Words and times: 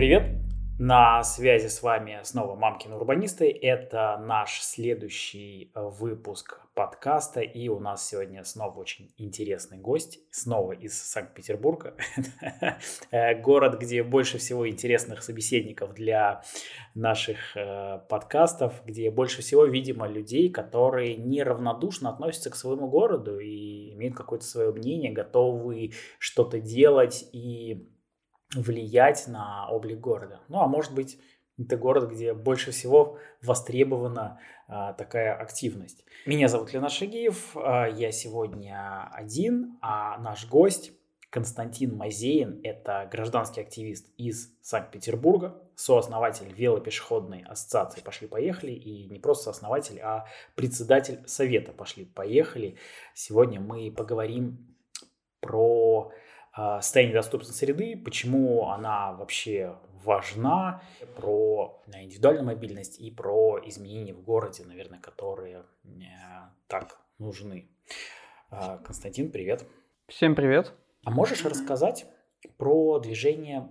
привет! 0.00 0.40
На 0.78 1.22
связи 1.22 1.66
с 1.66 1.82
вами 1.82 2.20
снова 2.22 2.54
Мамкины 2.54 2.96
урбанисты. 2.96 3.50
Это 3.50 4.16
наш 4.26 4.62
следующий 4.62 5.70
э, 5.74 5.82
выпуск 5.82 6.58
подкаста. 6.72 7.42
И 7.42 7.68
у 7.68 7.78
нас 7.80 8.08
сегодня 8.08 8.42
снова 8.44 8.80
очень 8.80 9.12
интересный 9.18 9.76
гость. 9.76 10.20
Снова 10.30 10.72
из 10.72 10.94
Санкт-Петербурга. 10.94 11.96
Э, 13.10 13.38
город, 13.38 13.78
где 13.78 14.02
больше 14.02 14.38
всего 14.38 14.66
интересных 14.66 15.22
собеседников 15.22 15.92
для 15.92 16.44
наших 16.94 17.54
э, 17.54 17.98
подкастов. 18.08 18.82
Где 18.86 19.10
больше 19.10 19.42
всего, 19.42 19.66
видимо, 19.66 20.06
людей, 20.06 20.48
которые 20.48 21.14
неравнодушно 21.16 22.08
относятся 22.08 22.48
к 22.48 22.56
своему 22.56 22.88
городу 22.88 23.38
и 23.38 23.92
имеют 23.92 24.16
какое-то 24.16 24.46
свое 24.46 24.72
мнение, 24.72 25.12
готовы 25.12 25.92
что-то 26.18 26.58
делать 26.58 27.28
и 27.34 27.89
влиять 28.54 29.26
на 29.28 29.68
облик 29.68 30.00
города. 30.00 30.40
Ну, 30.48 30.60
а 30.60 30.66
может 30.66 30.94
быть, 30.94 31.18
это 31.58 31.76
город, 31.76 32.10
где 32.10 32.32
больше 32.32 32.70
всего 32.70 33.18
востребована 33.42 34.40
а, 34.66 34.92
такая 34.94 35.34
активность. 35.34 36.04
Меня 36.26 36.48
зовут 36.48 36.72
Лена 36.72 36.88
Шагиев, 36.88 37.56
а, 37.56 37.86
я 37.86 38.12
сегодня 38.12 39.08
один, 39.12 39.78
а 39.82 40.18
наш 40.18 40.48
гость 40.48 40.92
Константин 41.30 41.96
Мазеин– 41.96 42.60
это 42.64 43.08
гражданский 43.10 43.60
активист 43.60 44.08
из 44.16 44.52
Санкт-Петербурга, 44.62 45.62
сооснователь 45.76 46.52
велопешеходной 46.52 47.44
ассоциации 47.46 48.00
«Пошли-поехали» 48.00 48.72
и 48.72 49.06
не 49.08 49.20
просто 49.20 49.44
сооснователь, 49.44 50.00
а 50.00 50.26
председатель 50.56 51.20
совета 51.26 51.72
«Пошли-поехали». 51.72 52.76
Сегодня 53.14 53.60
мы 53.60 53.92
поговорим 53.92 54.74
про 55.40 56.10
состояние 56.80 57.14
доступной 57.14 57.52
среды, 57.52 57.96
почему 57.96 58.68
она 58.68 59.12
вообще 59.12 59.76
важна, 60.04 60.82
про 61.16 61.82
индивидуальную 61.86 62.46
мобильность 62.46 63.00
и 63.00 63.10
про 63.10 63.60
изменения 63.64 64.14
в 64.14 64.22
городе, 64.22 64.64
наверное, 64.64 65.00
которые 65.00 65.64
э, 65.84 65.88
так 66.66 66.98
нужны. 67.18 67.68
А, 68.50 68.78
Константин, 68.78 69.30
привет. 69.30 69.64
Всем 70.08 70.34
привет. 70.34 70.72
А 71.04 71.10
можешь 71.10 71.44
рассказать 71.44 72.06
про 72.56 72.98
движение 72.98 73.68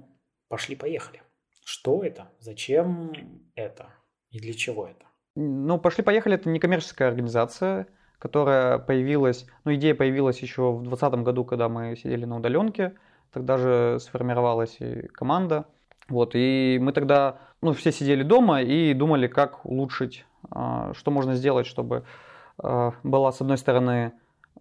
«Пошли-поехали»? 0.48 1.22
Что 1.66 2.04
это? 2.04 2.32
Зачем 2.40 3.44
это? 3.56 3.90
И 4.32 4.40
для 4.40 4.54
чего 4.54 4.88
это? 4.88 5.06
Ну, 5.36 5.80
«Пошли-поехали»— 5.80 6.36
это 6.38 6.50
некоммерческая 6.50 7.10
организация, 7.10 7.88
которая 8.20 8.78
появилась, 8.78 9.46
ну, 9.64 9.74
идея 9.76 9.96
появилась 9.96 10.40
еще 10.40 10.74
в 10.74 10.84
2020 10.84 11.24
году, 11.24 11.46
когда 11.46 11.70
мы 11.70 11.96
сидели 11.96 12.26
на 12.26 12.38
удаленке, 12.38 12.94
тогда 13.32 13.58
же 13.58 13.98
сформировалась 14.00 14.78
и 14.80 15.08
команда, 15.08 15.66
вот, 16.10 16.32
и 16.34 16.78
мы 16.82 16.92
тогда, 16.92 17.38
ну, 17.62 17.74
все 17.74 17.92
сидели 17.92 18.24
дома 18.24 18.62
и 18.62 18.94
думали, 18.94 19.28
как 19.28 19.66
улучшить, 19.66 20.26
а, 20.52 20.94
что 20.94 21.12
можно 21.12 21.36
сделать, 21.36 21.66
чтобы 21.66 22.04
а, 22.58 22.94
была, 23.04 23.32
с 23.32 23.42
одной 23.42 23.58
стороны, 23.58 24.12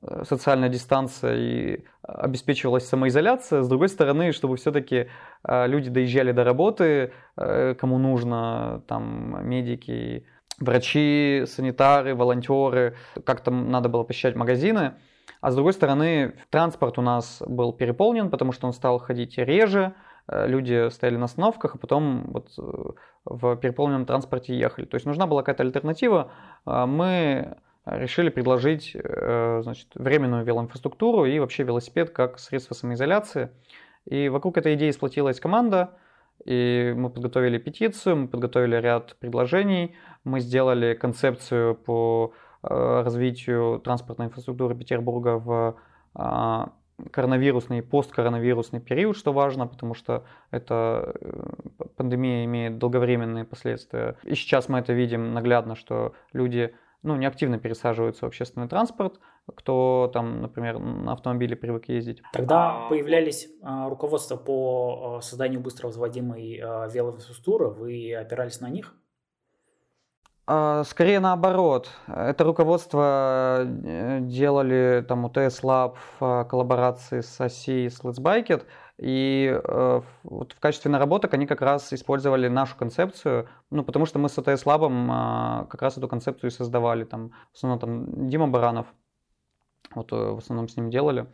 э, 0.03 0.25
социальная 0.25 0.69
дистанция 0.69 1.37
и 1.37 1.85
обеспечивалась 2.03 2.87
самоизоляция, 2.87 3.63
с 3.63 3.69
другой 3.69 3.89
стороны, 3.89 4.33
чтобы 4.33 4.57
все-таки 4.57 5.09
а, 5.43 5.67
люди 5.67 5.91
доезжали 5.91 6.33
до 6.33 6.45
работы, 6.45 7.13
э, 7.37 7.75
кому 7.75 7.99
нужно, 7.99 8.83
там, 8.87 9.49
медики, 9.49 10.27
врачи, 10.61 11.45
санитары, 11.47 12.15
волонтеры, 12.15 12.97
как-то 13.25 13.51
надо 13.51 13.89
было 13.89 14.05
посещать 14.05 14.37
магазины. 14.37 14.95
А 15.41 15.51
с 15.51 15.55
другой 15.55 15.73
стороны, 15.73 16.35
транспорт 16.51 16.99
у 16.99 17.03
нас 17.03 17.43
был 17.47 17.73
переполнен, 17.73 18.31
потому 18.31 18.53
что 18.53 18.67
он 18.67 18.73
стал 18.73 18.99
ходить 18.99 19.39
реже, 19.39 19.95
э, 20.27 20.49
люди 20.49 20.89
стояли 20.91 21.17
на 21.17 21.27
остановках, 21.27 21.77
а 21.77 21.79
потом 21.79 22.25
вот 22.33 22.49
э, 22.59 22.63
в 23.25 23.57
переполненном 23.57 24.05
транспорте 24.05 24.59
ехали. 24.59 24.85
То 24.85 24.97
есть 24.97 25.07
нужна 25.07 25.27
была 25.27 25.43
какая-то 25.43 25.63
альтернатива. 25.63 26.33
А 26.65 26.87
мы 26.87 27.57
решили 27.87 28.31
предложить 28.31 28.93
э, 28.95 29.61
значит, 29.63 29.89
временную 29.95 30.45
велоинфраструктуру 30.45 31.25
и 31.25 31.39
вообще 31.39 31.63
велосипед 31.63 32.11
как 32.11 32.39
средство 32.39 32.75
самоизоляции. 32.75 33.51
И 34.07 34.29
вокруг 34.29 34.59
этой 34.59 34.75
идеи 34.75 34.91
сплотилась 34.91 35.39
команда– 35.39 35.91
и 36.45 36.95
мы 36.97 37.11
подготовили 37.11 37.59
петицию, 37.59 38.17
мы 38.17 38.29
подготовили 38.29 38.77
ряд 38.77 39.17
предложений, 39.19 39.97
мы 40.25 40.41
сделали 40.41 40.95
концепцию 40.95 41.75
по 41.75 42.33
э, 42.63 43.03
развитию 43.03 43.81
транспортной 43.81 44.29
инфраструктуры 44.29 44.75
Петербурга 44.75 45.39
в 45.39 45.77
а, 46.15 46.73
коронавирусный 47.11 47.79
и 47.79 47.83
посткоронавирусный 47.83 48.81
период, 48.81 49.17
что 49.17 49.33
важно, 49.33 49.67
потому 49.67 49.95
что 49.95 50.25
эта 50.51 51.15
э, 51.21 51.87
пандемия 51.97 52.45
имеет 52.45 52.79
долговременные 52.79 53.45
последствия. 53.45 54.17
И 54.25 54.35
сейчас 54.35 54.69
мы 54.69 54.81
это 54.81 54.93
видим 54.93 55.33
наглядно, 55.33 55.77
что 55.77 56.15
люди 56.33 56.75
ну, 57.03 57.17
неактивно 57.17 57.59
пересаживаются 57.59 58.25
в 58.25 58.29
общественный 58.29 58.69
транспорт, 58.69 59.21
кто 59.55 60.11
там, 60.13 60.43
например, 60.43 60.79
на 60.79 61.13
автомобиле 61.13 61.55
привык 61.55 61.89
ездить. 61.89 62.23
Тогда 62.33 62.87
а, 62.87 62.89
появлялись 62.89 63.49
а, 63.63 63.89
руководства 63.89 64.37
по 64.37 65.19
а, 65.19 65.21
созданию 65.21 65.61
быстро 65.61 65.87
возводимой 65.87 66.61
а, 66.61 66.89
велоинфраструктуры, 66.89 67.69
вы 67.69 68.15
опирались 68.15 68.61
на 68.61 68.69
них? 68.69 68.95
А, 70.51 70.83
скорее 70.85 71.21
наоборот. 71.21 71.91
Это 72.07 72.43
руководство 72.43 73.67
э, 73.67 74.21
делали 74.23 75.05
там 75.07 75.27
УТС 75.27 75.63
Lab 75.63 75.97
в 76.19 76.45
коллаборации 76.49 77.21
с 77.21 77.39
ОСИ 77.39 77.91
с 77.91 78.01
Let's 78.01 78.19
Bike 78.19 78.47
It, 78.47 78.65
и 78.97 79.61
э, 79.63 80.01
вот 80.23 80.53
в 80.55 80.59
качестве 80.59 80.91
наработок 80.91 81.35
они 81.35 81.47
как 81.47 81.61
раз 81.61 81.93
использовали 81.93 82.49
нашу 82.49 82.79
концепцию, 82.79 83.47
ну, 83.69 83.85
потому 83.85 84.07
что 84.07 84.19
мы 84.19 84.31
с 84.31 84.39
ОТС 84.39 84.65
Лабом 84.65 85.13
э, 85.13 85.67
как 85.69 85.83
раз 85.83 85.99
эту 85.99 86.09
концепцию 86.09 86.49
и 86.49 86.55
создавали. 86.55 87.05
Там, 87.05 87.33
в 87.53 87.57
основном 87.57 87.79
там 87.79 88.29
Дима 88.31 88.49
Баранов, 88.49 88.87
вот 89.95 90.11
э, 90.13 90.17
в 90.17 90.39
основном 90.39 90.69
с 90.69 90.79
ним 90.79 90.89
делали. 90.89 91.27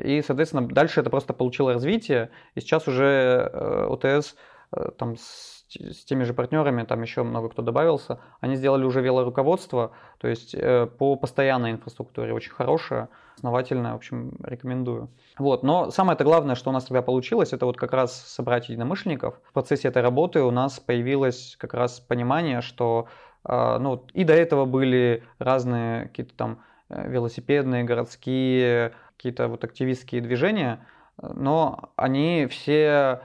И, 0.00 0.22
соответственно, 0.22 0.68
дальше 0.68 1.00
это 1.00 1.10
просто 1.10 1.32
получило 1.32 1.72
развитие, 1.72 2.30
и 2.54 2.60
сейчас 2.60 2.86
уже 2.86 3.50
э, 3.52 3.86
ОТС 3.88 4.36
э, 4.70 4.90
там 4.96 5.16
с 5.16 5.59
с 5.78 6.04
теми 6.04 6.24
же 6.24 6.34
партнерами, 6.34 6.82
там 6.82 7.02
еще 7.02 7.22
много 7.22 7.48
кто 7.48 7.62
добавился, 7.62 8.18
они 8.40 8.56
сделали 8.56 8.84
уже 8.84 9.00
велоруководство, 9.00 9.92
то 10.18 10.28
есть 10.28 10.54
э, 10.54 10.86
по 10.86 11.16
постоянной 11.16 11.72
инфраструктуре 11.72 12.32
очень 12.32 12.52
хорошее, 12.52 13.08
основательное, 13.36 13.92
в 13.92 13.96
общем, 13.96 14.32
рекомендую. 14.42 15.08
Вот, 15.38 15.62
но 15.62 15.90
самое 15.90 16.14
это 16.14 16.24
главное, 16.24 16.54
что 16.54 16.70
у 16.70 16.72
нас 16.72 16.84
тогда 16.84 17.02
получилось, 17.02 17.52
это 17.52 17.66
вот 17.66 17.76
как 17.76 17.92
раз 17.92 18.14
собрать 18.14 18.68
единомышленников. 18.68 19.40
В 19.44 19.52
процессе 19.52 19.88
этой 19.88 20.02
работы 20.02 20.42
у 20.42 20.50
нас 20.50 20.80
появилось 20.80 21.56
как 21.58 21.74
раз 21.74 22.00
понимание, 22.00 22.60
что 22.60 23.06
э, 23.44 23.78
ну, 23.80 24.04
и 24.12 24.24
до 24.24 24.34
этого 24.34 24.64
были 24.64 25.22
разные 25.38 26.06
какие-то 26.06 26.34
там 26.34 26.62
э, 26.88 27.08
велосипедные, 27.08 27.84
городские, 27.84 28.92
какие-то 29.16 29.48
вот 29.48 29.64
активистские 29.64 30.20
движения, 30.20 30.84
но 31.22 31.90
они 31.96 32.46
все, 32.46 33.20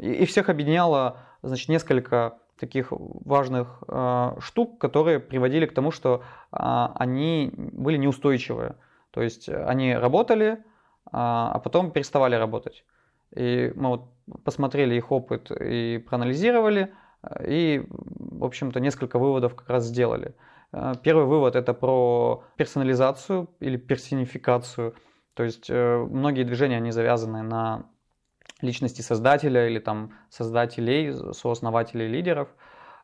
и 0.00 0.24
всех 0.26 0.48
объединяло 0.48 1.18
значит, 1.42 1.68
несколько 1.68 2.38
таких 2.58 2.88
важных 2.90 3.82
э, 3.88 4.36
штук, 4.40 4.78
которые 4.78 5.20
приводили 5.20 5.66
к 5.66 5.74
тому, 5.74 5.90
что 5.90 6.22
э, 6.52 6.56
они 6.94 7.52
были 7.54 7.96
неустойчивые. 7.96 8.76
То 9.10 9.22
есть 9.22 9.48
они 9.48 9.94
работали, 9.94 10.46
э, 10.46 10.58
а 11.12 11.58
потом 11.60 11.92
переставали 11.92 12.34
работать. 12.34 12.84
И 13.34 13.72
мы 13.74 13.88
вот 13.88 14.04
посмотрели 14.44 14.94
их 14.94 15.12
опыт 15.12 15.50
и 15.50 15.98
проанализировали, 15.98 16.92
и, 17.44 17.84
в 17.88 18.44
общем-то, 18.44 18.80
несколько 18.80 19.18
выводов 19.18 19.54
как 19.54 19.68
раз 19.68 19.84
сделали. 19.84 20.34
Первый 21.02 21.24
вывод 21.24 21.56
это 21.56 21.74
про 21.74 22.44
персонализацию 22.56 23.48
или 23.60 23.76
персонификацию. 23.76 24.94
То 25.34 25.42
есть 25.42 25.68
многие 25.68 26.44
движения, 26.44 26.76
они 26.76 26.90
завязаны 26.90 27.42
на 27.42 27.86
личности 28.60 29.02
создателя 29.02 29.68
или 29.68 29.78
там 29.78 30.12
создателей, 30.30 31.14
сооснователей 31.32 32.08
лидеров. 32.08 32.48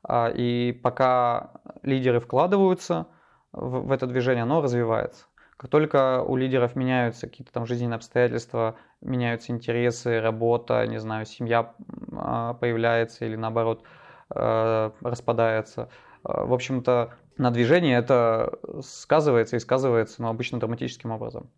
А, 0.03 0.29
и 0.29 0.73
пока 0.73 1.53
лидеры 1.83 2.21
вкладываются 2.21 3.07
в, 3.53 3.91
это 3.93 4.07
движение, 4.07 4.43
оно 4.43 4.61
развивается. 4.61 5.27
Как 5.57 5.71
только 5.71 6.23
у 6.23 6.37
лидеров 6.37 6.75
меняются 6.77 7.29
какие-то 7.29 7.53
там 7.53 7.65
жизненные 7.67 7.97
обстоятельства, 7.97 8.77
меняются 9.01 9.53
интересы, 9.53 10.21
работа, 10.21 10.87
не 10.87 10.99
знаю, 10.99 11.25
семья 11.27 11.75
а, 12.13 12.55
появляется 12.55 13.25
или 13.25 13.37
наоборот 13.37 13.83
а, 14.31 14.93
распадается, 15.01 15.89
в 16.23 16.55
общем-то, 16.55 17.15
на 17.37 17.51
движение 17.51 17.99
это 17.99 18.59
сказывается 18.83 19.57
и 19.57 19.61
сказывается, 19.61 20.23
но 20.23 20.31
обычно 20.31 20.59
драматическим 20.59 21.11
образом. 21.11 21.51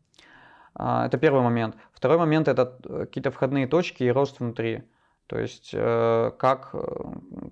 А, 0.79 1.07
это 1.07 1.17
первый 1.17 1.43
момент. 1.43 1.75
Второй 1.93 2.19
момент– 2.19 2.49
это 2.49 2.77
э, 2.85 3.07
какие-то 3.07 3.31
входные 3.31 3.67
точки 3.67 4.05
и 4.05 4.11
рост 4.11 4.41
внутри. 4.41 4.83
То 5.27 5.39
есть 5.39 5.71
э, 5.73 6.33
как, 6.39 6.71
э, 6.75 6.87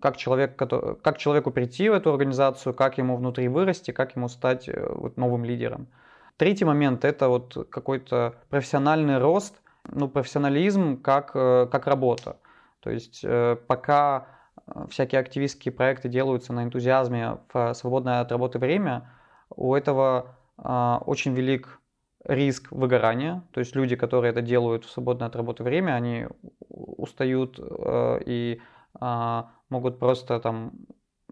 как, 0.00 0.18
человек, 0.18 0.56
как 0.56 1.18
человеку 1.18 1.50
прийти 1.50 1.88
в 1.88 1.94
эту 1.94 2.10
организацию, 2.10 2.74
как 2.74 2.98
ему 2.98 3.16
внутри 3.16 3.48
вырасти, 3.48 3.92
как 3.92 4.14
ему 4.14 4.28
стать 4.28 4.68
вот 4.68 5.16
новым 5.16 5.44
лидером. 5.44 5.88
Третий 6.36 6.66
момент– 6.66 7.04
это 7.06 7.28
вот 7.28 7.66
какой-то 7.70 8.34
профессиональный 8.50 9.18
рост, 9.18 9.54
ну, 9.84 10.08
профессионализм 10.08 11.00
как, 11.00 11.32
как 11.32 11.86
работа. 11.86 12.36
То 12.80 12.90
есть 12.90 13.24
пока 13.66 14.26
всякие 14.88 15.20
активистские 15.20 15.72
проекты 15.72 16.08
делаются 16.08 16.52
на 16.52 16.64
энтузиазме 16.64 17.38
в 17.52 17.72
свободное 17.74 18.20
от 18.20 18.32
работы 18.32 18.58
время, 18.58 19.10
у 19.54 19.74
этого 19.74 20.36
очень 20.56 21.34
велик 21.34 21.80
риск 22.24 22.72
выгорания, 22.72 23.42
то 23.52 23.60
есть 23.60 23.76
люди, 23.76 23.96
которые 23.96 24.30
это 24.30 24.42
делают 24.42 24.84
в 24.84 24.90
свободное 24.90 25.28
от 25.28 25.36
работы 25.36 25.62
время, 25.62 25.92
они 25.92 26.26
устают 26.68 27.58
э, 27.58 28.20
и 28.26 28.60
э, 29.00 29.42
могут 29.68 29.98
просто 29.98 30.40
там 30.40 30.72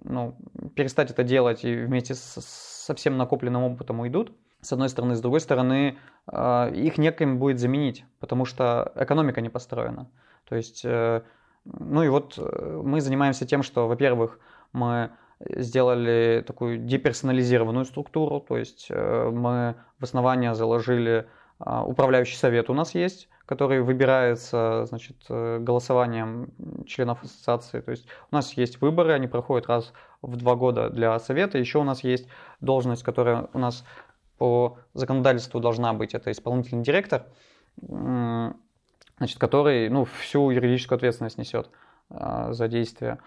ну, 0.05 0.37
перестать 0.75 1.11
это 1.11 1.23
делать 1.23 1.65
и 1.65 1.75
вместе 1.75 2.15
с, 2.15 2.41
со 2.41 2.95
всем 2.95 3.17
накопленным 3.17 3.63
опытом 3.63 4.01
уйдут. 4.01 4.33
С 4.61 4.73
одной 4.73 4.89
стороны, 4.89 5.17
с 5.17 5.21
другой 5.21 5.41
стороны, 5.41 5.99
э, 6.31 6.75
их 6.75 6.99
неким 6.99 7.39
будет 7.39 7.59
заменить, 7.59 8.05
потому 8.21 8.45
что 8.45 8.93
экономика 8.95 9.41
не 9.41 9.49
построена. 9.49 10.11
То 10.49 10.57
есть, 10.57 10.85
э, 10.85 11.23
ну 11.65 12.03
и 12.03 12.09
вот 12.09 12.35
э, 12.37 12.83
мы 12.85 13.01
занимаемся 13.01 13.47
тем, 13.47 13.63
что, 13.63 13.89
во-первых, 13.89 14.39
мы 14.73 15.11
сделали 15.49 16.45
такую 16.47 16.79
деперсонализированную 16.79 17.85
структуру, 17.85 18.41
то 18.41 18.57
есть 18.57 18.87
э, 18.91 19.31
мы 19.31 19.77
в 19.99 20.05
основание 20.05 20.55
заложили 20.55 21.27
а, 21.59 21.85
управляющий 21.85 22.37
совет 22.37 22.71
у 22.71 22.75
нас 22.75 22.95
есть, 22.95 23.29
который 23.47 23.83
выбирается 23.83 24.85
значит, 24.87 25.17
э, 25.29 25.59
голосованием 25.61 26.53
членов 26.87 27.23
ассоциации. 27.23 27.81
То 27.81 27.93
есть 27.93 28.07
у 28.31 28.35
нас 28.35 28.53
есть 28.55 28.81
выборы, 28.81 29.13
они 29.13 29.29
проходят 29.29 29.69
раз 29.69 29.93
в 30.23 30.37
два 30.37 30.57
года 30.57 30.91
для 30.91 31.17
совета. 31.21 31.59
Еще 31.59 31.79
у 31.79 31.85
нас 31.85 32.03
есть 32.03 32.27
должность, 32.61 33.05
которая 33.05 33.49
у 33.53 33.59
нас 33.59 33.85
по 34.39 34.79
законодательству 34.95 35.61
должна 35.61 35.93
быть, 35.93 36.15
это 36.15 36.33
исполнительный 36.33 36.83
директор, 36.83 37.27
значит, 37.81 39.39
который 39.39 39.89
ну, 39.89 40.05
всю 40.05 40.51
юридическую 40.51 40.97
ответственность 40.97 41.39
несет 41.39 41.71
а, 42.11 42.53
за 42.53 42.67
действия. 42.67 43.19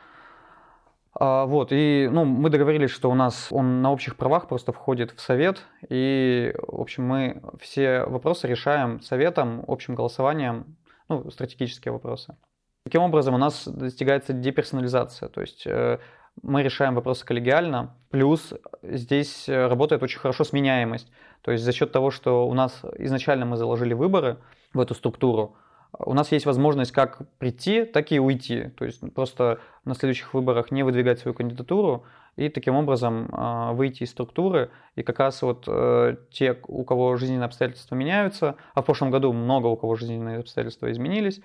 А, 1.18 1.46
вот, 1.46 1.70
и 1.72 2.10
ну, 2.12 2.26
мы 2.26 2.50
договорились, 2.50 2.92
что 2.92 3.10
у 3.10 3.16
нас 3.16 3.48
он 3.50 3.82
на 3.82 3.92
общих 3.92 4.18
правах 4.18 4.50
просто 4.50 4.74
входит 4.74 5.12
в 5.12 5.22
совет, 5.22 5.64
и, 5.88 6.54
в 6.68 6.82
общем, 6.82 7.06
мы 7.06 7.42
все 7.62 8.04
вопросы 8.04 8.48
решаем 8.48 9.02
советом, 9.02 9.64
общим 9.68 9.96
голосованием, 9.96 10.76
ну, 11.08 11.30
стратегические 11.32 11.94
вопросы. 11.94 12.36
Таким 12.84 13.02
образом, 13.02 13.34
у 13.34 13.38
нас 13.38 13.66
достигается 13.66 14.34
деперсонализация, 14.34 15.30
то 15.30 15.40
есть 15.40 15.66
э, 15.66 16.00
мы 16.44 16.64
решаем 16.64 16.96
вопросы 16.96 17.26
коллегиально, 17.26 17.96
плюс 18.12 18.54
здесь 18.84 19.48
работает 19.48 20.04
очень 20.04 20.20
хорошо 20.20 20.44
сменяемость, 20.44 21.10
то 21.42 21.52
есть 21.52 21.64
за 21.64 21.72
счет 21.72 21.94
того, 21.94 22.12
что 22.12 22.46
у 22.46 22.54
нас 22.54 22.82
изначально 22.98 23.46
мы 23.46 23.56
заложили 23.56 23.94
выборы 23.94 24.38
в 24.74 24.82
эту 24.82 24.94
структуру, 24.94 25.56
у 26.00 26.14
нас 26.14 26.32
есть 26.32 26.46
возможность 26.46 26.92
как 26.92 27.22
прийти, 27.38 27.86
так 27.86 28.12
и 28.12 28.20
уйти. 28.20 28.70
То 28.78 28.86
есть 28.86 29.02
просто 29.14 29.60
на 29.84 29.96
следующих 29.96 30.34
выборах 30.34 30.72
не 30.72 30.84
выдвигать 30.84 31.20
свою 31.20 31.34
кандидатуру 31.34 32.04
и 32.36 32.50
таким 32.50 32.76
образом 32.76 33.30
э, 33.32 33.74
выйти 33.74 34.04
из 34.04 34.12
структуры. 34.12 34.70
И 34.96 35.04
как 35.04 35.20
раз 35.20 35.42
вот 35.42 35.66
э, 35.68 36.18
те, 36.32 36.58
у 36.68 36.84
кого 36.84 37.16
жизненные 37.16 37.46
обстоятельства 37.46 37.96
меняются, 37.96 38.56
а 38.74 38.82
в 38.82 38.86
прошлом 38.86 39.12
году 39.12 39.32
много 39.32 39.68
у 39.68 39.78
кого 39.78 39.96
жизненные 39.96 40.40
обстоятельства 40.40 40.92
изменились, 40.92 41.40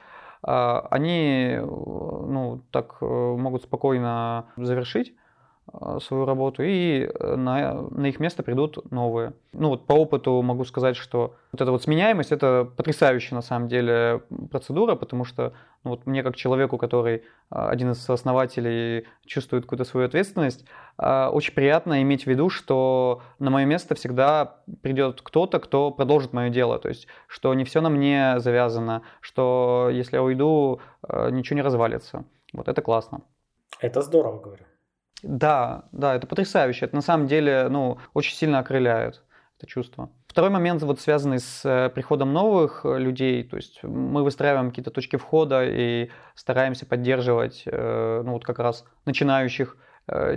э, 0.46 0.80
они 0.90 1.58
ну, 1.60 2.62
так 2.70 3.00
могут 3.00 3.62
спокойно 3.62 4.46
завершить 4.56 5.12
Э, 5.12 5.29
свою 6.00 6.24
работу, 6.24 6.62
и 6.62 7.02
э, 7.02 7.36
на, 7.36 7.82
на 7.90 8.06
их 8.06 8.18
место 8.18 8.42
придут 8.42 8.90
новые. 8.90 9.34
Ну 9.52 9.68
вот 9.68 9.86
по 9.86 9.92
опыту 9.92 10.42
могу 10.42 10.64
сказать, 10.64 10.96
что 10.96 11.34
вот 11.52 11.60
эта 11.60 11.70
вот 11.70 11.82
сменяемость, 11.82 12.32
это 12.32 12.68
потрясающая 12.76 13.36
на 13.36 13.42
самом 13.42 13.68
деле 13.68 14.22
процедура, 14.50 14.96
потому 14.96 15.24
что 15.24 15.52
ну, 15.84 15.90
вот 15.90 16.06
мне 16.06 16.22
как 16.22 16.36
человеку, 16.36 16.76
который 16.76 17.16
э, 17.16 17.20
один 17.50 17.92
из 17.92 18.10
основателей 18.10 19.06
чувствует 19.24 19.64
какую-то 19.64 19.84
свою 19.84 20.06
ответственность, 20.06 20.64
очень 20.98 21.54
приятно 21.54 22.02
иметь 22.02 22.24
в 22.24 22.26
виду, 22.26 22.50
что 22.50 23.22
на 23.38 23.50
мое 23.50 23.64
место 23.64 23.94
всегда 23.94 24.56
придет 24.82 25.22
кто-то, 25.22 25.58
кто 25.58 25.90
продолжит 25.90 26.34
мое 26.34 26.50
дело, 26.50 26.78
то 26.78 26.90
есть 26.90 27.06
что 27.26 27.54
не 27.54 27.64
все 27.64 27.80
на 27.80 27.88
мне 27.88 28.38
завязано, 28.38 29.02
что 29.22 29.88
если 29.90 30.16
я 30.16 30.22
уйду, 30.22 30.80
ничего 31.08 31.56
не 31.56 31.62
развалится. 31.62 32.24
Вот 32.52 32.68
это 32.68 32.82
классно. 32.82 33.22
Это 33.80 34.02
здорово, 34.02 34.40
говорю. 34.40 34.64
Да, 35.22 35.84
да, 35.92 36.14
это 36.14 36.26
потрясающе. 36.26 36.86
Это 36.86 36.96
на 36.96 37.02
самом 37.02 37.26
деле 37.26 37.68
ну, 37.68 37.98
очень 38.14 38.34
сильно 38.34 38.58
окрыляет 38.58 39.22
это 39.60 39.66
чувство. 39.66 40.10
Второй 40.26 40.50
момент, 40.50 40.82
вот 40.82 41.00
связанный 41.00 41.38
с 41.38 41.64
э, 41.64 41.90
приходом 41.90 42.32
новых 42.32 42.82
э, 42.84 42.98
людей, 42.98 43.42
то 43.44 43.56
есть 43.56 43.82
мы 43.82 44.22
выстраиваем 44.22 44.70
какие-то 44.70 44.90
точки 44.90 45.16
входа 45.16 45.64
и 45.64 46.08
стараемся 46.34 46.86
поддерживать, 46.86 47.64
э, 47.66 48.22
ну 48.24 48.32
вот 48.32 48.44
как 48.44 48.58
раз 48.58 48.84
начинающих, 49.04 49.76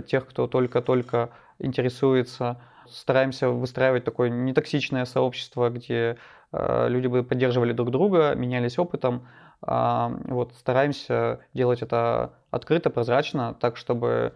тех, 0.06 0.28
кто 0.28 0.46
только-только 0.46 1.30
интересуется. 1.58 2.60
Стараемся 2.88 3.48
выстраивать 3.48 4.04
такое 4.04 4.28
нетоксичное 4.28 5.04
сообщество, 5.04 5.68
где 5.68 6.16
люди 6.52 7.08
бы 7.08 7.24
поддерживали 7.24 7.72
друг 7.72 7.90
друга, 7.90 8.34
менялись 8.36 8.78
опытом. 8.78 9.26
А, 9.62 10.12
вот 10.26 10.52
стараемся 10.54 11.40
делать 11.54 11.82
это 11.82 12.34
открыто, 12.52 12.88
прозрачно, 12.90 13.56
так 13.58 13.76
чтобы 13.76 14.34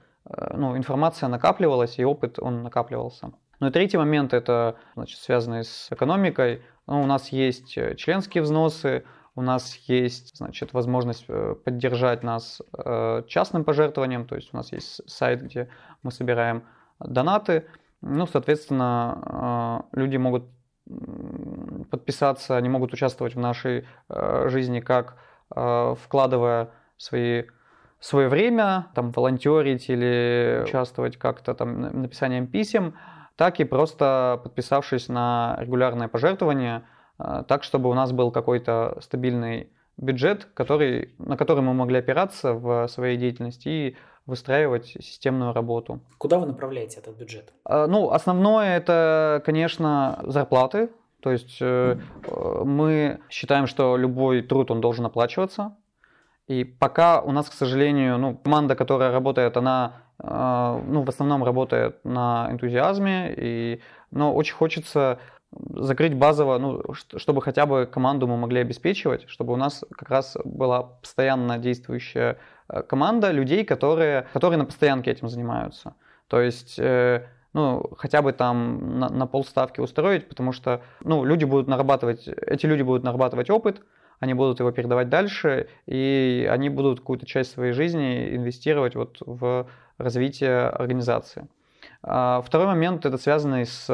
ну, 0.54 0.76
информация 0.76 1.28
накапливалась, 1.28 1.98
и 1.98 2.04
опыт 2.04 2.38
он 2.38 2.62
накапливался. 2.62 3.32
Ну 3.60 3.68
и 3.68 3.70
третий 3.70 3.96
момент, 3.96 4.34
это 4.34 4.76
значит, 4.94 5.18
связанный 5.20 5.64
с 5.64 5.88
экономикой. 5.90 6.62
Ну, 6.86 7.02
у 7.02 7.06
нас 7.06 7.30
есть 7.30 7.76
э, 7.76 7.96
членские 7.96 8.42
взносы, 8.42 9.04
у 9.34 9.42
нас 9.42 9.74
есть 9.86 10.36
значит, 10.36 10.72
возможность 10.72 11.24
э, 11.28 11.54
поддержать 11.64 12.22
нас 12.22 12.60
частным 13.26 13.64
пожертвованием, 13.64 14.26
то 14.26 14.36
есть 14.36 14.50
у 14.52 14.56
нас 14.56 14.72
есть 14.72 15.00
сайт, 15.08 15.42
где 15.42 15.68
мы 16.02 16.10
собираем 16.10 16.64
донаты. 17.00 17.66
Ну, 18.00 18.26
соответственно, 18.26 19.84
люди 19.92 20.16
могут 20.16 20.44
подписаться, 21.90 22.56
они 22.56 22.68
могут 22.68 22.92
участвовать 22.92 23.34
в 23.34 23.38
нашей 23.40 23.86
жизни 24.08 24.80
как 24.80 25.16
вкладывая 25.50 26.70
свои 26.96 27.44
свое 28.00 28.28
время, 28.28 28.88
там, 28.94 29.10
волонтерить 29.10 29.88
или 29.88 30.62
участвовать 30.64 31.16
как-то 31.16 31.54
там 31.54 32.02
написанием 32.02 32.46
писем, 32.46 32.94
так 33.36 33.60
и 33.60 33.64
просто 33.64 34.40
подписавшись 34.42 35.08
на 35.08 35.56
регулярное 35.60 36.08
пожертвование, 36.08 36.82
э, 37.18 37.44
так, 37.46 37.62
чтобы 37.62 37.90
у 37.90 37.94
нас 37.94 38.12
был 38.12 38.30
какой-то 38.30 38.98
стабильный 39.00 39.70
бюджет, 39.96 40.46
который, 40.54 41.14
на 41.18 41.36
который 41.36 41.62
мы 41.62 41.74
могли 41.74 41.98
опираться 41.98 42.54
в 42.54 42.86
своей 42.88 43.16
деятельности 43.16 43.68
и 43.68 43.96
выстраивать 44.26 44.86
системную 44.86 45.52
работу. 45.52 46.00
Куда 46.18 46.38
вы 46.38 46.46
направляете 46.46 47.00
этот 47.00 47.16
бюджет? 47.16 47.52
Э, 47.64 47.86
ну, 47.88 48.10
основное 48.10 48.76
это, 48.76 49.42
конечно, 49.44 50.20
зарплаты. 50.24 50.90
То 51.20 51.32
есть 51.32 51.58
э, 51.60 51.96
мы 52.64 53.20
считаем, 53.28 53.66
что 53.66 53.96
любой 53.96 54.42
труд 54.42 54.70
он 54.70 54.80
должен 54.80 55.04
оплачиваться. 55.04 55.76
И 56.48 56.64
пока 56.64 57.20
у 57.20 57.30
нас, 57.30 57.48
к 57.48 57.52
сожалению, 57.52 58.18
ну, 58.18 58.34
команда, 58.34 58.74
которая 58.74 59.12
работает, 59.12 59.56
она 59.56 59.92
э, 60.18 60.82
ну, 60.86 61.02
в 61.02 61.08
основном 61.08 61.44
работает 61.44 62.04
на 62.04 62.48
энтузиазме, 62.50 63.34
и, 63.36 63.80
но 64.10 64.34
очень 64.34 64.54
хочется 64.54 65.18
закрыть 65.70 66.14
базово, 66.14 66.58
ну, 66.58 66.82
чтобы 66.94 67.42
хотя 67.42 67.66
бы 67.66 67.86
команду 67.86 68.26
мы 68.26 68.36
могли 68.36 68.60
обеспечивать, 68.60 69.28
чтобы 69.28 69.52
у 69.52 69.56
нас 69.56 69.84
как 69.96 70.10
раз 70.10 70.36
была 70.44 70.82
постоянно 70.82 71.58
действующая 71.58 72.38
э, 72.68 72.82
команда 72.82 73.30
людей, 73.30 73.64
которые, 73.64 74.26
которые 74.32 74.58
на 74.58 74.64
постоянке 74.64 75.10
этим 75.10 75.28
занимаются. 75.28 75.94
То 76.28 76.40
есть 76.40 76.78
э, 76.78 77.26
ну, 77.52 77.90
хотя 77.98 78.22
бы 78.22 78.32
там 78.32 78.98
на, 78.98 79.08
на 79.08 79.26
полставки 79.26 79.80
устроить, 79.80 80.28
потому 80.28 80.52
что, 80.52 80.82
ну, 81.00 81.24
люди 81.24 81.44
будут 81.44 81.68
нарабатывать, 81.68 82.28
эти 82.28 82.66
люди 82.66 82.82
будут 82.82 83.04
нарабатывать 83.04 83.50
опыт, 83.50 83.82
они 84.20 84.34
будут 84.34 84.60
его 84.60 84.70
передавать 84.72 85.08
дальше, 85.08 85.68
и 85.86 86.48
они 86.50 86.68
будут 86.68 87.00
какую-то 87.00 87.26
часть 87.26 87.52
своей 87.52 87.72
жизни 87.72 88.34
инвестировать 88.34 88.94
вот 88.94 89.18
в 89.20 89.68
развитие 89.96 90.68
организации. 90.68 91.48
А, 92.02 92.42
второй 92.42 92.66
момент 92.66 93.06
это 93.06 93.18
связанный 93.18 93.66
с 93.66 93.86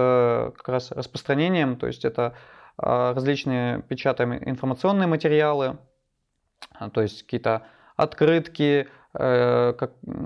как 0.57 0.69
раз 0.69 0.91
распространением, 0.93 1.77
то 1.77 1.87
есть 1.87 2.05
это 2.05 2.35
а, 2.77 3.15
различные 3.15 3.83
печатаем 3.83 4.35
информационные 4.35 5.07
материалы, 5.07 5.79
а, 6.73 6.91
то 6.91 7.03
есть 7.03 7.23
какие-то 7.23 7.63
открытки, 7.97 8.89
э, 9.17 9.73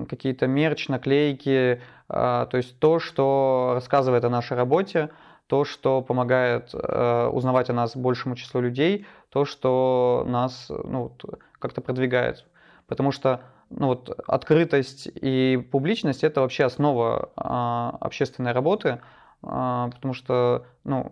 какие-то 0.08 0.46
мерч, 0.46 0.88
наклейки, 0.88 1.82
то 2.08 2.48
есть 2.54 2.78
то, 2.80 2.98
что 2.98 3.72
рассказывает 3.74 4.24
о 4.24 4.30
нашей 4.30 4.56
работе, 4.56 5.10
то, 5.48 5.64
что 5.64 6.02
помогает 6.02 6.70
э, 6.74 7.30
узнавать 7.32 7.70
о 7.70 7.72
нас 7.72 7.96
большему 7.96 8.36
числу 8.36 8.60
людей, 8.60 9.06
то, 9.30 9.44
что 9.44 10.24
нас 10.26 10.70
ну, 10.84 11.12
как-то 11.58 11.80
продвигает. 11.80 12.44
Потому 12.86 13.12
что 13.12 13.40
ну, 13.70 13.88
вот, 13.88 14.10
открытость 14.26 15.08
и 15.14 15.56
публичность 15.70 16.22
это 16.22 16.42
вообще 16.42 16.64
основа 16.64 17.30
э, 17.36 18.04
общественной 18.04 18.52
работы, 18.52 18.88
э, 18.88 18.98
потому 19.42 20.14
что 20.14 20.66
ну, 20.84 21.10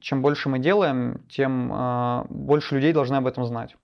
чем 0.00 0.22
больше 0.22 0.48
мы 0.50 0.58
делаем, 0.58 1.24
тем 1.30 1.72
э, 1.72 2.24
больше 2.28 2.74
людей 2.74 2.92
должны 2.92 3.16
об 3.16 3.26
этом 3.26 3.44
знать. 3.46 3.74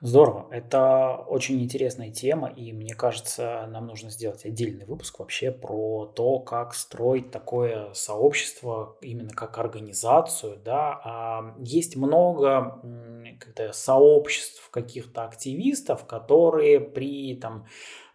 Здорово. 0.00 0.46
Это 0.50 1.24
очень 1.26 1.62
интересная 1.62 2.10
тема, 2.10 2.48
и 2.48 2.72
мне 2.72 2.94
кажется, 2.94 3.66
нам 3.68 3.86
нужно 3.86 4.10
сделать 4.10 4.44
отдельный 4.44 4.86
выпуск 4.86 5.18
вообще 5.18 5.50
про 5.50 6.06
то, 6.06 6.38
как 6.38 6.74
строить 6.74 7.30
такое 7.30 7.92
сообщество, 7.94 8.96
именно 9.00 9.30
как 9.30 9.58
организацию. 9.58 10.58
Да? 10.64 11.00
А 11.04 11.54
есть 11.58 11.96
много 11.96 12.80
сообществ 13.72 14.70
каких-то 14.70 15.24
активистов, 15.24 16.06
которые 16.06 16.80
при 16.80 17.34
там, 17.34 17.66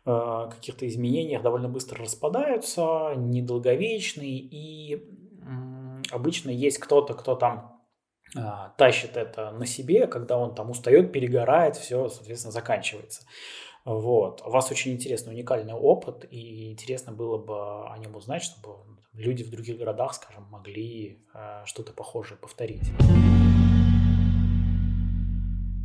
э, 0.06 0.48
каких-то 0.52 0.88
изменениях 0.88 1.42
довольно 1.42 1.70
быстро 1.70 2.04
распадаются, 2.04 3.14
недолговечные, 3.16 4.40
и 4.40 5.06
обычно 6.12 6.50
есть 6.50 6.78
кто-то, 6.78 7.14
кто 7.14 7.36
там 7.36 7.73
тащит 8.78 9.18
это 9.18 9.52
на 9.52 9.66
себе, 9.66 10.08
когда 10.08 10.38
он 10.38 10.56
там 10.56 10.70
устает, 10.72 11.12
перегорает, 11.12 11.76
все, 11.76 12.10
соответственно, 12.10 12.52
заканчивается. 12.52 13.24
Вот. 13.86 14.42
У 14.46 14.50
вас 14.50 14.72
очень 14.72 14.94
интересный, 14.94 15.34
уникальный 15.34 15.74
опыт, 15.74 16.26
и 16.32 16.72
интересно 16.72 17.12
было 17.12 17.38
бы 17.38 17.88
о 17.90 17.98
нем 17.98 18.16
узнать, 18.16 18.44
чтобы 18.44 18.78
люди 19.14 19.44
в 19.44 19.52
других 19.52 19.78
городах, 19.78 20.14
скажем, 20.14 20.46
могли 20.50 21.20
э, 21.34 21.62
что-то 21.66 21.94
похожее 21.94 22.38
повторить. 22.38 22.92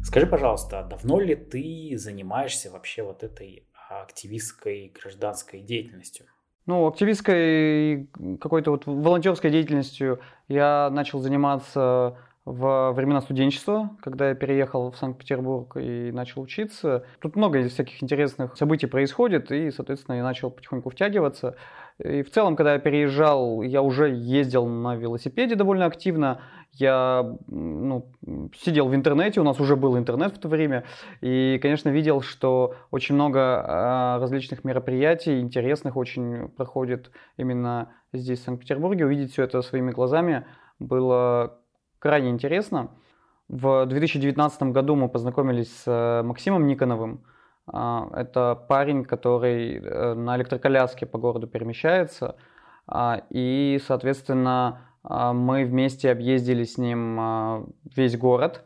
Скажи, 0.04 0.26
пожалуйста, 0.26 0.86
давно 0.88 1.20
ли 1.20 1.34
ты 1.34 1.98
занимаешься 1.98 2.70
вообще 2.70 3.02
вот 3.02 3.22
этой 3.22 3.66
активистской 3.90 4.92
гражданской 4.94 5.60
деятельностью? 5.60 6.26
Ну, 6.66 6.86
активистской 6.86 8.08
какой-то 8.40 8.70
вот 8.70 8.86
волонтерской 8.86 9.50
деятельностью 9.50 10.20
я 10.48 10.88
начал 10.90 11.20
заниматься 11.20 12.16
в 12.50 12.92
времена 12.92 13.20
студенчества, 13.20 13.90
когда 14.00 14.30
я 14.30 14.34
переехал 14.34 14.90
в 14.90 14.96
Санкт-Петербург 14.96 15.76
и 15.76 16.10
начал 16.12 16.40
учиться. 16.40 17.04
Тут 17.20 17.36
много 17.36 17.68
всяких 17.68 18.02
интересных 18.02 18.56
событий 18.56 18.86
происходит, 18.86 19.52
и, 19.52 19.70
соответственно, 19.70 20.16
я 20.16 20.22
начал 20.22 20.50
потихоньку 20.50 20.88
втягиваться. 20.88 21.56
И 22.02 22.22
в 22.22 22.30
целом, 22.30 22.56
когда 22.56 22.72
я 22.72 22.78
переезжал, 22.78 23.60
я 23.60 23.82
уже 23.82 24.08
ездил 24.08 24.66
на 24.66 24.96
велосипеде 24.96 25.56
довольно 25.56 25.84
активно. 25.84 26.40
Я 26.72 27.36
ну, 27.48 28.10
сидел 28.56 28.88
в 28.88 28.94
интернете, 28.94 29.40
у 29.40 29.44
нас 29.44 29.60
уже 29.60 29.76
был 29.76 29.98
интернет 29.98 30.34
в 30.34 30.38
то 30.38 30.48
время, 30.48 30.84
и, 31.20 31.58
конечно, 31.60 31.90
видел, 31.90 32.22
что 32.22 32.76
очень 32.90 33.14
много 33.14 33.40
а, 33.40 34.18
различных 34.20 34.64
мероприятий, 34.64 35.40
интересных 35.40 35.98
очень 35.98 36.48
проходит 36.48 37.10
именно 37.36 37.92
здесь, 38.14 38.40
в 38.40 38.44
Санкт-Петербурге. 38.44 39.04
Увидеть 39.04 39.32
все 39.32 39.42
это 39.42 39.60
своими 39.60 39.90
глазами 39.90 40.46
было 40.78 41.58
крайне 41.98 42.30
интересно. 42.30 42.90
В 43.48 43.86
2019 43.86 44.62
году 44.64 44.94
мы 44.94 45.08
познакомились 45.08 45.74
с 45.74 45.84
э, 45.86 46.22
Максимом 46.22 46.66
Никоновым. 46.66 47.24
А, 47.66 48.08
это 48.14 48.54
парень, 48.54 49.04
который 49.04 49.76
э, 49.76 50.14
на 50.14 50.36
электроколяске 50.36 51.06
по 51.06 51.18
городу 51.18 51.46
перемещается. 51.46 52.36
А, 52.86 53.22
и, 53.30 53.80
соответственно, 53.86 54.82
а, 55.02 55.32
мы 55.32 55.64
вместе 55.64 56.10
объездили 56.10 56.64
с 56.64 56.78
ним 56.78 57.72
весь 57.96 58.16
город, 58.16 58.64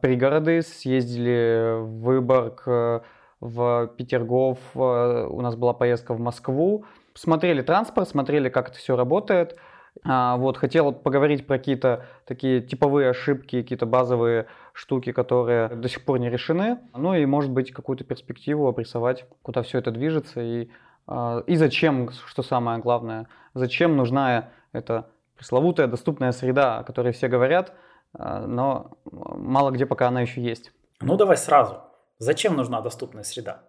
пригороды, 0.00 0.62
съездили 0.62 1.80
в 1.80 2.00
Выборг, 2.02 2.64
э, 2.66 3.00
в 3.40 3.86
Петергоф, 3.96 4.58
у 4.74 5.40
нас 5.40 5.54
была 5.54 5.72
поездка 5.72 6.12
в 6.12 6.18
Москву. 6.18 6.84
Смотрели 7.14 7.62
транспорт, 7.62 8.08
смотрели, 8.08 8.48
как 8.48 8.70
это 8.70 8.78
все 8.78 8.96
работает– 8.96 9.56
а, 10.04 10.36
вот, 10.36 10.56
хотел 10.56 10.92
поговорить 10.92 11.46
про 11.46 11.58
какие-то 11.58 12.06
такие 12.26 12.60
типовые 12.60 13.10
ошибки, 13.10 13.62
какие-то 13.62 13.86
базовые 13.86 14.46
штуки, 14.72 15.12
которые 15.12 15.68
до 15.68 15.88
сих 15.88 16.04
пор 16.04 16.18
не 16.18 16.30
решены. 16.30 16.78
Ну 16.94 17.14
и, 17.14 17.26
может 17.26 17.50
быть, 17.50 17.72
какую-то 17.72 18.04
перспективу 18.04 18.68
обрисовать, 18.68 19.26
куда 19.42 19.62
все 19.62 19.78
это 19.78 19.90
движется 19.90 20.40
и, 20.40 20.70
а, 21.06 21.42
и 21.46 21.56
зачем, 21.56 22.10
что 22.26 22.42
самое 22.42 22.78
главное, 22.78 23.28
зачем 23.54 23.96
нужна 23.96 24.50
эта 24.72 25.06
пресловутая 25.36 25.86
доступная 25.86 26.32
среда, 26.32 26.78
о 26.78 26.84
которой 26.84 27.12
все 27.12 27.28
говорят, 27.28 27.72
а, 28.12 28.46
но 28.46 28.92
мало 29.04 29.70
где 29.70 29.86
пока 29.86 30.08
она 30.08 30.20
еще 30.20 30.40
есть. 30.40 30.72
Ну 31.00 31.16
давай 31.16 31.36
сразу. 31.36 31.80
Зачем 32.18 32.56
нужна 32.56 32.80
доступная 32.80 33.22
среда? 33.22 33.62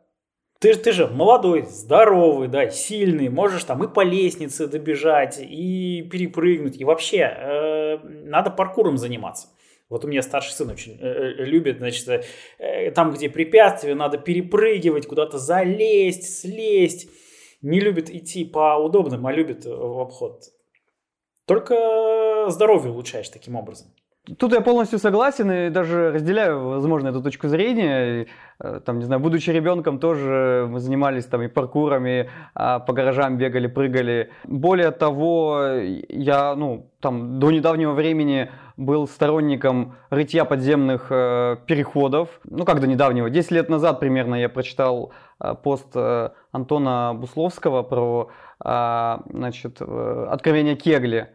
Ты, 0.59 0.75
ты 0.75 0.91
же 0.91 1.07
молодой, 1.07 1.65
здоровый, 1.67 2.49
да, 2.49 2.69
сильный, 2.69 3.29
можешь 3.29 3.63
там 3.63 3.81
и 3.81 3.87
по 3.87 4.01
лестнице 4.01 4.67
добежать, 4.67 5.39
и 5.39 6.01
перепрыгнуть, 6.11 6.79
и 6.79 6.83
вообще 6.83 7.19
э, 7.19 7.97
надо 8.03 8.49
паркуром 8.49 8.97
заниматься. 8.97 9.47
Вот 9.87 10.03
у 10.03 10.09
меня 10.09 10.21
старший 10.21 10.51
сын 10.51 10.69
очень 10.69 10.99
э, 10.99 11.07
э 11.07 11.45
любит, 11.45 11.77
значит, 11.77 12.25
э, 12.57 12.91
там, 12.91 13.13
где 13.13 13.29
препятствия, 13.29 13.95
надо 13.95 14.17
перепрыгивать, 14.17 15.07
куда-то 15.07 15.37
залезть, 15.37 16.41
слезть. 16.41 17.09
Не 17.61 17.79
любит 17.79 18.09
идти 18.09 18.43
по 18.43 18.75
удобным, 18.77 19.27
а 19.27 19.31
любит 19.31 19.65
в 19.65 19.99
обход. 19.99 20.43
Только 21.45 22.45
здоровье 22.49 22.91
улучшаешь 22.91 23.29
таким 23.29 23.55
образом. 23.55 23.87
Тут 24.37 24.53
я 24.53 24.61
полностью 24.61 24.99
согласен 24.99 25.51
и 25.51 25.69
даже 25.69 26.11
разделяю, 26.11 26.69
возможно, 26.69 27.07
эту 27.07 27.23
точку 27.23 27.47
зрения. 27.47 28.27
Э, 28.59 28.79
там, 28.85 28.99
не 28.99 29.05
знаю, 29.05 29.21
будучи 29.21 29.49
ребенком, 29.49 29.97
тоже 29.97 30.67
мы 30.69 30.79
занимались 30.79 31.25
там 31.25 31.41
и 31.41 31.47
паркурами, 31.47 32.29
а 32.53 32.79
по 32.79 32.93
гаражам 32.93 33.37
бегали, 33.37 33.67
прыгали. 33.67 34.29
Более 34.43 34.91
того, 34.91 35.61
я, 36.09 36.53
ну, 36.55 36.91
там, 36.99 37.39
до 37.39 37.49
недавнего 37.49 37.93
времени 37.93 38.51
был 38.77 39.07
сторонником 39.07 39.95
рытья 40.09 40.45
подземных 40.45 41.07
э, 41.09 41.57
переходов. 41.65 42.29
Ну, 42.43 42.65
как 42.65 42.81
до 42.81 42.87
недавнего? 42.87 43.29
10 43.29 43.51
лет 43.51 43.69
назад 43.69 43.99
примерно 43.99 44.35
я 44.35 44.49
прочитал 44.49 45.11
э, 45.39 45.55
пост 45.55 45.87
э, 45.95 46.29
Антона 46.51 47.13
Бусловского 47.15 47.83
про, 47.83 48.29
э, 48.63 49.17
значит, 49.31 49.77
э, 49.79 50.27
откровение 50.29 50.75
Кегли 50.75 51.29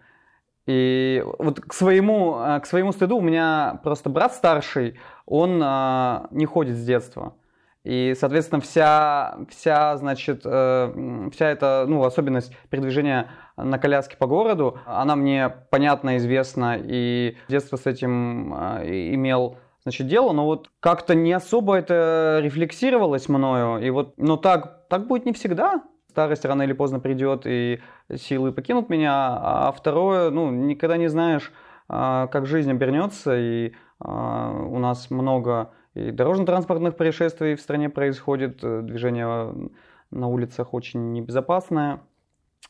и 0.66 1.22
вот 1.38 1.60
к 1.60 1.72
своему, 1.72 2.38
э, 2.38 2.60
к 2.60 2.66
своему 2.66 2.92
стыду 2.92 3.18
у 3.18 3.20
меня 3.20 3.80
просто 3.82 4.08
брат 4.08 4.32
старший, 4.34 4.98
он 5.26 5.60
а, 5.62 6.26
не 6.30 6.46
ходит 6.46 6.76
с 6.76 6.84
детства. 6.84 7.34
И, 7.84 8.14
соответственно, 8.18 8.62
вся, 8.62 9.36
вся, 9.50 9.96
значит, 9.98 10.40
э, 10.44 11.28
вся 11.32 11.50
эта, 11.50 11.84
ну, 11.86 12.02
особенность 12.02 12.56
передвижения 12.70 13.30
на 13.58 13.78
коляске 13.78 14.16
по 14.16 14.26
городу, 14.26 14.78
она 14.86 15.16
мне 15.16 15.50
понятна, 15.70 16.16
известна, 16.16 16.78
и 16.82 17.36
детство 17.48 17.76
с 17.76 17.84
этим 17.84 18.54
э, 18.54 19.14
имел, 19.14 19.58
значит, 19.82 20.06
дело, 20.06 20.32
но 20.32 20.46
вот 20.46 20.70
как-то 20.80 21.14
не 21.14 21.34
особо 21.34 21.74
это 21.74 22.40
рефлексировалось 22.42 23.28
мною, 23.28 23.84
и 23.84 23.90
вот, 23.90 24.14
но 24.16 24.38
так, 24.38 24.88
так 24.88 25.06
будет 25.06 25.26
не 25.26 25.34
всегда, 25.34 25.82
старость 26.14 26.44
рано 26.44 26.62
или 26.62 26.72
поздно 26.72 27.00
придет, 27.00 27.42
и 27.44 27.80
силы 28.14 28.52
покинут 28.52 28.88
меня. 28.88 29.36
А 29.36 29.72
второе, 29.76 30.30
ну, 30.30 30.48
никогда 30.52 30.96
не 30.96 31.08
знаешь, 31.08 31.52
а, 31.88 32.28
как 32.28 32.46
жизнь 32.46 32.70
обернется, 32.70 33.36
и 33.36 33.72
а, 33.98 34.52
у 34.52 34.78
нас 34.78 35.10
много 35.10 35.72
и 35.94 36.12
дорожно-транспортных 36.12 36.96
происшествий 36.96 37.56
в 37.56 37.60
стране 37.60 37.88
происходит, 37.88 38.62
э, 38.62 38.82
движение 38.82 39.70
на 40.12 40.28
улицах 40.28 40.72
очень 40.72 41.12
небезопасное, 41.12 42.00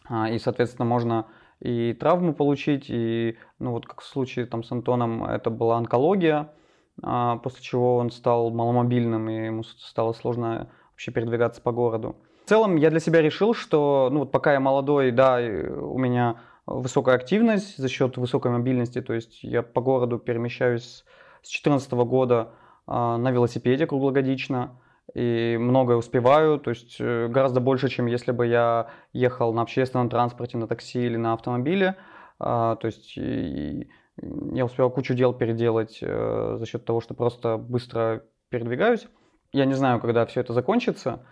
а, 0.09 0.31
и, 0.31 0.39
соответственно, 0.39 0.87
можно 0.87 1.27
и 1.61 1.93
травму 1.93 2.33
получить, 2.33 2.87
и, 2.89 3.37
ну, 3.59 3.73
вот 3.73 3.87
как 3.87 4.01
в 4.01 4.07
случае 4.07 4.47
там 4.47 4.63
с 4.63 4.73
Антоном, 4.73 5.23
это 5.25 5.51
была 5.51 5.77
онкология, 5.77 6.51
после 6.97 7.63
чего 7.63 7.97
он 7.97 8.11
стал 8.11 8.51
маломобильным, 8.51 9.29
и 9.29 9.47
ему 9.47 9.65
стало 9.65 10.13
сложно 10.13 10.71
вообще 10.93 11.11
передвигаться 11.11 11.61
по 11.61 11.73
городу. 11.73 12.17
В 12.45 12.49
целом 12.49 12.77
я 12.77 12.91
для 12.91 13.01
себя 13.01 13.23
решил, 13.23 13.55
что 13.55 14.11
ну, 14.13 14.21
вот 14.21 14.31
пока 14.31 14.53
я 14.53 14.61
молодой, 14.61 15.13
да, 15.13 15.39
у 15.39 15.97
меня 15.97 16.37
высокая 16.67 17.15
активность 17.15 17.79
за 17.79 17.89
счет 17.89 18.19
высокой 18.19 18.53
мобильности, 18.53 19.01
то 19.01 19.15
есть 19.15 19.43
я 19.43 19.63
по 19.63 19.81
городу 19.81 20.19
перемещаюсь 20.19 21.05
с 21.43 21.49
2014 21.49 21.93
года 21.93 22.51
а, 22.87 23.17
на 23.17 23.31
велосипеде 23.31 23.87
круглогодично 23.87 24.79
и 25.15 25.57
многое 25.59 25.97
успеваю, 25.97 26.59
то 26.59 26.69
есть 26.71 26.97
э, 26.99 27.29
гораздо 27.29 27.61
больше, 27.61 27.89
чем 27.89 28.07
если 28.07 28.33
бы 28.33 28.47
я 28.47 28.91
ехал 29.15 29.55
на 29.55 29.63
общественном 29.63 30.11
транспорте, 30.11 30.59
на 30.59 30.67
такси 30.67 31.07
или 31.07 31.17
на 31.17 31.33
автомобиле. 31.33 31.97
А, 32.39 32.77
то 32.77 32.87
есть 32.87 33.17
я 33.17 34.65
успел 34.65 34.91
кучу 34.91 35.15
дел 35.15 35.33
переделать 35.33 35.99
э, 36.03 36.57
за 36.59 36.67
счет 36.67 36.85
того, 36.85 37.01
что 37.01 37.15
просто 37.15 37.57
быстро 37.57 38.23
передвигаюсь. 38.51 39.07
Я 39.53 39.65
не 39.65 39.75
знаю, 39.75 39.99
когда 40.01 40.27
все 40.27 40.41
это 40.41 40.53
закончится, 40.53 41.25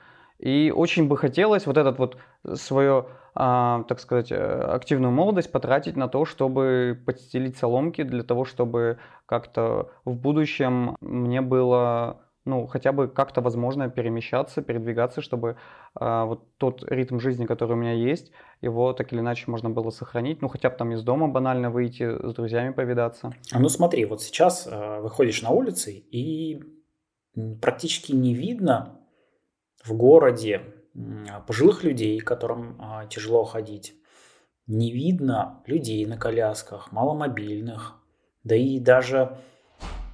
и 0.43 0.73
очень 0.75 1.07
бы 1.07 1.17
хотелось 1.17 1.67
вот 1.67 1.77
этот 1.77 1.99
вот 1.99 2.17
свое, 2.55 3.07
а, 3.35 3.85
так 3.85 4.01
сказать, 4.01 4.33
э, 4.33 4.37
активную 4.37 5.13
молодость 5.13 5.53
потратить 5.53 5.97
на 5.97 6.09
то, 6.09 6.25
чтобы 6.25 7.01
подстелить 7.07 7.57
соломки 7.57 8.03
для 8.03 8.25
того, 8.25 8.45
чтобы 8.45 8.99
как-то 9.27 9.91
в 10.05 10.17
будущем 10.17 10.97
мне 11.01 11.41
было 11.43 12.19
ну, 12.45 12.67
хотя 12.67 12.91
бы 12.91 13.07
как-то 13.07 13.41
возможно 13.41 13.89
перемещаться, 13.89 14.63
передвигаться, 14.63 15.21
чтобы 15.21 15.57
э, 16.01 16.25
вот 16.25 16.57
тот 16.57 16.83
ритм 16.91 17.21
жизни, 17.21 17.47
который 17.47 17.75
у 17.75 17.77
меня 17.77 17.93
есть, 17.93 18.33
его 18.61 18.93
так 18.95 19.13
или 19.13 19.21
иначе 19.21 19.49
можно 19.49 19.71
было 19.71 19.91
сохранить. 19.91 20.43
Ну, 20.43 20.49
хотя 20.49 20.71
бы 20.71 20.77
там 20.77 20.91
из 20.91 21.05
дома 21.05 21.29
банально 21.29 21.71
выйти, 21.71 22.03
с 22.03 22.35
друзьями 22.35 22.73
повидаться. 22.73 23.33
Ну, 23.53 23.69
смотри, 23.69 24.07
вот 24.07 24.23
сейчас 24.23 24.67
э, 24.67 25.01
выходишь 25.01 25.41
на 25.43 25.51
улицы 25.51 25.93
и 25.93 26.65
практически 27.61 28.11
не 28.11 28.35
видно 28.35 28.99
в 29.85 29.93
городе 29.95 30.63
пожилых 31.47 31.85
людей, 31.85 32.21
которым 32.21 32.77
а, 32.81 33.07
тяжело 33.07 33.45
ходить. 33.45 33.95
Не 34.67 34.93
видно 34.93 35.63
людей 35.67 36.05
на 36.07 36.17
колясках, 36.17 36.93
маломобильных. 36.93 37.95
Да 38.45 38.55
и 38.55 38.79
даже 38.79 39.39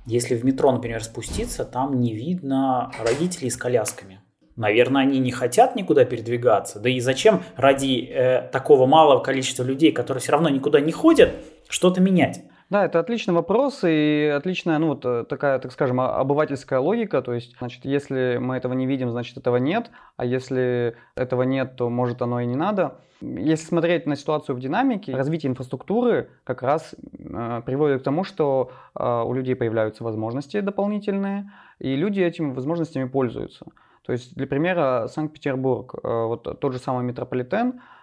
если 0.07 0.37
в 0.37 0.45
метро, 0.45 0.73
например, 0.73 1.03
спуститься, 1.03 1.65
там 1.65 2.01
не 2.01 2.15
видно 2.15 2.91
родителей 3.05 3.51
с 3.51 3.57
колясками. 3.57 4.21
Наверное, 4.57 5.03
они 5.03 5.19
не 5.19 5.31
хотят 5.31 5.77
никуда 5.77 6.05
передвигаться. 6.05 6.81
Да 6.81 6.89
и 6.89 6.99
зачем 6.99 7.43
ради 7.57 8.09
э, 8.11 8.49
такого 8.51 8.87
малого 8.87 9.23
количества 9.23 9.63
людей, 9.63 9.93
которые 9.93 10.21
все 10.21 10.33
равно 10.33 10.49
никуда 10.49 10.81
не 10.81 10.93
ходят, 10.93 11.35
что-то 11.69 12.01
менять? 12.01 12.43
Да, 12.71 12.85
это 12.85 13.01
отличный 13.01 13.33
вопрос 13.33 13.81
и 13.83 14.31
отличная, 14.37 14.79
ну, 14.79 14.89
вот 14.89 15.05
э, 15.07 15.25
такая, 15.25 15.59
так 15.59 15.73
скажем, 15.73 16.01
обывательская 16.01 16.79
логика. 16.81 17.23
То 17.23 17.33
есть, 17.33 17.57
значит, 17.59 17.87
если 17.87 18.37
мы 18.39 18.57
этого 18.57 18.75
не 18.75 18.87
видим, 18.87 19.11
значит, 19.11 19.39
этого 19.39 19.57
нет. 19.57 19.91
А 20.19 20.27
если 20.27 20.95
этого 21.15 21.45
нет, 21.45 21.77
то, 21.77 21.89
может, 21.89 22.21
оно 22.21 22.41
и 22.41 22.47
не 22.47 22.57
надо. 22.57 22.99
Если 23.23 23.67
смотреть 23.67 24.07
на 24.07 24.17
ситуацию 24.17 24.55
в 24.55 24.61
динамике, 24.61 25.17
развитие 25.17 25.51
инфраструктуры 25.51 26.29
как 26.45 26.63
раз 26.63 26.95
э, 27.19 27.63
приводит 27.65 28.03
к 28.03 28.05
тому, 28.05 28.23
что 28.23 28.71
э, 28.95 29.23
у 29.25 29.33
людей 29.33 29.57
появляются 29.57 30.05
возможности 30.05 30.61
дополнительные, 30.61 31.51
и 31.79 31.97
люди 31.97 32.21
этими 32.21 32.53
возможностями 32.53 33.09
пользуются. 33.09 33.65
То 34.05 34.13
есть, 34.13 34.35
для 34.35 34.47
примера, 34.47 35.07
Санкт-Петербург, 35.09 35.95
э, 35.95 36.07
вот 36.07 36.61
тот 36.61 36.73
же 36.75 36.79
самый 36.79 37.03
метрополитен, 37.05 37.81
а, 37.81 37.98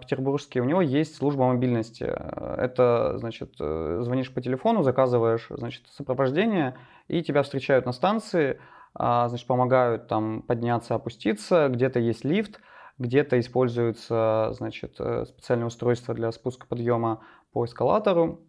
петербургский, 0.00 0.60
у 0.60 0.64
него 0.64 0.80
есть 0.80 1.16
служба 1.16 1.44
мобильности. 1.44 2.02
Это, 2.02 3.18
значит, 3.18 3.54
э, 3.60 4.00
звонишь 4.02 4.32
по 4.34 4.40
телефону, 4.40 4.82
заказываешь, 4.82 5.46
значит, 5.50 5.86
сопровождение, 5.88 6.76
и 7.06 7.22
тебя 7.22 7.42
встречают 7.42 7.86
на 7.86 7.92
станции, 7.92 8.60
а, 8.94 9.28
значит, 9.28 9.46
помогают 9.46 10.08
там 10.08 10.42
подняться, 10.42 10.96
опуститься, 10.96 11.68
где-то 11.68 12.00
есть 12.00 12.24
лифт, 12.24 12.60
где-то 12.98 13.38
используется, 13.38 14.50
значит, 14.52 14.96
э, 14.98 15.24
специальное 15.26 15.68
устройство 15.68 16.14
для 16.14 16.32
спуска 16.32 16.66
подъема 16.66 17.20
по 17.52 17.64
эскалатору, 17.64 18.40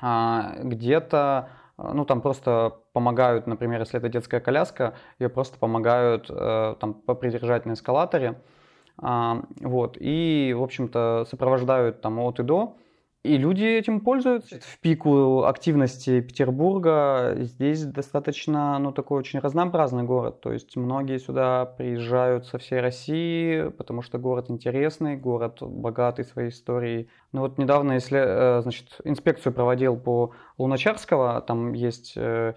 а, 0.00 0.54
где-то 0.62 1.50
ну, 1.76 2.04
там 2.04 2.20
просто 2.20 2.80
помогают, 2.92 3.46
например, 3.46 3.80
если 3.80 3.98
это 3.98 4.08
детская 4.08 4.40
коляска, 4.40 4.94
ее 5.20 5.28
просто 5.28 5.58
помогают 5.58 6.26
э, 6.28 6.74
там 6.80 6.94
попридержать 6.94 7.66
на 7.66 7.74
эскалаторе. 7.74 8.40
А, 9.00 9.44
вот, 9.60 9.96
и, 10.00 10.54
в 10.56 10.62
общем-то, 10.62 11.26
сопровождают 11.30 12.00
там 12.00 12.18
от 12.18 12.40
и 12.40 12.42
до. 12.42 12.76
И 13.24 13.36
люди 13.36 13.64
этим 13.64 14.00
пользуются. 14.00 14.60
В 14.60 14.78
пику 14.78 15.42
активности 15.42 16.20
Петербурга 16.20 17.34
здесь 17.40 17.84
достаточно, 17.84 18.78
ну, 18.78 18.92
такой 18.92 19.18
очень 19.18 19.40
разнообразный 19.40 20.04
город. 20.04 20.40
То 20.40 20.52
есть 20.52 20.76
многие 20.76 21.18
сюда 21.18 21.66
приезжают 21.66 22.46
со 22.46 22.58
всей 22.58 22.80
России, 22.80 23.68
потому 23.70 24.02
что 24.02 24.18
город 24.18 24.46
интересный, 24.50 25.16
город 25.16 25.58
богатый 25.60 26.24
своей 26.24 26.50
историей. 26.50 27.10
Ну 27.32 27.40
вот 27.40 27.58
недавно, 27.58 27.92
если, 27.92 28.18
э, 28.18 28.62
значит, 28.62 29.00
инспекцию 29.04 29.52
проводил 29.52 29.96
по 29.96 30.32
Луначарского, 30.56 31.40
там 31.40 31.72
есть 31.72 32.14
э, 32.16 32.54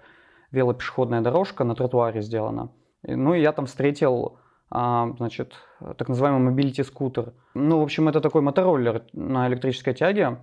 велопешеходная 0.52 1.22
дорожка 1.22 1.64
на 1.64 1.74
тротуаре 1.74 2.22
сделана. 2.22 2.70
Ну 3.02 3.34
и 3.34 3.42
я 3.42 3.52
там 3.52 3.66
встретил 3.66 4.38
значит, 4.72 5.54
так 5.98 6.08
называемый 6.08 6.52
mobility 6.52 6.82
скутер. 6.82 7.34
Ну, 7.54 7.80
в 7.80 7.82
общем, 7.82 8.08
это 8.08 8.20
такой 8.20 8.40
мотороллер 8.40 9.04
на 9.12 9.46
электрической 9.48 9.92
тяге, 9.92 10.38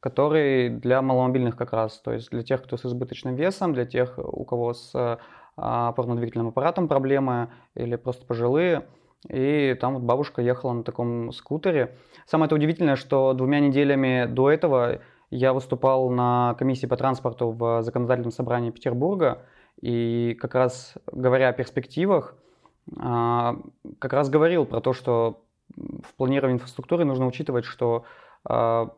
который 0.00 0.70
для 0.70 1.02
маломобильных 1.02 1.56
как 1.56 1.72
раз, 1.72 2.00
то 2.00 2.12
есть 2.12 2.30
для 2.30 2.42
тех, 2.42 2.62
кто 2.62 2.76
с 2.76 2.86
избыточным 2.86 3.34
весом, 3.34 3.74
для 3.74 3.84
тех, 3.84 4.18
у 4.18 4.44
кого 4.44 4.72
с 4.72 4.92
а, 4.94 5.88
опорно-двигательным 5.88 6.48
аппаратом 6.48 6.88
проблемы 6.88 7.50
или 7.74 7.96
просто 7.96 8.24
пожилые. 8.24 8.86
И 9.28 9.76
там 9.80 9.94
вот 9.94 10.02
бабушка 10.04 10.40
ехала 10.40 10.72
на 10.72 10.84
таком 10.84 11.32
скутере. 11.32 11.96
Самое 12.26 12.46
это 12.46 12.54
удивительное, 12.54 12.94
что 12.96 13.32
двумя 13.32 13.58
неделями 13.58 14.26
до 14.26 14.50
этого 14.50 15.00
я 15.30 15.52
выступал 15.52 16.10
на 16.10 16.54
комиссии 16.58 16.86
по 16.86 16.96
транспорту 16.96 17.50
в 17.50 17.82
законодательном 17.82 18.30
собрании 18.30 18.70
Петербурга. 18.70 19.42
И 19.80 20.38
как 20.40 20.54
раз 20.54 20.94
говоря 21.10 21.48
о 21.48 21.52
перспективах, 21.52 22.34
а, 22.34 22.47
как 22.94 24.12
раз 24.12 24.30
говорил 24.30 24.64
про 24.64 24.80
то, 24.80 24.92
что 24.92 25.44
в 25.76 26.14
планировании 26.16 26.56
инфраструктуры 26.56 27.04
нужно 27.04 27.26
учитывать, 27.26 27.64
что 27.64 28.04
а, 28.44 28.90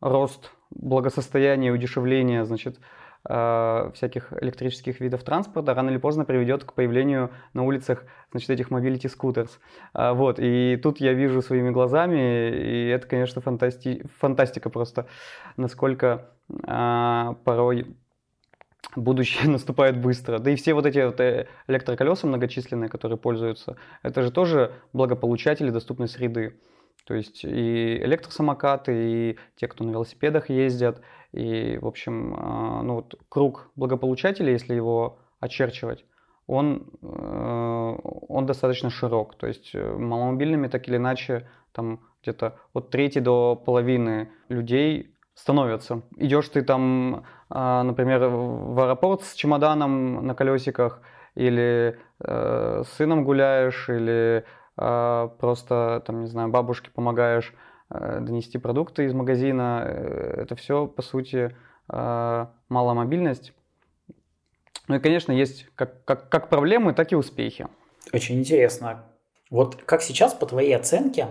рост 0.00 0.52
благосостояния 0.70 1.68
и 1.68 1.70
удешевления 1.70 2.44
значит, 2.44 2.78
а, 3.24 3.90
всяких 3.94 4.32
электрических 4.40 5.00
видов 5.00 5.22
транспорта 5.22 5.74
рано 5.74 5.90
или 5.90 5.98
поздно 5.98 6.24
приведет 6.24 6.64
к 6.64 6.74
появлению 6.74 7.30
на 7.54 7.64
улицах 7.64 8.04
значит, 8.30 8.50
этих 8.50 8.70
mobility 8.70 9.10
scooters. 9.10 9.50
Вот, 10.14 10.38
и 10.38 10.78
тут 10.82 11.00
я 11.00 11.12
вижу 11.14 11.42
своими 11.42 11.70
глазами, 11.70 12.50
и 12.50 12.88
это, 12.88 13.06
конечно, 13.06 13.40
фантасти... 13.40 14.06
фантастика 14.18 14.70
просто, 14.70 15.06
насколько 15.56 16.30
порой 17.44 17.96
будущее 18.96 19.48
наступает 19.50 20.00
быстро. 20.00 20.38
Да 20.38 20.50
и 20.50 20.56
все 20.56 20.74
вот 20.74 20.86
эти 20.86 21.04
вот 21.04 21.20
э, 21.20 21.46
электроколеса 21.66 22.26
многочисленные, 22.26 22.88
которые 22.88 23.18
пользуются, 23.18 23.76
это 24.02 24.22
же 24.22 24.30
тоже 24.30 24.72
благополучатели 24.92 25.70
доступной 25.70 26.08
среды. 26.08 26.58
То 27.04 27.14
есть 27.14 27.42
и 27.44 27.96
электросамокаты, 28.02 28.92
и 28.94 29.38
те, 29.56 29.66
кто 29.66 29.84
на 29.84 29.90
велосипедах 29.90 30.50
ездят, 30.50 31.00
и, 31.32 31.78
в 31.80 31.86
общем, 31.86 32.34
а, 32.36 32.82
ну 32.82 32.96
вот 32.96 33.14
круг 33.28 33.70
благополучателей, 33.76 34.52
если 34.52 34.74
его 34.74 35.18
очерчивать, 35.40 36.04
он, 36.46 36.90
э, 37.02 37.96
он 38.28 38.46
достаточно 38.46 38.90
широк. 38.90 39.36
То 39.36 39.46
есть 39.46 39.70
э, 39.74 39.96
маломобильными 39.96 40.68
так 40.68 40.88
или 40.88 40.96
иначе 40.96 41.48
там 41.72 42.00
где-то 42.22 42.58
от 42.72 42.90
трети 42.90 43.20
до 43.20 43.56
половины 43.56 44.30
людей 44.48 45.14
становятся. 45.38 46.02
Идешь 46.16 46.48
ты 46.48 46.62
там, 46.62 47.24
а, 47.48 47.82
например, 47.84 48.26
в 48.28 48.80
аэропорт 48.80 49.22
с 49.22 49.34
чемоданом 49.34 50.26
на 50.26 50.34
колесиках, 50.34 51.00
или 51.34 51.96
э, 52.20 52.82
с 52.84 52.96
сыном 52.96 53.24
гуляешь, 53.24 53.88
или 53.88 54.44
э, 54.76 55.28
просто, 55.38 56.02
там, 56.04 56.22
не 56.22 56.26
знаю, 56.26 56.48
бабушке 56.48 56.90
помогаешь 56.90 57.54
э, 57.90 58.18
донести 58.20 58.58
продукты 58.58 59.04
из 59.04 59.14
магазина. 59.14 59.84
Э, 59.84 60.42
это 60.42 60.56
все, 60.56 60.88
по 60.88 61.02
сути, 61.02 61.54
э, 61.88 62.46
маломобильность. 62.68 63.52
Ну 64.88 64.96
и, 64.96 64.98
конечно, 64.98 65.30
есть 65.30 65.68
как, 65.76 66.04
как, 66.04 66.28
как 66.28 66.48
проблемы, 66.48 66.92
так 66.92 67.12
и 67.12 67.16
успехи. 67.16 67.68
Очень 68.12 68.40
интересно. 68.40 69.04
Вот 69.48 69.76
как 69.84 70.02
сейчас, 70.02 70.34
по 70.34 70.46
твоей 70.46 70.74
оценке, 70.74 71.28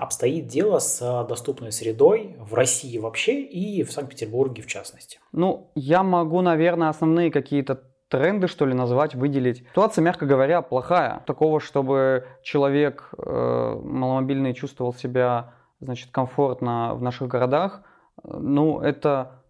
обстоит 0.00 0.46
дело 0.46 0.78
с 0.78 1.24
доступной 1.28 1.72
средой 1.72 2.36
в 2.38 2.54
России 2.54 2.98
вообще 2.98 3.42
и 3.42 3.82
в 3.82 3.92
Санкт-Петербурге 3.92 4.62
в 4.62 4.66
частности? 4.66 5.18
Ну, 5.32 5.70
я 5.74 6.02
могу, 6.02 6.40
наверное, 6.40 6.88
основные 6.88 7.30
какие-то 7.30 7.82
тренды, 8.08 8.48
что 8.48 8.66
ли, 8.66 8.74
назвать, 8.74 9.14
выделить. 9.14 9.64
Ситуация, 9.70 10.02
мягко 10.02 10.26
говоря, 10.26 10.62
плохая. 10.62 11.22
Такого, 11.26 11.60
чтобы 11.60 12.26
человек 12.42 13.10
э, 13.18 13.80
маломобильный 13.82 14.54
чувствовал 14.54 14.94
себя, 14.94 15.54
значит, 15.80 16.10
комфортно 16.10 16.94
в 16.94 17.02
наших 17.02 17.28
городах, 17.28 17.82
э, 18.22 18.36
ну, 18.38 18.80
это, 18.80 19.42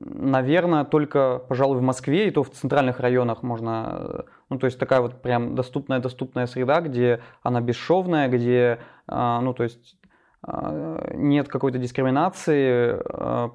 наверное, 0.00 0.84
только, 0.84 1.42
пожалуй, 1.48 1.78
в 1.78 1.82
Москве, 1.82 2.28
и 2.28 2.30
то 2.30 2.42
в 2.42 2.50
центральных 2.50 3.00
районах 3.00 3.42
можно 3.42 3.96
э, 4.00 4.22
ну, 4.50 4.58
то 4.58 4.66
есть 4.66 4.78
такая 4.78 5.00
вот 5.00 5.20
прям 5.20 5.54
доступная-доступная 5.54 6.46
среда, 6.46 6.80
где 6.80 7.20
она 7.42 7.60
бесшовная, 7.60 8.28
где, 8.28 8.78
а, 9.06 9.40
ну, 9.40 9.52
то 9.52 9.64
есть 9.64 9.96
а, 10.42 11.12
нет 11.14 11.48
какой-то 11.48 11.78
дискриминации 11.78 12.98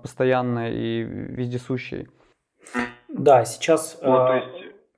постоянной 0.01 0.73
и 0.73 1.01
вездесущей. 1.01 2.09
Да, 3.07 3.45
сейчас 3.45 3.97
ну, 4.01 4.33
есть... 4.33 4.47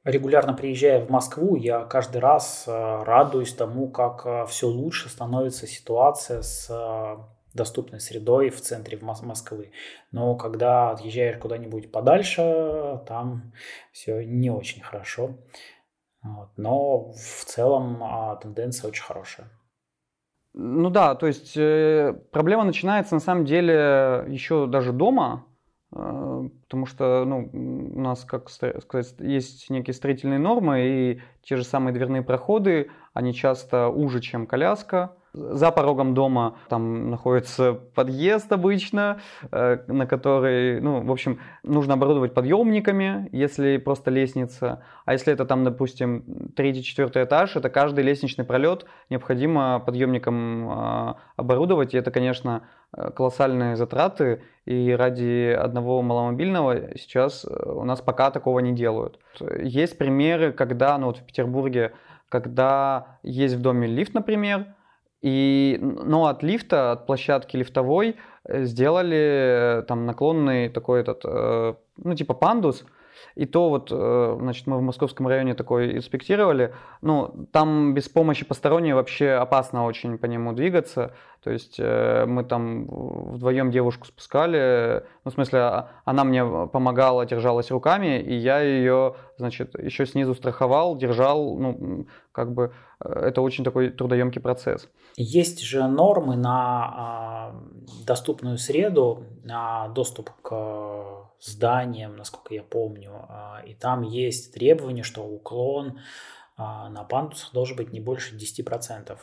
регулярно 0.04 0.54
приезжая 0.54 1.06
в 1.06 1.10
Москву, 1.10 1.56
я 1.56 1.84
каждый 1.84 2.18
раз 2.18 2.66
радуюсь 2.68 3.54
тому, 3.54 3.90
как 3.90 4.48
все 4.48 4.68
лучше 4.68 5.10
становится 5.10 5.68
ситуация 5.68 6.42
с 6.42 6.70
доступной 7.56 8.00
средой 8.00 8.50
в 8.50 8.62
центре 8.62 9.00
Москвы. 9.02 9.72
Но 10.12 10.36
когда 10.36 10.92
отъезжаешь 10.92 11.38
куда-нибудь 11.38 11.92
подальше, 11.92 13.02
там 13.08 13.54
все 13.92 14.24
не 14.24 14.50
очень 14.50 14.84
хорошо. 14.84 15.38
Вот. 16.22 16.50
Но 16.58 17.12
в 17.12 17.46
целом 17.46 18.04
а, 18.04 18.36
тенденция 18.36 18.90
очень 18.90 19.04
хорошая. 19.04 19.48
Ну 20.58 20.90
да, 20.90 21.16
то 21.16 21.28
есть 21.28 21.58
э, 21.58 22.14
проблема 22.32 22.64
начинается 22.64 23.14
на 23.14 23.20
самом 23.20 23.44
деле 23.44 24.26
еще 24.30 24.68
даже 24.68 24.94
дома, 24.94 25.46
э, 25.92 26.50
потому 26.64 26.86
что 26.86 27.26
ну, 27.26 27.50
у 27.54 28.00
нас, 28.00 28.24
как 28.24 28.50
сказать, 28.50 29.16
есть 29.20 29.70
некие 29.70 29.94
строительные 29.94 30.40
нормы, 30.40 30.88
и 30.88 31.22
те 31.44 31.58
же 31.58 31.66
самые 31.66 31.94
дверные 31.94 32.22
проходы, 32.22 32.90
они 33.14 33.34
часто 33.34 33.90
уже, 33.90 34.22
чем 34.22 34.48
коляска. 34.48 35.18
За 35.36 35.72
порогом 35.72 36.14
дома 36.14 36.56
там 36.70 37.10
находится 37.10 37.74
подъезд 37.74 38.52
обычно, 38.54 39.20
э, 39.52 39.80
на 39.88 40.08
который, 40.08 40.80
ну, 40.80 41.02
в 41.02 41.12
общем, 41.12 41.40
нужно 41.64 41.96
оборудовать 41.96 42.34
подъемниками, 42.34 43.28
если 43.34 43.78
просто 43.78 44.12
лестница. 44.12 44.84
А 45.04 45.14
если 45.14 45.34
это 45.34 45.46
там, 45.46 45.66
допустим, 45.66 46.52
третий, 46.56 46.84
четвертый 46.84 47.26
этаж, 47.26 47.56
это 47.58 47.70
каждый 47.70 48.06
лестничный 48.06 48.46
пролет 48.46 48.86
необходимо 49.10 49.80
подъемником 49.86 50.70
а, 50.70 51.18
оборудовать. 51.36 51.94
И 51.94 51.98
это, 51.98 52.12
конечно, 52.12 52.62
колоссальные 52.92 53.76
затраты. 53.76 54.42
И 54.66 54.92
ради 54.92 55.52
одного 55.52 56.02
маломобильного 56.02 56.98
сейчас 56.98 57.46
у 57.46 57.84
нас 57.84 58.02
пока 58.02 58.32
такого 58.32 58.60
не 58.60 58.72
делают. 58.72 59.20
Есть 59.62 59.98
примеры, 59.98 60.54
когда, 60.54 60.98
ну 60.98 61.08
вот 61.08 61.18
в 61.18 61.26
Петербурге, 61.26 61.92
когда 62.30 63.20
есть 63.22 63.56
в 63.56 63.62
доме 63.62 63.88
лифт, 63.88 64.14
например, 64.14 64.68
и, 65.26 65.80
но 65.82 66.28
от 66.28 66.44
лифта, 66.44 66.92
от 66.92 67.08
площадки 67.08 67.58
лифтовой 67.58 68.16
э, 68.44 68.66
сделали 68.66 69.80
э, 69.80 69.82
там 69.88 70.06
наклонный 70.06 70.70
такой 70.70 71.02
этот, 71.02 71.26
э, 71.26 71.74
ну 71.98 72.14
типа 72.14 72.36
пандус, 72.36 72.86
и 73.36 73.46
то 73.46 73.70
вот, 73.70 73.90
значит, 73.90 74.68
мы 74.68 74.78
в 74.78 74.82
московском 74.82 75.28
районе 75.28 75.56
такой 75.56 75.98
инспектировали, 75.98 76.74
ну, 77.02 77.48
там 77.52 77.94
без 77.94 78.08
помощи 78.10 78.46
посторонней 78.46 78.94
вообще 78.94 79.32
опасно 79.32 79.86
очень 79.86 80.18
по 80.18 80.26
нему 80.26 80.54
двигаться, 80.54 81.14
то 81.44 81.52
есть 81.52 81.80
мы 81.80 82.44
там 82.44 82.88
вдвоем 82.88 83.72
девушку 83.72 84.06
спускали, 84.08 85.04
ну, 85.24 85.32
в 85.32 85.34
смысле, 85.34 85.60
а, 85.60 85.90
она 86.06 86.24
мне 86.24 86.46
помогала, 86.68 87.26
держалась 87.26 87.72
руками, 87.72 88.20
и 88.20 88.34
я 88.36 88.60
ее, 88.60 89.16
значит, 89.38 89.78
еще 89.80 90.06
снизу 90.06 90.34
страховал, 90.36 90.98
держал, 90.98 91.58
ну, 91.58 92.08
как 92.32 92.54
бы 92.54 92.74
это 93.00 93.42
очень 93.42 93.64
такой 93.64 93.90
трудоемкий 93.90 94.42
процесс. 94.42 94.90
Есть 95.18 95.62
же 95.62 95.88
нормы 95.88 96.36
на 96.36 97.52
э, 97.54 98.06
доступную 98.06 98.58
среду, 98.58 99.24
на 99.44 99.90
доступ 99.90 100.30
к 100.42 101.15
зданиям, 101.40 102.16
насколько 102.16 102.54
я 102.54 102.64
помню, 102.64 103.28
э, 103.30 103.68
и 103.68 103.74
там 103.74 104.02
есть 104.02 104.54
требование, 104.54 105.04
что 105.04 105.22
уклон 105.24 106.00
э, 106.58 106.62
на 106.62 107.04
пандусах 107.04 107.54
должен 107.54 107.78
быть 107.78 107.94
не 107.94 108.00
больше 108.00 108.36
10%. 108.36 109.18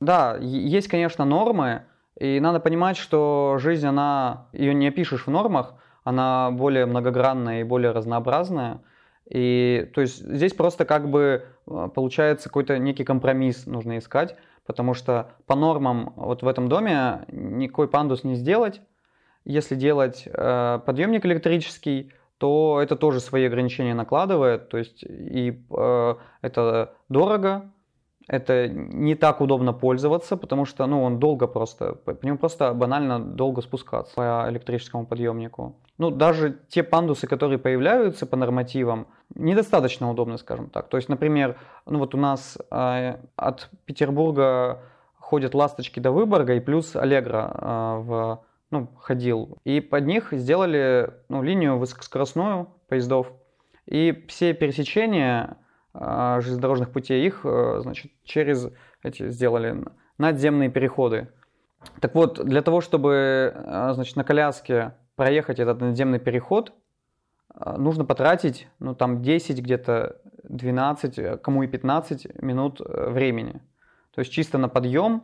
Да, 0.00 0.36
есть, 0.38 0.88
конечно, 0.88 1.24
нормы, 1.24 1.84
и 2.18 2.40
надо 2.40 2.60
понимать, 2.60 2.96
что 2.96 3.56
жизнь, 3.58 3.86
она, 3.86 4.48
ее 4.52 4.74
не 4.74 4.88
опишешь 4.88 5.26
в 5.26 5.30
нормах, 5.30 5.74
она 6.04 6.50
более 6.50 6.86
многогранная 6.86 7.60
и 7.60 7.64
более 7.64 7.92
разнообразная. 7.92 8.82
И 9.28 9.90
то 9.94 10.02
есть 10.02 10.18
здесь 10.18 10.52
просто 10.52 10.84
как 10.84 11.10
бы 11.10 11.46
получается 11.64 12.48
какой-то 12.48 12.78
некий 12.78 13.02
компромисс 13.02 13.66
нужно 13.66 13.98
искать 13.98 14.36
потому 14.66 14.94
что 14.94 15.30
по 15.46 15.54
нормам 15.54 16.12
вот 16.16 16.42
в 16.42 16.48
этом 16.48 16.68
доме 16.68 17.24
никакой 17.28 17.88
пандус 17.88 18.24
не 18.24 18.34
сделать. 18.34 18.82
Если 19.46 19.76
делать 19.76 20.24
э, 20.26 20.80
подъемник 20.84 21.24
электрический, 21.24 22.12
то 22.38 22.80
это 22.82 22.96
тоже 22.96 23.20
свои 23.20 23.46
ограничения 23.46 23.94
накладывает, 23.94 24.68
то 24.68 24.76
есть 24.76 25.04
и 25.04 25.62
э, 25.70 26.14
это 26.42 26.94
дорого, 27.08 27.70
это 28.28 28.68
не 28.68 29.14
так 29.14 29.40
удобно 29.40 29.72
пользоваться, 29.72 30.36
потому 30.36 30.64
что 30.64 30.84
ну, 30.86 31.02
он 31.04 31.20
долго 31.20 31.46
просто, 31.46 31.92
по 31.94 32.18
нему 32.26 32.38
просто 32.38 32.74
банально 32.74 33.20
долго 33.20 33.62
спускаться 33.62 34.14
по 34.16 34.46
электрическому 34.48 35.06
подъемнику. 35.06 35.76
Ну, 35.98 36.10
даже 36.10 36.58
те 36.68 36.82
пандусы, 36.82 37.28
которые 37.28 37.58
появляются 37.58 38.26
по 38.26 38.36
нормативам, 38.36 39.06
недостаточно 39.34 40.10
удобны, 40.10 40.38
скажем 40.38 40.70
так. 40.70 40.88
То 40.88 40.96
есть, 40.96 41.08
например, 41.08 41.56
ну 41.86 42.00
вот 42.00 42.14
у 42.16 42.18
нас 42.18 42.58
э, 42.70 43.16
от 43.36 43.70
Петербурга 43.84 44.80
ходят 45.18 45.54
ласточки 45.54 46.00
до 46.00 46.10
Выборга 46.10 46.54
и 46.54 46.60
плюс 46.60 46.96
Аллегра 46.96 47.52
э, 47.54 47.96
в, 48.00 48.40
ну, 48.70 48.88
ходил. 48.98 49.58
И 49.64 49.80
под 49.80 50.06
них 50.06 50.28
сделали 50.32 51.12
ну, 51.28 51.42
линию 51.42 51.78
высокоскоростную 51.78 52.68
поездов. 52.88 53.32
И 53.86 54.24
все 54.28 54.52
пересечения 54.54 55.58
а, 55.98 56.40
железнодорожных 56.40 56.90
путей, 56.90 57.26
их, 57.26 57.40
э, 57.44 57.78
значит, 57.80 58.12
через 58.22 58.68
эти 59.02 59.30
сделали 59.30 59.82
надземные 60.18 60.68
переходы. 60.68 61.28
Так 62.00 62.14
вот, 62.14 62.44
для 62.44 62.60
того, 62.60 62.82
чтобы, 62.82 63.52
э, 63.54 63.92
значит, 63.94 64.14
на 64.16 64.24
коляске 64.24 64.94
проехать 65.14 65.58
этот 65.58 65.80
надземный 65.80 66.18
переход, 66.18 66.74
э, 67.54 67.76
нужно 67.78 68.04
потратить, 68.04 68.68
ну, 68.78 68.94
там, 68.94 69.22
10, 69.22 69.62
где-то 69.62 70.20
12, 70.42 71.40
кому 71.40 71.62
и 71.62 71.66
15 71.66 72.42
минут 72.42 72.80
времени. 72.80 73.62
То 74.14 74.18
есть 74.18 74.32
чисто 74.32 74.58
на 74.58 74.68
подъем, 74.68 75.22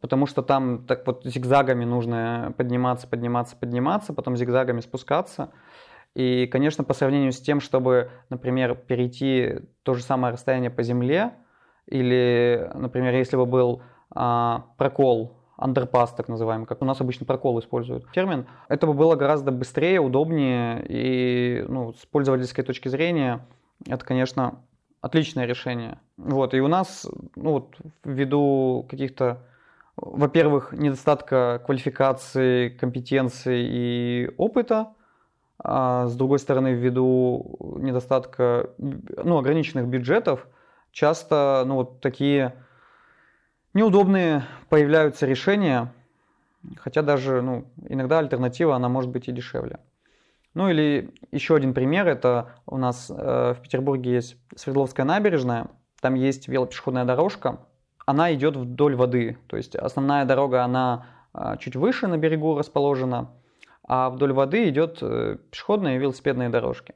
потому 0.00 0.26
что 0.26 0.42
там 0.42 0.84
так 0.86 1.06
вот 1.06 1.22
зигзагами 1.24 1.84
нужно 1.84 2.54
подниматься, 2.56 3.06
подниматься, 3.06 3.56
подниматься, 3.56 4.12
потом 4.12 4.36
зигзагами 4.36 4.80
спускаться. 4.80 5.50
И, 6.14 6.46
конечно, 6.46 6.84
по 6.84 6.94
сравнению 6.94 7.32
с 7.32 7.40
тем, 7.40 7.60
чтобы, 7.60 8.10
например, 8.30 8.74
перейти 8.74 9.60
то 9.82 9.94
же 9.94 10.02
самое 10.02 10.32
расстояние 10.32 10.70
по 10.70 10.82
земле, 10.82 11.32
или, 11.86 12.70
например, 12.74 13.14
если 13.14 13.36
бы 13.36 13.46
был 13.46 13.82
а, 14.10 14.66
прокол, 14.76 15.38
андерпас 15.58 16.12
так 16.12 16.28
называемый, 16.28 16.66
как 16.66 16.82
у 16.82 16.84
нас 16.84 17.00
обычно 17.00 17.26
прокол 17.26 17.58
используют 17.58 18.10
термин, 18.12 18.46
это 18.68 18.86
бы 18.86 18.94
было 18.94 19.16
гораздо 19.16 19.50
быстрее, 19.50 20.00
удобнее, 20.00 20.84
и 20.88 21.64
ну, 21.68 21.92
с 21.92 22.06
пользовательской 22.06 22.64
точки 22.64 22.88
зрения 22.88 23.44
это, 23.86 24.04
конечно, 24.04 24.60
отличное 25.00 25.46
решение. 25.46 25.98
Вот, 26.16 26.54
и 26.54 26.60
у 26.60 26.68
нас, 26.68 27.08
ну 27.34 27.52
вот, 27.52 27.76
ввиду 28.04 28.86
каких-то, 28.88 29.42
во-первых, 30.00 30.72
недостатка 30.72 31.60
квалификации, 31.64 32.68
компетенции 32.68 33.66
и 33.68 34.30
опыта, 34.36 34.94
а 35.58 36.06
с 36.06 36.14
другой 36.14 36.38
стороны, 36.38 36.72
ввиду 36.72 37.56
недостатка, 37.80 38.70
ну, 38.78 39.38
ограниченных 39.38 39.88
бюджетов, 39.88 40.46
часто, 40.92 41.64
ну, 41.66 41.74
вот 41.76 42.00
такие 42.00 42.54
неудобные 43.74 44.44
появляются 44.68 45.26
решения, 45.26 45.92
хотя 46.76 47.02
даже, 47.02 47.42
ну, 47.42 47.64
иногда 47.88 48.20
альтернатива, 48.20 48.76
она 48.76 48.88
может 48.88 49.10
быть 49.10 49.28
и 49.28 49.32
дешевле. 49.32 49.80
Ну 50.54 50.70
или 50.70 51.12
еще 51.30 51.56
один 51.56 51.74
пример, 51.74 52.08
это 52.08 52.54
у 52.66 52.78
нас 52.78 53.10
э, 53.10 53.54
в 53.56 53.62
Петербурге 53.62 54.12
есть 54.14 54.36
Свердловская 54.56 55.04
набережная, 55.04 55.68
там 56.00 56.14
есть 56.14 56.48
велопешеходная 56.48 57.04
дорожка, 57.04 57.60
она 58.08 58.32
идет 58.32 58.56
вдоль 58.56 58.96
воды, 58.96 59.36
то 59.48 59.58
есть 59.58 59.76
основная 59.76 60.24
дорога, 60.24 60.64
она 60.64 61.04
э, 61.34 61.56
чуть 61.60 61.76
выше 61.76 62.06
на 62.06 62.16
берегу 62.16 62.56
расположена, 62.56 63.32
а 63.86 64.08
вдоль 64.08 64.32
воды 64.32 64.66
идет 64.70 64.98
э, 65.02 65.36
пешеходные 65.50 65.96
и 65.96 65.98
велосипедные 65.98 66.48
дорожки. 66.48 66.94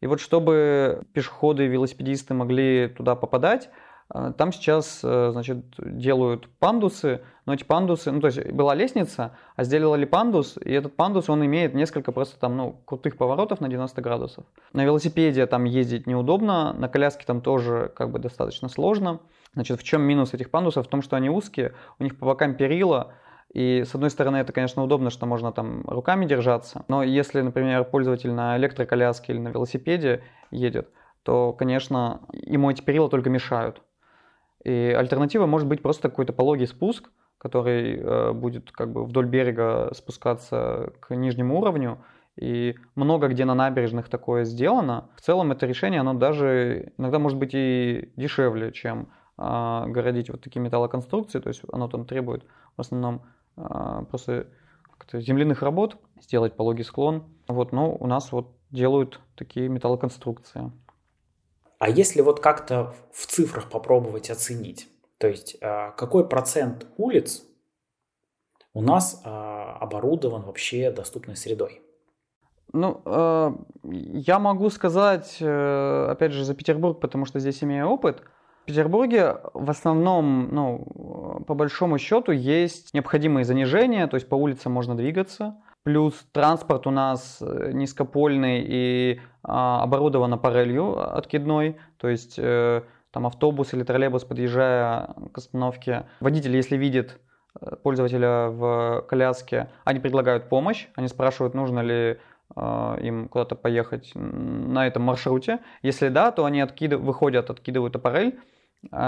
И 0.00 0.06
вот 0.06 0.20
чтобы 0.20 1.02
пешеходы 1.12 1.66
и 1.66 1.68
велосипедисты 1.68 2.32
могли 2.32 2.88
туда 2.88 3.14
попадать, 3.14 3.68
э, 4.14 4.32
там 4.38 4.54
сейчас, 4.54 5.00
э, 5.04 5.32
значит, 5.32 5.66
делают 5.76 6.48
пандусы, 6.58 7.20
но 7.44 7.52
эти 7.52 7.64
пандусы, 7.64 8.10
ну, 8.10 8.22
то 8.22 8.28
есть 8.28 8.50
была 8.50 8.74
лестница, 8.74 9.36
а 9.56 9.64
сделали 9.64 10.06
пандус, 10.06 10.56
и 10.64 10.72
этот 10.72 10.96
пандус, 10.96 11.28
он 11.28 11.44
имеет 11.44 11.74
несколько 11.74 12.10
просто 12.10 12.40
там, 12.40 12.56
ну, 12.56 12.80
крутых 12.86 13.18
поворотов 13.18 13.60
на 13.60 13.68
90 13.68 14.00
градусов. 14.00 14.46
На 14.72 14.82
велосипеде 14.82 15.44
там 15.44 15.64
ездить 15.64 16.06
неудобно, 16.06 16.72
на 16.72 16.88
коляске 16.88 17.26
там 17.26 17.42
тоже 17.42 17.92
как 17.94 18.10
бы 18.10 18.18
достаточно 18.18 18.70
сложно. 18.70 19.20
Значит, 19.54 19.80
в 19.80 19.82
чем 19.82 20.02
минус 20.02 20.34
этих 20.34 20.50
пандусов? 20.50 20.86
В 20.86 20.90
том, 20.90 21.02
что 21.02 21.16
они 21.16 21.30
узкие, 21.30 21.74
у 21.98 22.04
них 22.04 22.18
по 22.18 22.26
бокам 22.26 22.54
перила, 22.54 23.14
и 23.52 23.84
с 23.86 23.94
одной 23.94 24.10
стороны, 24.10 24.38
это, 24.38 24.52
конечно, 24.52 24.82
удобно, 24.82 25.10
что 25.10 25.26
можно 25.26 25.52
там 25.52 25.82
руками 25.86 26.26
держаться, 26.26 26.84
но 26.88 27.02
если, 27.04 27.40
например, 27.40 27.84
пользователь 27.84 28.32
на 28.32 28.56
электроколяске 28.56 29.32
или 29.32 29.40
на 29.40 29.48
велосипеде 29.48 30.22
едет, 30.50 30.90
то, 31.22 31.52
конечно, 31.52 32.22
ему 32.32 32.70
эти 32.70 32.82
перила 32.82 33.08
только 33.08 33.30
мешают. 33.30 33.80
И 34.64 34.94
альтернатива 34.98 35.46
может 35.46 35.68
быть 35.68 35.82
просто 35.82 36.08
какой-то 36.08 36.32
пологий 36.32 36.66
спуск, 36.66 37.10
который 37.38 37.98
э, 37.98 38.32
будет 38.32 38.72
как 38.72 38.90
бы 38.90 39.04
вдоль 39.04 39.26
берега 39.26 39.92
спускаться 39.94 40.92
к 41.00 41.14
нижнему 41.14 41.58
уровню. 41.60 41.98
И 42.36 42.74
много 42.96 43.28
где 43.28 43.44
на 43.44 43.54
набережных 43.54 44.08
такое 44.08 44.44
сделано. 44.44 45.10
В 45.16 45.20
целом 45.20 45.52
это 45.52 45.66
решение, 45.66 46.00
оно 46.00 46.14
даже 46.14 46.92
иногда 46.98 47.18
может 47.18 47.38
быть 47.38 47.50
и 47.52 48.10
дешевле, 48.16 48.72
чем 48.72 49.10
городить 49.36 50.30
вот 50.30 50.42
такие 50.42 50.60
металлоконструкции. 50.60 51.40
То 51.40 51.48
есть 51.48 51.62
оно 51.72 51.88
там 51.88 52.06
требует 52.06 52.44
в 52.76 52.80
основном 52.80 53.22
а, 53.56 54.04
просто 54.04 54.46
земляных 55.12 55.62
работ, 55.62 55.96
сделать 56.20 56.54
пологий 56.54 56.84
склон. 56.84 57.24
Вот, 57.46 57.72
но 57.72 57.94
у 57.94 58.06
нас 58.06 58.32
вот 58.32 58.52
делают 58.70 59.20
такие 59.36 59.68
металлоконструкции. 59.68 60.72
А 61.78 61.88
если 61.88 62.22
вот 62.22 62.40
как-то 62.40 62.94
в 63.12 63.26
цифрах 63.26 63.68
попробовать 63.68 64.30
оценить, 64.30 64.88
то 65.18 65.28
есть 65.28 65.56
а, 65.60 65.90
какой 65.92 66.28
процент 66.28 66.86
улиц 66.96 67.44
у 68.72 68.82
нас 68.82 69.20
а, 69.24 69.76
оборудован 69.80 70.42
вообще 70.42 70.90
доступной 70.90 71.36
средой? 71.36 71.80
Ну, 72.72 73.02
я 73.84 74.40
могу 74.40 74.68
сказать, 74.68 75.36
э, 75.38 76.08
опять 76.10 76.32
же, 76.32 76.42
за 76.42 76.56
Петербург, 76.56 76.98
потому 76.98 77.24
что 77.24 77.38
здесь 77.38 77.62
имею 77.62 77.86
опыт, 77.86 78.24
Петербурге 78.64 79.36
в 79.52 79.70
основном, 79.70 80.48
ну, 80.52 81.42
по 81.46 81.54
большому 81.54 81.98
счету, 81.98 82.32
есть 82.32 82.94
необходимые 82.94 83.44
занижения, 83.44 84.06
то 84.06 84.16
есть 84.16 84.28
по 84.28 84.34
улицам 84.34 84.72
можно 84.72 84.96
двигаться. 84.96 85.56
Плюс 85.82 86.14
транспорт 86.32 86.86
у 86.86 86.90
нас 86.90 87.42
э, 87.42 87.72
низкопольный 87.74 88.64
и 88.66 89.20
а, 89.42 89.82
оборудован 89.82 90.32
аппарелью 90.32 91.14
откидной, 91.14 91.76
то 91.98 92.08
есть 92.08 92.36
э, 92.38 92.80
там 93.10 93.26
автобус 93.26 93.74
или 93.74 93.82
троллейбус, 93.82 94.24
подъезжая 94.24 95.14
к 95.32 95.36
остановке, 95.36 96.06
водитель, 96.20 96.56
если 96.56 96.78
видит 96.78 97.20
э, 97.60 97.76
пользователя 97.82 98.48
в 98.48 99.04
коляске, 99.06 99.68
они 99.84 100.00
предлагают 100.00 100.48
помощь, 100.48 100.88
они 100.94 101.08
спрашивают, 101.08 101.52
нужно 101.52 101.80
ли 101.80 102.18
э, 102.56 102.96
им 103.02 103.28
куда-то 103.28 103.54
поехать 103.54 104.12
на 104.14 104.86
этом 104.86 105.02
маршруте. 105.02 105.58
Если 105.82 106.08
да, 106.08 106.30
то 106.30 106.46
они 106.46 106.62
откидыв... 106.62 107.00
выходят, 107.00 107.50
откидывают 107.50 107.94
аппарель 107.94 108.40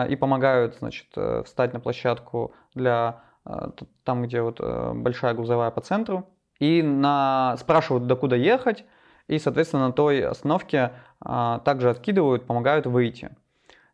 и 0.09 0.17
помогают, 0.17 0.77
значит, 0.79 1.07
э, 1.17 1.43
встать 1.45 1.73
на 1.73 1.81
площадку 1.81 2.55
для 2.75 3.23
э, 3.45 3.71
там, 4.05 4.23
где 4.23 4.43
вот 4.43 4.61
э, 4.61 4.93
большая 4.95 5.35
грузовая 5.35 5.71
по 5.71 5.81
центру 5.81 6.29
и 6.59 6.83
на... 6.83 7.57
спрашивают, 7.59 8.07
докуда 8.07 8.37
ехать, 8.37 8.85
и, 9.29 9.39
соответственно, 9.39 9.89
на 9.89 9.93
той 9.93 10.25
остановке 10.25 10.93
а, 11.21 11.59
также 11.59 11.91
откидывают, 11.91 12.47
помогают 12.47 12.87
выйти. 12.87 13.37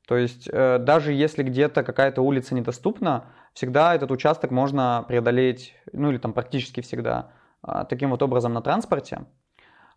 То 0.07 0.17
есть 0.17 0.51
даже 0.51 1.13
если 1.13 1.43
где-то 1.43 1.83
какая-то 1.83 2.21
улица 2.21 2.55
недоступна, 2.55 3.25
всегда 3.55 3.95
этот 3.95 4.11
участок 4.11 4.51
можно 4.51 5.05
преодолеть, 5.09 5.75
ну 5.93 6.11
или 6.11 6.19
там 6.19 6.35
практически 6.35 6.83
всегда, 6.83 7.31
а, 7.63 7.85
таким 7.85 8.11
вот 8.11 8.23
образом 8.23 8.53
на 8.53 8.61
транспорте. 8.61 9.25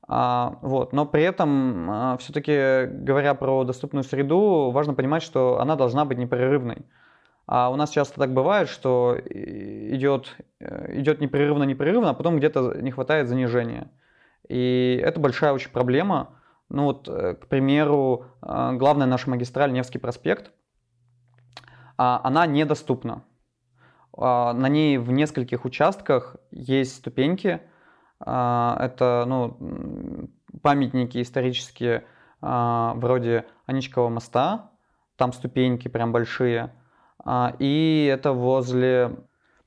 А, 0.07 0.59
вот. 0.61 0.93
Но 0.93 1.05
при 1.05 1.23
этом, 1.23 1.89
а, 1.89 2.17
все-таки 2.17 2.85
говоря 2.85 3.33
про 3.33 3.63
доступную 3.63 4.03
среду, 4.03 4.71
важно 4.71 4.93
понимать, 4.93 5.23
что 5.23 5.59
она 5.59 5.75
должна 5.75 6.05
быть 6.05 6.17
непрерывной. 6.17 6.85
А 7.47 7.69
у 7.69 7.75
нас 7.75 7.91
часто 7.91 8.19
так 8.19 8.33
бывает, 8.33 8.69
что 8.69 9.17
идет, 9.23 10.35
э, 10.59 10.99
идет 10.99 11.21
непрерывно-непрерывно, 11.21 12.09
а 12.09 12.13
потом 12.13 12.37
где-то 12.37 12.81
не 12.81 12.89
хватает 12.91 13.27
занижения. 13.27 13.91
И 14.47 14.99
это 15.03 15.19
большая 15.19 15.53
очень 15.53 15.69
проблема. 15.69 16.39
Ну 16.69 16.85
вот, 16.85 17.07
э, 17.07 17.35
к 17.35 17.47
примеру, 17.47 18.25
э, 18.41 18.71
главная 18.73 19.05
наша 19.05 19.29
магистраль 19.29 19.71
Невский 19.71 19.99
проспект, 19.99 20.51
а, 21.97 22.19
она 22.23 22.45
недоступна. 22.45 23.23
На 24.17 24.69
ней 24.69 24.97
в 24.97 25.11
нескольких 25.11 25.65
участках 25.65 26.37
есть 26.49 26.95
ступеньки. 26.95 27.59
А, 28.19 28.77
это 28.79 29.25
ну, 29.27 30.29
памятники 30.61 31.21
исторические 31.21 32.05
вроде 32.41 33.45
Аничкова 33.65 34.09
моста. 34.09 34.69
Там 35.15 35.33
ступеньки 35.33 35.87
прям 35.87 36.11
большие– 36.11 36.73
а, 37.25 37.55
и 37.57 38.09
это 38.11 38.31
возле 38.31 39.17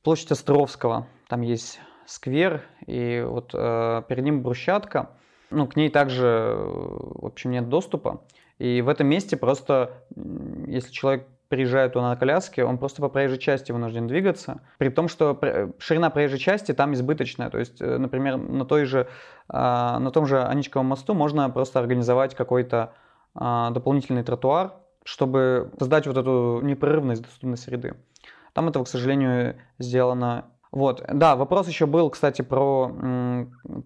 площади 0.03 0.33
Островского. 0.33 1.09
Там 1.29 1.43
есть 1.43 1.81
сквер, 2.07 2.63
и 2.87 3.23
вот 3.27 3.51
э, 3.53 4.03
перед 4.09 4.25
ним 4.25 4.43
брусчатка. 4.43 5.11
Ну, 5.51 5.67
к 5.67 5.77
ней 5.77 5.91
также, 5.91 6.55
в 6.57 7.27
общем, 7.27 7.51
нет 7.51 7.69
доступа. 7.69 8.23
И 8.59 8.81
в 8.81 8.89
этом 8.89 9.09
месте 9.09 9.37
просто, 9.37 10.05
если 10.67 10.91
человек 10.93 11.27
приезжает 11.49 11.95
туда 11.95 12.11
на 12.11 12.17
коляске, 12.17 12.65
он 12.65 12.79
просто 12.79 13.01
по 13.01 13.09
проезжей 13.09 13.39
части 13.39 13.73
вынужден 13.73 14.07
двигаться. 14.07 14.61
При 14.79 14.91
том, 14.91 15.09
что 15.09 15.39
ширина 15.79 16.11
проезжей 16.11 16.39
части 16.39 16.73
там 16.73 16.93
избыточная. 16.95 17.51
То 17.51 17.59
есть, 17.59 17.81
э, 17.81 17.99
например, 17.99 18.37
на, 18.37 18.65
той 18.65 18.85
же, 18.85 19.09
а, 19.49 19.99
на 19.99 20.11
том 20.11 20.27
же 20.27 20.43
Аничковом 20.43 20.87
мосту 20.87 21.15
можно 21.15 21.49
просто 21.51 21.79
организовать 21.79 22.35
какой-то 22.35 22.93
а, 23.35 23.71
дополнительный 23.71 24.23
тротуар, 24.23 24.73
чтобы 25.05 25.73
создать 25.79 26.07
вот 26.07 26.17
эту 26.17 26.61
непрерывность 26.63 27.23
доступной 27.23 27.57
среды. 27.57 27.95
Там 28.53 28.69
этого, 28.69 28.85
к 28.85 28.89
сожалению, 28.89 29.57
сделано. 29.79 30.47
Вот, 30.71 31.03
да, 31.13 31.37
вопрос 31.37 31.69
еще 31.69 31.87
был, 31.87 32.11
кстати, 32.11 32.43
про, 32.43 32.93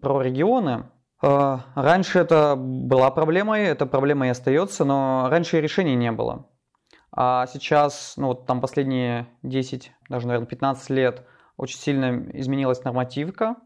про 0.01 0.23
регионы. 0.23 0.85
Э, 1.23 1.59
раньше 1.77 2.19
это 2.19 2.57
была 2.57 3.11
проблемой, 3.11 3.63
эта 3.63 3.87
проблема 3.87 4.27
и 4.27 4.31
остается, 4.31 4.85
но 4.85 5.29
раньше 5.31 5.61
решений 5.61 5.95
не 5.95 6.11
было. 6.11 6.47
А 7.15 7.47
сейчас, 7.47 8.15
ну 8.17 8.29
вот 8.29 8.47
там 8.47 8.61
последние 8.61 9.27
10, 9.43 9.93
даже, 10.09 10.27
наверное, 10.27 10.49
15 10.49 10.91
лет 10.91 11.27
очень 11.57 11.79
сильно 11.79 12.31
изменилась 12.33 12.83
нормативка. 12.85 13.57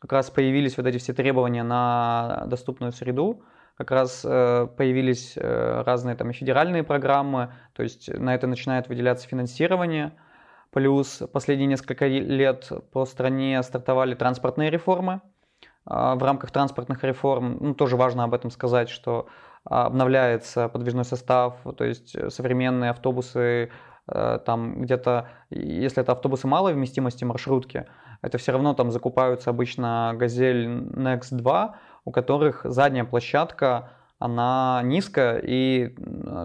Как 0.00 0.12
раз 0.12 0.30
появились 0.30 0.76
вот 0.76 0.86
эти 0.86 0.98
все 0.98 1.12
требования 1.12 1.62
на 1.62 2.44
доступную 2.46 2.92
среду 2.92 3.44
как 3.76 3.90
раз 3.90 4.22
э, 4.24 4.68
появились 4.76 5.34
э, 5.36 5.82
разные 5.84 6.16
там 6.16 6.30
и 6.30 6.32
федеральные 6.32 6.82
программы, 6.82 7.52
то 7.74 7.82
есть 7.82 8.08
на 8.08 8.34
это 8.34 8.46
начинает 8.46 8.88
выделяться 8.88 9.28
финансирование. 9.28 10.12
Плюс 10.70 11.22
последние 11.32 11.66
несколько 11.68 12.06
лет 12.06 12.70
по 12.92 13.04
стране 13.04 13.62
стартовали 13.62 14.14
транспортные 14.14 14.70
реформы. 14.70 15.20
А, 15.84 16.16
в 16.16 16.22
рамках 16.22 16.50
транспортных 16.50 17.04
реформ, 17.04 17.58
ну, 17.60 17.74
тоже 17.74 17.96
важно 17.96 18.24
об 18.24 18.34
этом 18.34 18.50
сказать, 18.50 18.88
что 18.88 19.28
обновляется 19.68 20.68
подвижной 20.68 21.04
состав, 21.04 21.56
то 21.76 21.84
есть 21.84 22.16
современные 22.32 22.90
автобусы, 22.90 23.70
э, 24.08 24.38
там 24.44 24.82
где-то, 24.82 25.28
если 25.50 26.02
это 26.02 26.12
автобусы 26.12 26.46
малой 26.46 26.72
вместимости 26.74 27.24
маршрутки, 27.24 27.86
это 28.22 28.38
все 28.38 28.52
равно 28.52 28.74
там 28.74 28.90
закупаются 28.90 29.50
обычно 29.50 30.12
«Газель 30.14 30.66
Next 30.66 31.32
2», 31.32 31.74
у 32.04 32.10
которых 32.12 32.62
задняя 32.64 33.04
площадка, 33.04 33.90
она 34.18 34.80
низкая, 34.84 35.38
и 35.38 35.94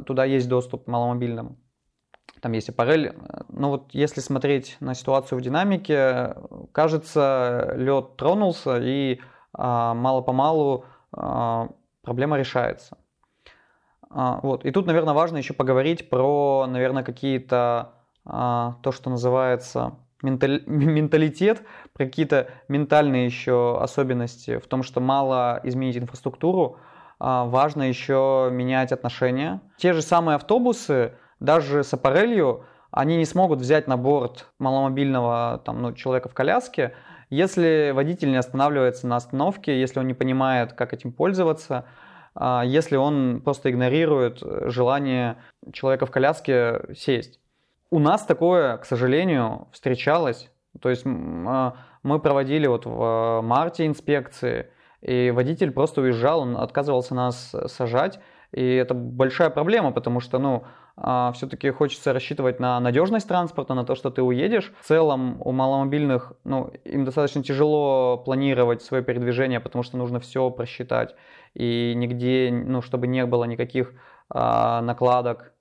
туда 0.06 0.26
есть 0.26 0.50
доступ 0.50 0.88
маломобильным. 0.88 1.58
Там 2.42 2.54
есть 2.54 2.70
аппарель. 2.70 3.14
Но 3.50 3.70
вот 3.70 3.94
если 3.94 4.20
смотреть 4.20 4.76
на 4.80 4.96
ситуацию 4.96 5.38
в 5.38 5.42
динамике, 5.42 6.36
кажется, 6.72 7.74
лед 7.76 8.18
тронулся, 8.18 8.80
и 8.82 9.22
а, 9.54 9.94
мало-помалу 9.94 10.86
а, 11.12 11.70
проблема 12.02 12.38
решается. 12.38 12.98
А, 14.14 14.40
вот. 14.44 14.66
И 14.66 14.72
тут, 14.72 14.86
наверное, 14.86 15.14
важно 15.14 15.38
еще 15.38 15.54
поговорить 15.54 16.10
про, 16.10 16.66
наверное, 16.68 17.04
какие-то 17.04 17.94
а, 18.26 18.78
то, 18.84 18.92
что 18.92 19.10
называется 19.10 19.94
менталитет, 20.22 21.64
про 21.94 22.06
какие-то 22.06 22.50
ментальные 22.68 23.26
еще 23.26 23.78
особенности 23.82 24.60
в 24.60 24.68
том, 24.68 24.84
что 24.84 25.00
мало 25.00 25.60
изменить 25.64 25.98
инфраструктуру, 25.98 26.78
а, 27.20 27.46
важно 27.46 27.84
еще 27.84 28.50
менять 28.52 28.92
отношения. 28.92 29.62
Те 29.78 29.94
же 29.94 30.02
самые 30.02 30.36
автобусы, 30.36 31.14
даже 31.40 31.84
с 31.84 31.94
аппарелью, 31.94 32.66
они 32.92 33.16
не 33.16 33.26
смогут 33.26 33.60
взять 33.60 33.88
на 33.88 33.98
борт 33.98 34.48
маломобильного 34.60 35.62
там, 35.64 35.82
ну, 35.82 35.94
человека 35.94 36.28
в 36.30 36.34
коляске, 36.34 36.94
если 37.30 37.92
водитель 37.96 38.30
не 38.30 38.36
останавливается 38.36 39.08
на 39.08 39.16
остановке, 39.16 39.80
если 39.80 40.00
он 40.00 40.08
не 40.08 40.14
понимает, 40.14 40.74
как 40.74 40.94
этим 40.94 41.14
пользоваться, 41.14 41.86
если 42.40 42.96
он 42.96 43.42
просто 43.44 43.72
игнорирует 43.72 44.42
желание 44.72 45.38
человека 45.74 46.06
в 46.06 46.12
коляске 46.12 46.82
сесть. 46.96 47.40
У 47.90 48.00
нас 48.00 48.26
такое, 48.26 48.78
к 48.78 48.86
сожалению, 48.86 49.68
встречалось. 49.74 50.50
То 50.80 50.90
есть 50.90 51.04
а, 51.06 51.76
мы 52.04 52.20
проводили 52.20 52.68
вот 52.68 52.86
в 52.86 52.98
а, 53.02 53.42
марте 53.42 53.86
инспекции, 53.86 54.68
и 55.02 55.32
водитель 55.32 55.72
просто 55.72 56.02
уезжал, 56.02 56.42
он 56.42 56.56
отказывался 56.56 57.16
нас 57.16 57.54
сажать. 57.68 58.20
И 58.54 58.76
это 58.76 58.94
большая 58.94 59.50
проблема, 59.50 59.92
потому 59.92 60.20
что, 60.20 60.40
ну, 60.40 60.64
а, 60.64 60.68
все-таки 60.96 61.72
хочется 61.72 62.14
рассчитывать 62.14 62.60
на 62.60 62.80
надежность 62.80 63.28
транспорта, 63.28 63.74
на 63.74 63.86
то, 63.86 63.96
что 63.96 64.10
ты 64.12 64.22
уедешь. 64.22 64.72
В 64.82 64.86
целом 64.86 65.42
у 65.44 65.52
маломобильных, 65.52 66.34
ну, 66.44 66.72
им 66.84 67.06
достаточно 67.06 67.44
тяжело 67.44 68.18
планировать 68.18 68.82
свое 68.82 69.04
передвижение, 69.04 69.60
потому 69.60 69.84
что 69.84 69.98
нужно 69.98 70.20
все 70.20 70.50
просчитать. 70.50 71.16
И 71.54 71.94
нигде, 71.96 72.52
ну, 72.52 72.82
чтобы 72.82 73.08
не 73.08 73.26
было 73.26 73.46
никаких 73.46 73.94
а, 74.30 74.82
накладок 74.82 75.54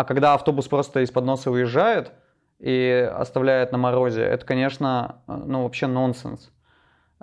а 0.00 0.04
когда 0.04 0.32
автобус 0.32 0.66
просто 0.66 1.00
из-под 1.00 1.26
носа 1.26 1.50
уезжает 1.50 2.12
и 2.58 3.06
оставляет 3.14 3.70
на 3.70 3.76
морозе, 3.76 4.22
это, 4.22 4.46
конечно, 4.46 5.16
ну, 5.26 5.64
вообще 5.64 5.88
нонсенс. 5.88 6.50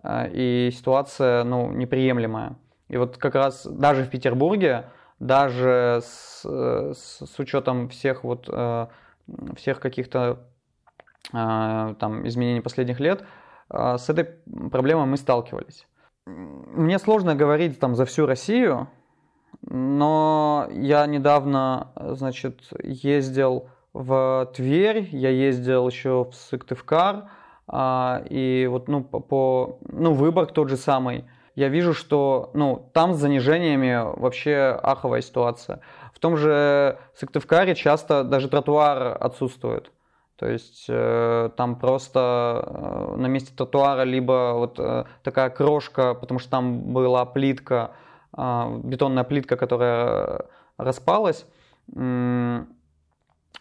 А, 0.04 0.28
и 0.32 0.70
ситуация, 0.72 1.44
ну, 1.44 1.72
неприемлемая. 1.72 2.56
И 2.88 2.98
вот 2.98 3.18
как 3.18 3.34
раз 3.34 3.66
даже 3.66 4.04
в 4.04 4.12
Петербурге, 4.12 4.92
даже 5.20 6.02
с, 6.04 6.44
с, 6.44 7.26
с 7.26 7.40
учетом 7.40 7.90
всех 7.90 8.24
вот 8.24 8.48
э, 8.52 8.88
всех 9.56 9.80
каких-то 9.80 10.40
э, 11.34 11.96
там 12.00 12.28
изменений 12.28 12.62
последних 12.62 13.00
лет, 13.00 13.24
э, 13.70 13.98
с 13.98 14.10
этой 14.10 14.26
проблемой 14.72 15.06
мы 15.06 15.18
сталкивались. 15.18 15.88
Мне 16.26 17.00
сложно 17.00 17.36
говорить 17.36 17.80
там 17.80 17.96
за 17.96 18.06
всю 18.06 18.26
Россию, 18.26 18.90
но 19.62 20.68
я 20.72 21.06
недавно, 21.08 21.92
значит, 21.96 22.70
ездил 22.84 23.70
в 23.94 24.52
Тверь, 24.54 25.08
я 25.12 25.30
ездил 25.30 25.88
еще 25.88 26.26
в 26.26 26.36
Сыктывкар, 26.36 27.30
и 27.74 28.68
вот, 28.70 28.88
ну, 28.88 29.04
по, 29.04 29.80
ну, 29.82 30.14
Выборг 30.14 30.54
тот 30.54 30.70
же 30.70 30.78
самый. 30.78 31.26
Я 31.58 31.70
вижу, 31.70 31.96
что 31.96 32.52
ну, 32.54 32.88
там 32.94 33.16
с 33.16 33.18
занижениями 33.18 34.00
вообще 34.20 34.80
аховая 34.84 35.22
ситуация. 35.22 35.80
В 36.14 36.20
том 36.20 36.38
же 36.38 37.00
Сыктывкаре 37.16 37.74
часто 37.74 38.24
даже 38.24 38.48
тротуар 38.48 39.18
отсутствует. 39.20 39.92
То 40.36 40.48
есть 40.48 40.86
э, 40.88 41.50
там 41.58 41.80
просто 41.80 42.64
э, 42.64 43.16
на 43.18 43.26
месте 43.26 43.52
тротуара 43.58 44.04
либо 44.04 44.54
вот 44.54 44.78
э, 44.78 45.06
такая 45.24 45.50
крошка, 45.50 46.14
потому 46.14 46.40
что 46.40 46.52
там 46.52 46.94
была 46.94 47.26
плитка, 47.26 47.90
э, 48.38 48.80
бетонная 48.84 49.24
плитка, 49.24 49.58
которая 49.58 50.46
распалась, 50.78 51.48
э, 51.96 52.66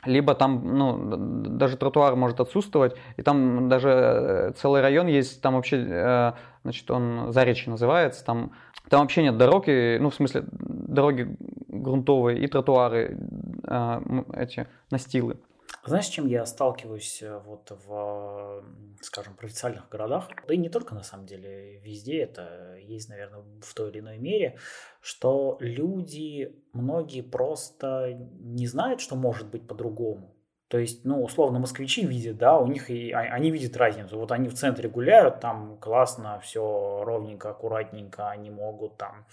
либо 0.07 0.35
там, 0.35 0.77
ну, 0.77 1.17
даже 1.57 1.77
тротуар 1.77 2.17
может 2.17 2.41
отсутствовать, 2.41 2.97
и 3.17 3.23
там 3.23 3.69
даже 3.69 3.89
э, 3.89 4.53
целый 4.57 4.81
район 4.81 5.07
есть, 5.07 5.43
там 5.43 5.55
вообще, 5.55 5.77
э, 5.79 6.33
значит, 6.67 6.91
он 6.91 7.33
Заречье 7.33 7.71
называется, 7.71 8.25
там, 8.25 8.53
там 8.91 9.01
вообще 9.01 9.23
нет 9.23 9.39
дорог, 9.39 9.69
и, 9.69 9.99
ну, 10.01 10.11
в 10.11 10.15
смысле, 10.15 10.45
дороги 10.51 11.37
грунтовые 11.69 12.41
и 12.41 12.47
тротуары, 12.49 13.19
э, 13.67 14.01
эти 14.35 14.67
настилы. 14.91 15.39
Знаешь, 15.85 16.07
с 16.07 16.11
чем 16.11 16.27
я 16.27 16.45
сталкиваюсь 16.47 17.23
э, 17.23 17.39
вот 17.45 17.71
в, 17.87 18.65
скажем, 19.01 19.35
провинциальных 19.35 19.89
городах? 19.89 20.29
Да 20.47 20.55
и 20.55 20.57
не 20.57 20.69
только, 20.69 20.95
на 20.95 21.03
самом 21.03 21.27
деле, 21.27 21.79
везде 21.79 22.23
это 22.23 22.77
есть, 22.83 23.09
наверное, 23.09 23.45
в 23.63 23.75
той 23.75 23.91
или 23.91 24.01
иной 24.01 24.19
мере, 24.19 24.59
что 25.01 25.57
люди, 25.61 26.57
многие 26.73 27.23
просто 27.23 28.19
не 28.41 28.67
знают, 28.67 29.01
что 29.01 29.15
может 29.15 29.49
быть 29.49 29.67
по-другому. 29.67 30.36
То 30.69 30.79
есть, 30.79 31.05
ну, 31.05 31.23
условно, 31.23 31.61
москвичи 31.61 32.05
видят, 32.05 32.39
да, 32.39 32.59
у 32.59 32.67
них 32.67 32.91
и 32.91 33.13
а, 33.13 33.21
они 33.21 33.53
видят 33.53 33.77
разницу. 33.77 34.19
Вот 34.19 34.33
они 34.33 34.49
в 34.49 34.55
центре 34.55 34.89
гуляют, 34.89 35.39
там 35.39 35.79
классно, 35.79 36.41
все 36.41 37.05
ровненько, 37.05 37.51
аккуратненько, 37.51 38.31
они 38.31 38.51
могут 38.51 38.97
там, 38.97 39.27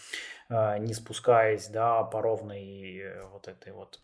э, 0.49 0.77
не 0.77 0.93
спускаясь, 0.93 1.69
да, 1.69 2.03
по 2.03 2.21
ровной 2.21 2.99
э, 2.99 3.25
вот 3.31 3.47
этой 3.47 3.73
вот 3.73 3.99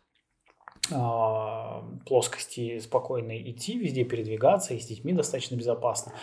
а, 0.91 1.83
плоскости 2.07 2.79
спокойно 2.79 3.39
идти, 3.39 3.77
везде 3.77 4.05
передвигаться, 4.05 4.73
и 4.73 4.79
с 4.79 4.87
детьми 4.87 5.13
достаточно 5.13 5.55
безопасно. 5.55 6.13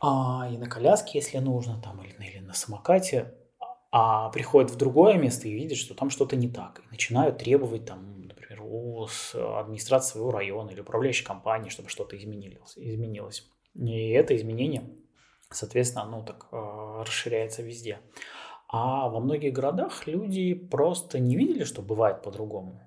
А, 0.00 0.48
и 0.50 0.58
на 0.58 0.68
коляске, 0.68 1.18
если 1.18 1.38
нужно, 1.38 1.80
там, 1.80 2.02
или, 2.02 2.12
или 2.28 2.40
на 2.40 2.54
самокате, 2.54 3.34
а 3.92 4.30
приходят 4.30 4.70
в 4.70 4.76
другое 4.76 5.14
место 5.14 5.48
и 5.48 5.54
видят, 5.54 5.78
что 5.78 5.94
там 5.94 6.10
что-то 6.10 6.34
не 6.34 6.48
так. 6.48 6.82
И 6.84 6.90
начинают 6.90 7.38
требовать, 7.38 7.86
там, 7.86 8.15
у 8.66 9.06
администрации 9.34 10.12
своего 10.12 10.30
района 10.30 10.70
или 10.70 10.80
управляющей 10.80 11.24
компании, 11.24 11.70
чтобы 11.70 11.88
что-то 11.88 12.16
изменилось. 12.16 12.74
изменилось. 12.76 13.48
И 13.74 14.10
это 14.10 14.34
изменение, 14.36 14.88
соответственно, 15.50 16.04
оно 16.04 16.22
так 16.22 16.48
э, 16.50 17.02
расширяется 17.02 17.62
везде. 17.62 18.00
А 18.68 19.08
во 19.08 19.20
многих 19.20 19.52
городах 19.52 20.06
люди 20.06 20.54
просто 20.54 21.18
не 21.18 21.36
видели, 21.36 21.64
что 21.64 21.82
бывает 21.82 22.22
по-другому. 22.22 22.80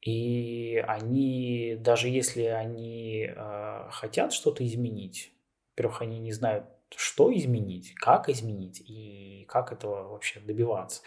И 0.00 0.82
они, 0.86 1.76
даже 1.78 2.08
если 2.08 2.42
они 2.42 3.26
э, 3.26 3.88
хотят 3.90 4.32
что-то 4.32 4.66
изменить, 4.66 5.32
во-первых, 5.72 6.02
они 6.02 6.18
не 6.18 6.32
знают, 6.32 6.66
что 6.96 7.34
изменить, 7.34 7.94
как 7.94 8.28
изменить 8.28 8.80
и 8.80 9.46
как 9.48 9.72
этого 9.72 10.08
вообще 10.08 10.40
добиваться. 10.40 11.02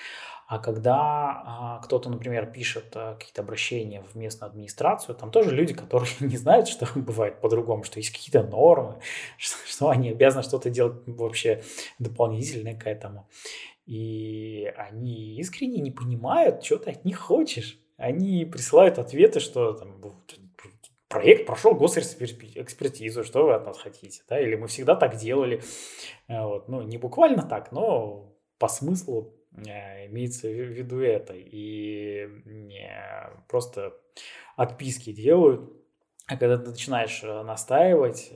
А 0.47 0.59
когда 0.59 1.79
э, 1.81 1.85
кто-то, 1.85 2.09
например, 2.09 2.51
пишет 2.51 2.95
э, 2.95 3.15
какие-то 3.19 3.41
обращения 3.41 4.01
в 4.01 4.15
местную 4.15 4.49
администрацию, 4.49 5.15
там 5.15 5.29
тоже 5.29 5.53
люди, 5.53 5.73
которые 5.73 6.09
не 6.19 6.37
знают, 6.37 6.67
что 6.67 6.87
бывает 6.95 7.41
по-другому, 7.41 7.83
что 7.83 7.99
есть 7.99 8.11
какие-то 8.11 8.43
нормы, 8.43 8.99
что, 9.37 9.57
что 9.67 9.89
они 9.89 10.09
обязаны 10.09 10.43
что-то 10.43 10.69
делать 10.69 11.01
вообще 11.05 11.61
дополнительное 11.99 12.75
к 12.75 12.87
этому. 12.87 13.27
И 13.85 14.71
они 14.75 15.37
искренне 15.37 15.79
не 15.79 15.91
понимают, 15.91 16.63
что 16.63 16.77
ты 16.77 16.91
от 16.91 17.05
них 17.05 17.19
хочешь 17.19 17.79
они 17.97 18.45
присылают 18.45 18.99
ответы, 18.99 19.39
что 19.39 19.73
там, 19.73 19.99
проект 21.09 21.45
прошел 21.47 21.73
госэкспертизу, 21.73 23.23
что 23.23 23.45
вы 23.45 23.53
от 23.53 23.65
нас 23.65 23.77
хотите, 23.77 24.21
да, 24.29 24.39
или 24.39 24.55
мы 24.55 24.67
всегда 24.67 24.95
так 24.95 25.17
делали, 25.17 25.61
вот, 26.27 26.69
ну, 26.69 26.81
не 26.83 26.97
буквально 26.97 27.43
так, 27.43 27.71
но 27.71 28.35
по 28.59 28.67
смыслу 28.67 29.33
имеется 29.57 30.47
в 30.47 30.51
виду 30.51 30.99
это, 30.99 31.33
и 31.35 32.27
просто 33.47 33.93
отписки 34.55 35.11
делают, 35.11 35.71
а 36.27 36.35
когда 36.35 36.57
ты 36.57 36.71
начинаешь 36.71 37.23
э, 37.23 37.43
настаивать, 37.43 38.33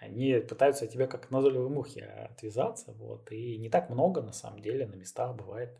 они 0.00 0.34
пытаются 0.40 0.84
от 0.84 0.90
тебя 0.90 1.06
как 1.06 1.30
назойливые 1.30 1.70
мухи 1.70 2.00
отвязаться, 2.00 2.92
вот, 2.98 3.32
и 3.32 3.56
не 3.56 3.70
так 3.70 3.88
много, 3.88 4.20
на 4.20 4.32
самом 4.32 4.60
деле, 4.60 4.86
на 4.86 4.94
местах 4.94 5.34
бывает 5.36 5.78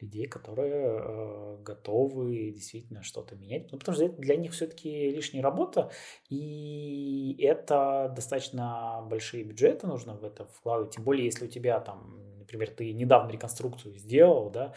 людей, 0.00 0.26
которые 0.26 1.00
э, 1.00 1.58
готовы 1.62 2.50
действительно 2.52 3.02
что-то 3.02 3.36
менять, 3.36 3.70
ну, 3.72 3.78
потому 3.78 3.94
что 3.96 4.08
для 4.08 4.36
них 4.36 4.52
все-таки 4.52 5.10
лишняя 5.10 5.42
работа, 5.42 5.90
и 6.30 7.36
это 7.42 8.10
достаточно 8.16 9.06
большие 9.06 9.44
бюджеты 9.44 9.86
нужно 9.86 10.14
в 10.14 10.24
это 10.24 10.46
вкладывать, 10.46 10.94
тем 10.94 11.04
более, 11.04 11.26
если 11.26 11.44
у 11.44 11.50
тебя 11.50 11.78
там, 11.80 12.31
например, 12.52 12.70
ты 12.70 12.92
недавно 12.92 13.30
реконструкцию 13.30 13.96
сделал, 13.96 14.50
да, 14.50 14.74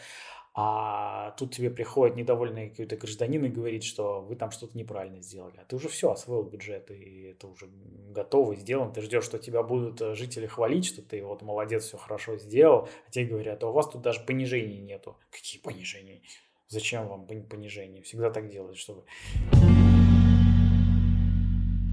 а 0.58 1.32
тут 1.32 1.54
тебе 1.54 1.68
приходит 1.68 2.16
недовольный 2.16 2.70
какой-то 2.70 2.96
гражданин 2.96 3.44
и 3.44 3.50
говорит, 3.50 3.84
что 3.84 4.22
вы 4.22 4.36
там 4.36 4.50
что-то 4.50 4.76
неправильно 4.78 5.20
сделали. 5.20 5.58
А 5.58 5.64
ты 5.66 5.76
уже 5.76 5.90
все 5.90 6.10
освоил 6.10 6.44
бюджет, 6.44 6.90
и 6.90 7.24
это 7.24 7.46
уже 7.46 7.68
готово, 8.08 8.56
сделано. 8.56 8.90
Ты 8.90 9.02
ждешь, 9.02 9.24
что 9.24 9.38
тебя 9.38 9.62
будут 9.62 10.00
э, 10.00 10.14
жители 10.14 10.46
хвалить, 10.46 10.86
что 10.86 11.02
ты 11.02 11.22
вот 11.22 11.42
молодец, 11.42 11.84
все 11.84 11.98
хорошо 11.98 12.38
сделал. 12.38 12.88
А 13.06 13.10
тебе 13.10 13.26
говорят, 13.26 13.62
а 13.64 13.68
у 13.68 13.72
вас 13.72 13.86
тут 13.86 14.00
даже 14.00 14.20
понижений 14.20 14.78
нету. 14.78 15.18
Какие 15.30 15.60
понижения? 15.60 16.22
Зачем 16.68 17.06
вам 17.06 17.26
понижение? 17.26 18.02
Всегда 18.02 18.30
так 18.30 18.48
делают, 18.48 18.78
чтобы... 18.78 19.04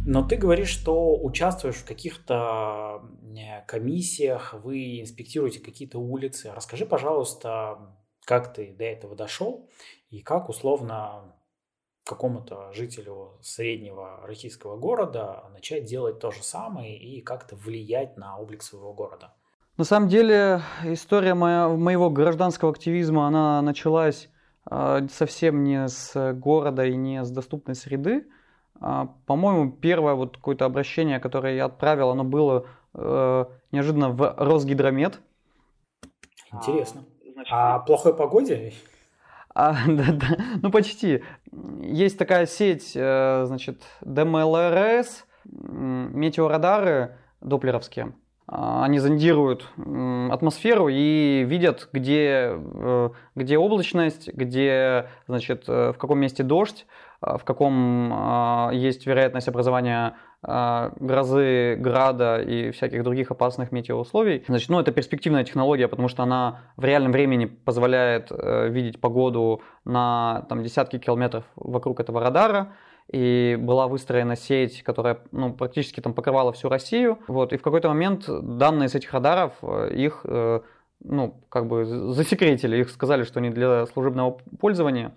Но 0.06 0.22
ты 0.22 0.36
говоришь, 0.36 0.70
что 0.70 1.16
участвуешь 1.16 1.78
в 1.78 1.86
каких-то 1.86 3.02
э, 3.38 3.66
комиссиях, 3.66 4.54
вы 4.54 5.00
инспектируете 5.00 5.62
какие-то 5.62 5.98
улицы. 6.00 6.52
Расскажи, 6.54 6.86
пожалуйста, 6.86 7.96
как 8.26 8.54
ты 8.54 8.74
до 8.74 8.84
этого 8.84 9.16
дошел 9.16 9.70
и 10.10 10.20
как 10.20 10.50
условно 10.50 11.36
какому-то 12.04 12.74
жителю 12.74 13.40
среднего 13.42 14.20
российского 14.28 14.76
города 14.76 15.46
начать 15.54 15.86
делать 15.86 16.20
то 16.20 16.32
же 16.32 16.44
самое 16.44 16.98
и 16.98 17.22
как-то 17.22 17.56
влиять 17.56 18.18
на 18.18 18.38
облик 18.38 18.62
своего 18.62 18.94
города? 18.94 19.34
На 19.78 19.86
самом 19.86 20.10
деле 20.10 20.62
история 20.84 21.34
моя, 21.34 21.70
моего 21.70 22.10
гражданского 22.10 22.72
активизма, 22.72 23.28
она 23.28 23.62
началась 23.62 24.30
э, 24.70 25.08
совсем 25.10 25.64
не 25.64 25.88
с 25.88 26.34
города 26.34 26.86
и 26.86 26.98
не 26.98 27.24
с 27.24 27.32
доступной 27.32 27.76
среды. 27.76 28.28
Э, 28.84 29.08
по-моему, 29.26 29.72
первое 29.72 30.14
вот 30.14 30.38
какое-то 30.38 30.66
обращение, 30.66 31.20
которое 31.20 31.56
я 31.56 31.66
отправил, 31.66 32.10
оно 32.10 32.24
было 32.24 32.66
э, 32.94 33.46
неожиданно 33.72 34.10
в 34.10 34.36
Росгидромет. 34.38 35.22
Интересно. 36.52 37.04
Значит, 37.34 37.54
а 37.54 37.80
плохой 37.80 38.16
погоде? 38.16 38.74
А, 39.56 39.76
да, 39.86 40.06
да, 40.14 40.28
ну 40.64 40.72
почти. 40.72 41.24
Есть 41.80 42.18
такая 42.18 42.48
сеть, 42.48 42.94
э, 42.96 43.44
значит, 43.46 43.84
ДМЛРС, 44.02 45.28
метеорадары 45.46 47.18
доплеровские. 47.40 48.14
А, 48.48 48.84
они 48.84 49.00
зондируют 49.00 49.68
атмосферу 49.78 50.90
и 50.90 51.44
видят, 51.44 51.90
где, 51.94 52.52
э, 52.56 53.10
где 53.36 53.58
облачность, 53.58 54.28
где, 54.34 55.08
значит, 55.28 55.64
э, 55.68 55.94
в 55.94 55.98
каком 55.98 56.20
месте 56.20 56.44
дождь, 56.44 56.86
в 57.38 57.44
каком 57.46 58.72
есть 58.74 59.06
вероятность 59.06 59.48
образования 59.48 60.16
а, 60.46 60.92
грозы, 61.00 61.78
града 61.80 62.42
и 62.42 62.72
всяких 62.72 63.04
других 63.04 63.32
опасных 63.32 63.72
метеоусловий. 63.72 64.44
Значит, 64.46 64.68
ну, 64.68 64.78
это 64.78 64.92
перспективная 64.92 65.46
технология, 65.46 65.88
потому 65.88 66.10
что 66.10 66.24
она 66.24 66.64
в 66.76 66.84
реальном 66.84 67.14
времени 67.14 67.46
позволяет 67.46 68.28
э, 68.30 68.68
видеть 68.68 69.00
погоду 69.00 69.62
на 69.86 70.46
там, 70.50 70.62
десятки 70.62 71.00
километров 71.00 71.46
вокруг 71.56 72.02
этого 72.02 72.20
радара. 72.20 72.74
И 73.10 73.58
была 73.58 73.88
выстроена 73.88 74.36
сеть, 74.36 74.84
которая 74.84 75.20
ну, 75.32 75.54
практически 75.54 76.02
там 76.02 76.14
покрывала 76.14 76.52
всю 76.52 76.68
Россию. 76.68 77.20
Вот, 77.28 77.54
и 77.54 77.58
в 77.58 77.62
какой-то 77.62 77.88
момент 77.88 78.26
данные 78.28 78.90
с 78.90 78.96
этих 78.96 79.14
радаров, 79.14 79.54
э, 79.62 79.94
их 79.94 80.26
э, 80.26 80.60
ну, 81.06 81.42
как 81.48 81.68
бы 81.68 81.86
засекретили, 81.86 82.82
их 82.82 82.90
сказали, 82.90 83.24
что 83.24 83.40
они 83.40 83.50
для 83.50 83.86
служебного 83.86 84.40
пользования. 84.60 85.14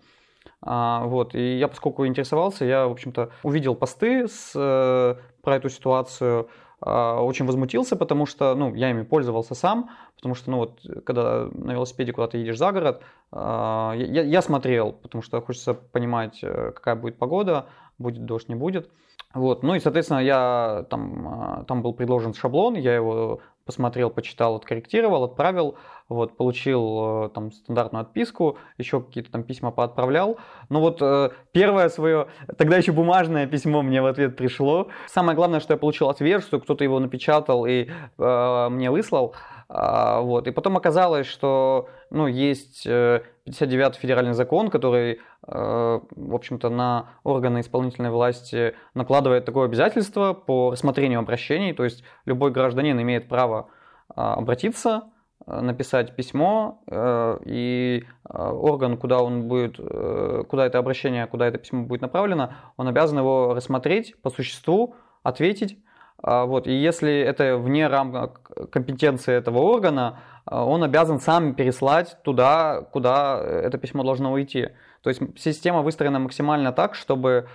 А, 0.62 1.04
вот, 1.04 1.34
и 1.34 1.58
я, 1.58 1.68
поскольку 1.68 2.06
интересовался, 2.06 2.64
я, 2.64 2.86
в 2.86 2.92
общем-то, 2.92 3.30
увидел 3.42 3.74
посты 3.74 4.26
с, 4.26 4.52
э, 4.54 5.14
про 5.42 5.56
эту 5.56 5.68
ситуацию, 5.68 6.48
а, 6.80 7.22
очень 7.22 7.46
возмутился, 7.46 7.96
потому 7.96 8.26
что, 8.26 8.54
ну, 8.54 8.74
я 8.74 8.90
ими 8.90 9.02
пользовался 9.02 9.54
сам, 9.54 9.90
потому 10.16 10.34
что, 10.34 10.50
ну, 10.50 10.56
вот, 10.58 10.80
когда 11.04 11.48
на 11.52 11.72
велосипеде 11.72 12.12
куда-то 12.12 12.36
едешь 12.36 12.58
за 12.58 12.72
город, 12.72 13.02
а, 13.32 13.94
я, 13.96 14.22
я 14.22 14.42
смотрел, 14.42 14.92
потому 14.92 15.22
что 15.22 15.40
хочется 15.40 15.74
понимать, 15.74 16.40
э, 16.42 16.72
какая 16.72 16.96
будет 16.96 17.18
погода, 17.18 17.66
будет 17.98 18.24
дождь, 18.26 18.48
не 18.48 18.54
будет. 18.54 18.90
Вот, 19.36 19.62
ну 19.62 19.74
и, 19.74 19.80
соответственно, 19.80 20.20
я 20.20 20.86
там, 20.88 21.66
там 21.68 21.82
был 21.82 21.92
предложен 21.92 22.32
шаблон, 22.32 22.74
я 22.74 22.94
его 22.94 23.40
посмотрел, 23.66 24.08
почитал, 24.08 24.56
откорректировал, 24.56 25.24
отправил, 25.24 25.76
вот, 26.08 26.36
получил 26.38 27.24
э, 27.26 27.28
там 27.34 27.52
стандартную 27.52 28.02
отписку, 28.02 28.56
еще 28.78 29.02
какие-то 29.02 29.30
там 29.30 29.42
письма 29.42 29.72
поотправлял. 29.72 30.38
Но 30.70 30.80
вот 30.80 31.02
э, 31.02 31.30
первое 31.52 31.90
свое, 31.90 32.28
тогда 32.56 32.78
еще 32.78 32.92
бумажное 32.92 33.46
письмо 33.46 33.82
мне 33.82 34.00
в 34.00 34.06
ответ 34.06 34.36
пришло. 34.36 34.88
Самое 35.06 35.36
главное, 35.36 35.60
что 35.60 35.74
я 35.74 35.78
получил 35.78 36.08
ответ, 36.08 36.42
что 36.42 36.60
кто-то 36.60 36.82
его 36.84 36.98
напечатал 36.98 37.66
и 37.66 37.88
э, 38.18 38.68
мне 38.70 38.90
выслал. 38.90 39.34
А, 39.68 40.20
вот. 40.20 40.46
И 40.46 40.50
потом 40.52 40.76
оказалось, 40.76 41.26
что 41.26 41.88
ну, 42.10 42.26
есть 42.26 42.86
59-й 42.86 43.98
федеральный 43.98 44.34
закон, 44.34 44.70
который, 44.70 45.20
в 45.42 46.34
общем-то, 46.34 46.68
на 46.70 47.10
органы 47.24 47.60
исполнительной 47.60 48.10
власти 48.10 48.74
накладывает 48.94 49.44
такое 49.44 49.66
обязательство 49.66 50.32
по 50.32 50.70
рассмотрению 50.70 51.20
обращений. 51.20 51.72
То 51.72 51.84
есть 51.84 52.04
любой 52.24 52.50
гражданин 52.50 53.00
имеет 53.00 53.28
право 53.28 53.68
а, 54.08 54.34
обратиться 54.34 55.02
Э, 55.46 55.60
написать 55.60 56.16
письмо, 56.16 56.82
э, 56.88 57.38
и 57.44 58.04
э, 58.28 58.36
орган, 58.36 58.96
куда 58.96 59.22
он 59.22 59.46
будет, 59.46 59.76
куда 59.76 60.66
это 60.66 60.78
обращение, 60.78 61.26
куда 61.26 61.46
это 61.46 61.58
письмо 61.58 61.84
будет 61.84 62.00
направлено, 62.00 62.54
он 62.76 62.88
обязан 62.88 63.18
его 63.18 63.54
рассмотреть 63.54 64.20
по 64.22 64.30
существу, 64.30 64.96
ответить. 65.22 65.78
А, 66.22 66.44
вот. 66.46 66.66
И 66.66 66.72
если 66.72 67.18
это 67.18 67.56
вне 67.56 67.86
рамок 67.86 68.50
компетенции 68.70 69.34
этого 69.34 69.58
органа, 69.58 70.20
он 70.46 70.84
обязан 70.84 71.20
сам 71.20 71.54
переслать 71.54 72.18
туда, 72.22 72.82
куда 72.92 73.40
это 73.42 73.78
письмо 73.78 74.04
должно 74.04 74.32
уйти. 74.32 74.68
То 75.02 75.10
есть 75.10 75.20
система 75.36 75.82
выстроена 75.82 76.18
максимально 76.18 76.72
так, 76.72 76.94
чтобы 76.94 77.48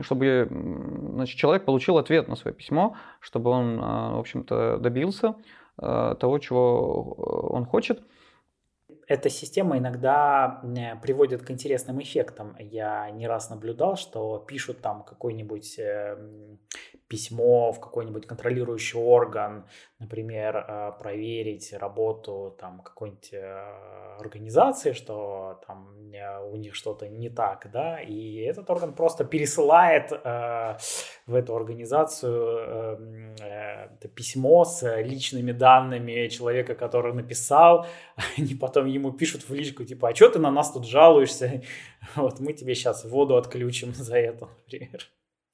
чтобы 0.00 0.48
значит, 0.50 1.38
человек 1.38 1.66
получил 1.66 1.98
ответ 1.98 2.28
на 2.28 2.36
свое 2.36 2.54
письмо, 2.54 2.96
чтобы 3.20 3.50
он, 3.50 3.78
в 3.78 4.18
общем-то, 4.18 4.78
добился 4.78 5.34
Э, 5.80 6.14
того, 6.18 6.38
чего 6.38 7.16
э, 7.16 7.54
он 7.54 7.64
хочет. 7.64 8.02
Эта 9.12 9.28
система 9.28 9.76
иногда 9.76 10.62
приводит 11.02 11.42
к 11.42 11.50
интересным 11.50 12.00
эффектам. 12.00 12.56
Я 12.58 13.10
не 13.10 13.26
раз 13.26 13.50
наблюдал, 13.50 13.96
что 13.96 14.38
пишут 14.38 14.80
там 14.80 15.02
какой-нибудь 15.02 15.78
эм, 15.78 16.58
письмо 17.12 17.72
в 17.72 17.80
какой-нибудь 17.80 18.26
контролирующий 18.26 18.98
орган, 18.98 19.66
например, 19.98 20.56
э, 20.56 20.92
проверить 20.98 21.74
работу 21.74 22.56
там 22.58 22.80
какой-нибудь 22.80 23.34
э, 23.34 24.18
организации, 24.18 24.92
что 24.92 25.60
там 25.66 26.10
э, 26.10 26.40
у 26.50 26.56
них 26.56 26.74
что-то 26.74 27.08
не 27.08 27.28
так, 27.28 27.70
да, 27.70 28.00
и 28.00 28.36
этот 28.38 28.70
орган 28.70 28.94
просто 28.94 29.24
пересылает 29.24 30.10
э, 30.10 30.76
в 31.26 31.34
эту 31.34 31.54
организацию 31.54 32.46
э, 32.58 33.88
э, 34.02 34.08
письмо 34.14 34.64
с 34.64 35.02
личными 35.02 35.52
данными 35.52 36.28
человека, 36.28 36.74
который 36.74 37.12
написал, 37.12 37.86
они 38.38 38.54
потом 38.54 38.86
ему 38.86 39.12
пишут 39.12 39.48
в 39.48 39.54
личку, 39.54 39.84
типа, 39.84 40.08
а 40.08 40.14
что 40.14 40.28
ты 40.28 40.38
на 40.38 40.50
нас 40.50 40.72
тут 40.72 40.86
жалуешься? 40.86 41.62
Вот 42.16 42.40
мы 42.40 42.52
тебе 42.52 42.74
сейчас 42.74 43.04
воду 43.04 43.36
отключим 43.36 43.94
за 43.94 44.16
это, 44.16 44.48
например. 44.64 45.08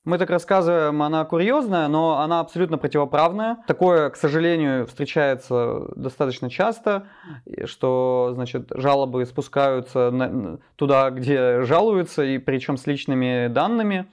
Мы 0.05 0.17
так 0.17 0.31
рассказываем, 0.31 1.03
она 1.03 1.25
курьезная, 1.27 1.87
но 1.89 2.21
она 2.21 2.41
абсолютно 2.41 2.79
противоправная. 2.79 3.59
Такое, 3.67 4.09
к 4.09 4.17
сожалению, 4.17 4.87
встречается 4.87 5.83
достаточно 5.97 6.49
часто, 6.49 7.09
что, 7.65 8.31
значит, 8.33 8.71
жалобы 8.75 9.27
спускаются 9.27 10.11
на, 10.11 10.61
туда, 10.77 11.11
где 11.11 11.61
жалуются, 11.63 12.25
и 12.25 12.39
причем 12.39 12.79
с 12.79 12.87
личными 12.87 13.49
данными. 13.49 14.07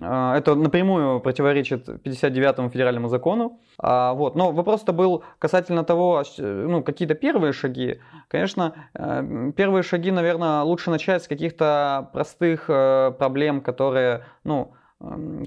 А, 0.00 0.36
это 0.36 0.54
напрямую 0.54 1.20
противоречит 1.20 1.88
59-му 1.88 2.70
федеральному 2.70 3.08
закону. 3.08 3.60
А, 3.78 4.14
вот. 4.14 4.36
Но 4.36 4.52
вопрос-то 4.52 4.92
был 4.92 5.24
касательно 5.38 5.84
того, 5.84 6.24
ну, 6.38 6.82
какие-то 6.82 7.14
первые 7.14 7.52
шаги. 7.52 8.00
Конечно, 8.28 8.74
э, 8.94 9.52
первые 9.56 9.82
шаги, 9.82 10.10
наверное, 10.10 10.62
лучше 10.62 10.90
начать 10.90 11.22
с 11.22 11.28
каких-то 11.28 12.10
простых 12.12 12.64
э, 12.68 13.12
проблем, 13.18 13.60
которые, 13.60 14.24
ну, 14.44 14.72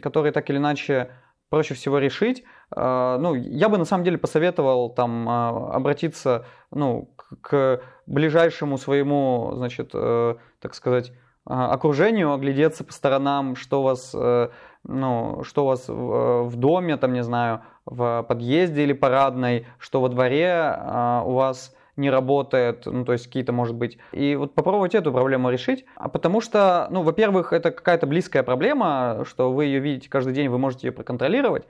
которые 0.02 0.32
так 0.32 0.50
или 0.50 0.58
иначе 0.58 1.10
проще 1.50 1.74
всего 1.74 1.98
решить. 1.98 2.44
А, 2.72 3.18
ну, 3.18 3.34
я 3.34 3.70
бы 3.70 3.78
на 3.78 3.86
самом 3.86 4.04
деле 4.04 4.18
посоветовал 4.18 4.90
там 4.90 5.28
а, 5.28 5.74
обратиться 5.74 6.46
ну, 6.72 7.14
к 7.42 7.82
ближайшему 8.06 8.78
своему, 8.78 9.52
значит, 9.56 9.92
э, 9.94 10.36
так 10.60 10.74
сказать, 10.74 11.12
а, 11.12 11.16
окружению, 11.50 12.34
оглядеться 12.34 12.84
по 12.84 12.94
сторонам, 12.94 13.56
что 13.56 13.82
у 13.82 13.84
вас, 13.84 14.12
э, 14.14 14.50
ну, 14.84 15.44
что 15.44 15.64
у 15.64 15.68
вас 15.68 15.86
в 15.88 16.56
доме, 16.56 16.98
там, 16.98 17.14
не 17.14 17.24
знаю, 17.24 17.62
в 17.86 18.24
подъезде 18.28 18.84
или 18.84 18.94
парадной, 18.94 19.66
что 19.80 20.00
во 20.00 20.10
дворе 20.10 20.80
у 21.26 21.34
вас 21.34 21.76
не 22.00 22.10
работает, 22.10 22.86
ну, 22.86 23.04
то 23.04 23.12
есть 23.12 23.26
какие-то, 23.28 23.52
может 23.52 23.76
быть. 23.76 23.98
И 24.14 24.36
вот 24.36 24.56
попробовать 24.56 24.96
эту 24.96 25.12
проблему 25.12 25.50
решить, 25.50 25.86
а 25.96 26.08
потому 26.08 26.40
что, 26.42 26.88
ну, 26.92 27.04
во-первых, 27.04 27.52
это 27.52 27.72
какая-то 27.72 28.08
близкая 28.08 28.44
проблема, 28.44 29.24
что 29.26 29.52
вы 29.52 29.66
ее 29.66 29.80
видите 29.80 30.10
каждый 30.10 30.34
день, 30.34 30.48
вы 30.48 30.58
можете 30.58 30.88
ее 30.88 30.94
проконтролировать. 30.94 31.68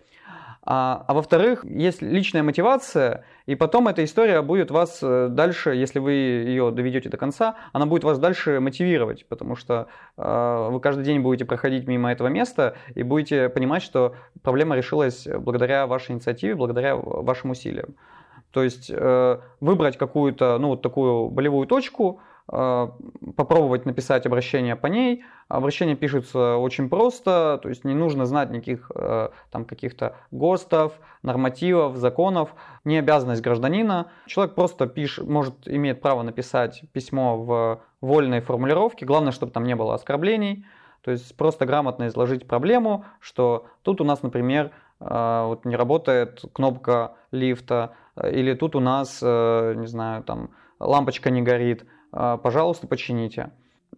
А, 0.61 1.05
а 1.07 1.13
во-вторых, 1.13 1.63
есть 1.63 2.01
личная 2.01 2.43
мотивация, 2.43 3.23
и 3.45 3.55
потом 3.55 3.87
эта 3.87 4.03
история 4.03 4.41
будет 4.41 4.71
вас 4.71 4.99
э, 5.01 5.27
дальше, 5.29 5.71
если 5.71 5.99
вы 5.99 6.11
ее 6.11 6.71
доведете 6.71 7.09
до 7.09 7.17
конца, 7.17 7.55
она 7.71 7.85
будет 7.85 8.03
вас 8.03 8.19
дальше 8.19 8.59
мотивировать, 8.59 9.25
потому 9.27 9.55
что 9.55 9.87
э, 10.17 10.67
вы 10.69 10.79
каждый 10.81 11.05
день 11.05 11.21
будете 11.21 11.45
проходить 11.45 11.87
мимо 11.87 12.11
этого 12.11 12.27
места 12.27 12.75
и 12.93 13.03
будете 13.03 13.47
понимать, 13.49 13.81
что 13.81 14.15
проблема 14.43 14.75
решилась 14.75 15.27
благодаря 15.27 15.87
вашей 15.87 16.11
инициативе, 16.11 16.55
благодаря 16.55 16.95
вашим 16.95 17.51
усилиям. 17.51 17.95
То 18.51 18.61
есть 18.61 18.91
э, 18.93 19.39
выбрать 19.61 19.97
какую-то, 19.97 20.57
ну, 20.59 20.69
вот 20.69 20.81
такую 20.81 21.29
болевую 21.29 21.67
точку, 21.67 22.21
попробовать 22.51 23.85
написать 23.85 24.25
обращение 24.25 24.75
по 24.75 24.87
ней. 24.87 25.23
Обращение 25.47 25.95
пишется 25.95 26.57
очень 26.57 26.89
просто, 26.89 27.59
то 27.61 27.69
есть 27.69 27.83
не 27.83 27.93
нужно 27.93 28.25
знать 28.25 28.49
никаких 28.49 28.91
э, 28.95 29.29
там 29.51 29.65
каких-то 29.65 30.15
ГОСТов, 30.31 30.93
нормативов, 31.21 31.95
законов, 31.97 32.55
не 32.85 32.97
обязанность 32.97 33.41
гражданина. 33.41 34.11
Человек 34.25 34.55
просто 34.55 34.87
пишет, 34.87 35.27
может, 35.27 35.67
имеет 35.67 36.01
право 36.01 36.23
написать 36.23 36.83
письмо 36.91 37.37
в 37.37 37.81
вольной 38.01 38.41
формулировке, 38.41 39.05
главное, 39.05 39.31
чтобы 39.31 39.51
там 39.51 39.63
не 39.63 39.75
было 39.75 39.93
оскорблений. 39.95 40.65
То 41.01 41.11
есть 41.11 41.35
просто 41.37 41.65
грамотно 41.65 42.07
изложить 42.07 42.47
проблему, 42.47 43.05
что 43.19 43.67
тут 43.83 44.01
у 44.01 44.03
нас, 44.03 44.21
например, 44.21 44.71
вот 44.99 45.63
не 45.63 45.77
работает 45.77 46.41
кнопка 46.51 47.13
лифта, 47.31 47.93
или 48.23 48.53
тут 48.53 48.75
у 48.75 48.79
нас, 48.79 49.19
э, 49.21 49.73
не 49.77 49.87
знаю, 49.87 50.23
там 50.23 50.49
лампочка 50.79 51.29
не 51.29 51.41
горит, 51.41 51.83
э, 51.83 51.85
пожалуйста, 52.11 52.87
почините. 52.87 53.51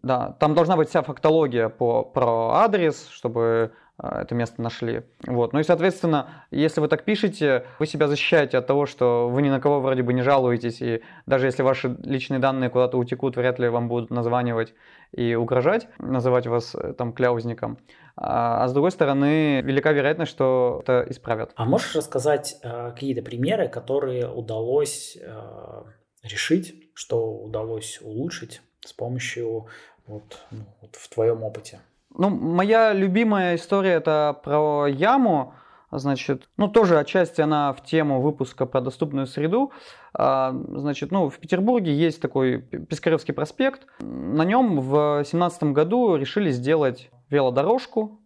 Да, 0.04 0.36
там 0.40 0.56
должна 0.56 0.78
быть 0.78 0.90
вся 0.90 1.04
фактология 1.04 1.70
по, 1.70 2.04
про 2.04 2.56
адрес, 2.56 3.08
чтобы 3.10 3.72
э, 4.02 4.22
это 4.22 4.34
место 4.34 4.62
нашли. 4.62 5.04
Вот. 5.28 5.54
Ну 5.54 5.60
и, 5.60 5.64
соответственно, 5.64 6.46
если 6.50 6.82
вы 6.82 6.88
так 6.88 7.04
пишете, 7.04 7.66
вы 7.78 7.86
себя 7.86 8.08
защищаете 8.08 8.58
от 8.58 8.66
того, 8.66 8.88
что 8.88 9.30
вы 9.30 9.44
ни 9.44 9.50
на 9.50 9.60
кого 9.60 9.80
вроде 9.80 10.02
бы 10.02 10.14
не 10.14 10.24
жалуетесь, 10.24 10.82
и 10.82 11.02
даже 11.28 11.46
если 11.46 11.62
ваши 11.62 11.96
личные 12.04 12.40
данные 12.40 12.72
куда-то 12.72 12.98
утекут, 12.98 13.36
вряд 13.36 13.60
ли 13.60 13.70
вам 13.70 13.90
будут 13.90 14.10
названивать 14.10 14.74
и 15.12 15.36
угрожать, 15.36 15.88
называть 16.00 16.48
вас 16.48 16.76
там 16.98 17.14
кляузником. 17.14 17.78
А, 18.16 18.64
а 18.64 18.68
с 18.68 18.74
другой 18.74 18.92
стороны, 18.92 19.62
велика 19.62 19.92
вероятность, 19.92 20.32
что 20.32 20.80
это 20.82 21.06
исправят. 21.10 21.52
А 21.56 21.66
можешь 21.66 21.96
рассказать 21.96 22.58
э, 22.64 22.92
какие-то 22.92 23.22
примеры, 23.22 23.68
которые 23.68 24.28
удалось 24.28 25.16
э, 25.22 25.84
решить, 26.24 26.91
что 27.02 27.34
удалось 27.34 28.00
улучшить 28.02 28.62
с 28.82 28.94
помощью 28.94 29.66
вот, 30.06 30.38
ну, 30.52 30.66
вот 30.82 30.96
в 30.96 31.10
твоем 31.10 31.44
опыте? 31.44 31.80
Ну, 32.16 32.30
моя 32.30 32.94
любимая 32.94 33.56
история 33.56 33.94
это 33.94 34.40
про 34.44 34.86
яму. 34.86 35.56
Значит, 35.90 36.48
ну 36.58 36.68
тоже 36.68 37.00
отчасти 37.00 37.42
она 37.42 37.74
в 37.74 37.84
тему 37.84 38.22
выпуска 38.22 38.66
про 38.68 38.82
доступную 38.82 39.26
среду. 39.26 39.72
А, 40.14 40.54
значит, 40.54 41.12
ну 41.12 41.30
в 41.30 41.38
Петербурге 41.40 41.94
есть 41.94 42.22
такой 42.22 42.60
Пискаревский 42.62 43.34
проспект. 43.34 43.88
На 44.00 44.46
нем 44.46 44.80
в 44.80 45.16
2017 45.16 45.64
году 45.64 46.16
решили 46.16 46.52
сделать 46.52 47.10
велодорожку. 47.30 48.20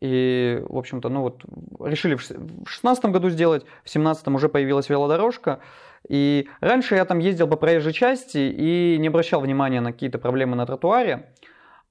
И, 0.00 0.62
в 0.68 0.78
общем-то, 0.78 1.08
ну 1.08 1.22
вот 1.22 1.44
решили 1.80 2.14
в 2.14 2.26
2016 2.26 3.04
году 3.06 3.28
сделать, 3.28 3.64
в 3.64 3.90
2017 3.90 4.28
уже 4.28 4.48
появилась 4.48 4.88
велодорожка. 4.88 5.58
И 6.10 6.48
раньше 6.60 6.96
я 6.96 7.04
там 7.04 7.20
ездил 7.20 7.46
по 7.46 7.54
проезжей 7.54 7.92
части 7.92 8.38
и 8.38 8.98
не 8.98 9.06
обращал 9.06 9.40
внимания 9.40 9.80
на 9.80 9.92
какие-то 9.92 10.18
проблемы 10.18 10.56
на 10.56 10.66
тротуаре. 10.66 11.32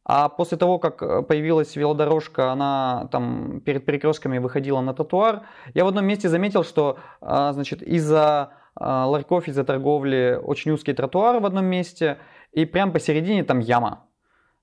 А 0.03 0.27
после 0.27 0.57
того, 0.57 0.77
как 0.77 1.25
появилась 1.25 1.77
велодорожка, 1.77 2.51
она 2.51 3.07
там 3.13 3.61
перед 3.61 3.85
перекрестками 3.85 4.39
выходила 4.39 4.81
на 4.81 4.93
тротуар, 4.93 5.43
я 5.73 5.85
в 5.85 5.87
одном 5.87 6.05
месте 6.05 6.27
заметил, 6.27 6.65
что 6.65 6.97
а, 7.21 7.53
значит, 7.53 7.81
из-за 7.81 8.51
а, 8.75 9.05
ларьков, 9.05 9.47
из-за 9.47 9.63
торговли 9.63 10.37
очень 10.43 10.71
узкий 10.71 10.91
тротуар 10.91 11.39
в 11.39 11.45
одном 11.45 11.65
месте, 11.65 12.17
и 12.51 12.65
прямо 12.65 12.91
посередине 12.91 13.45
там 13.45 13.59
яма. 13.59 14.03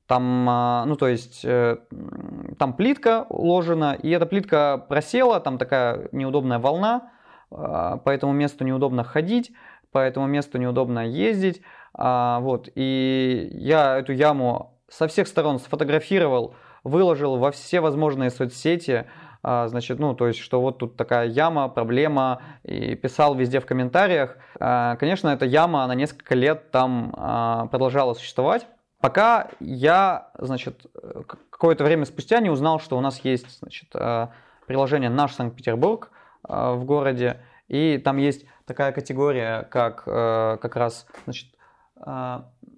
Там, 0.06 0.46
а, 0.50 0.84
ну, 0.84 0.96
то 0.96 1.08
есть, 1.08 1.44
э, 1.44 1.78
там 2.58 2.74
плитка 2.74 3.24
уложена, 3.30 3.94
и 3.94 4.10
эта 4.10 4.26
плитка 4.26 4.84
просела, 4.86 5.40
там 5.40 5.56
такая 5.56 6.10
неудобная 6.12 6.58
волна, 6.58 7.10
по 7.50 8.02
этому 8.06 8.32
месту 8.32 8.64
неудобно 8.64 9.04
ходить, 9.04 9.52
по 9.92 9.98
этому 9.98 10.26
месту 10.26 10.58
неудобно 10.58 11.06
ездить. 11.06 11.62
А, 11.94 12.40
вот, 12.40 12.68
и 12.74 13.48
я 13.52 13.98
эту 13.98 14.12
яму 14.12 14.78
со 14.88 15.08
всех 15.08 15.28
сторон 15.28 15.58
сфотографировал, 15.58 16.54
выложил 16.84 17.36
во 17.36 17.50
все 17.50 17.80
возможные 17.80 18.30
соцсети, 18.30 19.06
значит, 19.42 19.98
ну, 19.98 20.14
то 20.14 20.26
есть, 20.26 20.40
что 20.40 20.60
вот 20.60 20.78
тут 20.78 20.96
такая 20.96 21.28
яма, 21.28 21.68
проблема, 21.68 22.42
и 22.64 22.94
писал 22.96 23.34
везде 23.34 23.60
в 23.60 23.66
комментариях. 23.66 24.36
Конечно, 24.58 25.28
эта 25.28 25.44
яма, 25.44 25.84
она 25.84 25.94
несколько 25.94 26.34
лет 26.34 26.70
там 26.72 27.12
продолжала 27.70 28.14
существовать, 28.14 28.66
Пока 29.00 29.50
я, 29.60 30.30
значит, 30.38 30.86
какое-то 31.50 31.84
время 31.84 32.06
спустя 32.06 32.40
не 32.40 32.50
узнал, 32.50 32.80
что 32.80 32.96
у 32.96 33.00
нас 33.00 33.20
есть, 33.24 33.60
значит, 33.60 33.88
приложение 34.66 35.10
«Наш 35.10 35.34
Санкт-Петербург» 35.34 36.10
в 36.48 36.84
городе, 36.84 37.40
и 37.68 37.98
там 37.98 38.16
есть 38.16 38.46
такая 38.64 38.92
категория, 38.92 39.62
как 39.70 40.04
э, 40.06 40.58
как 40.60 40.76
раз, 40.76 41.06
значит, 41.24 41.48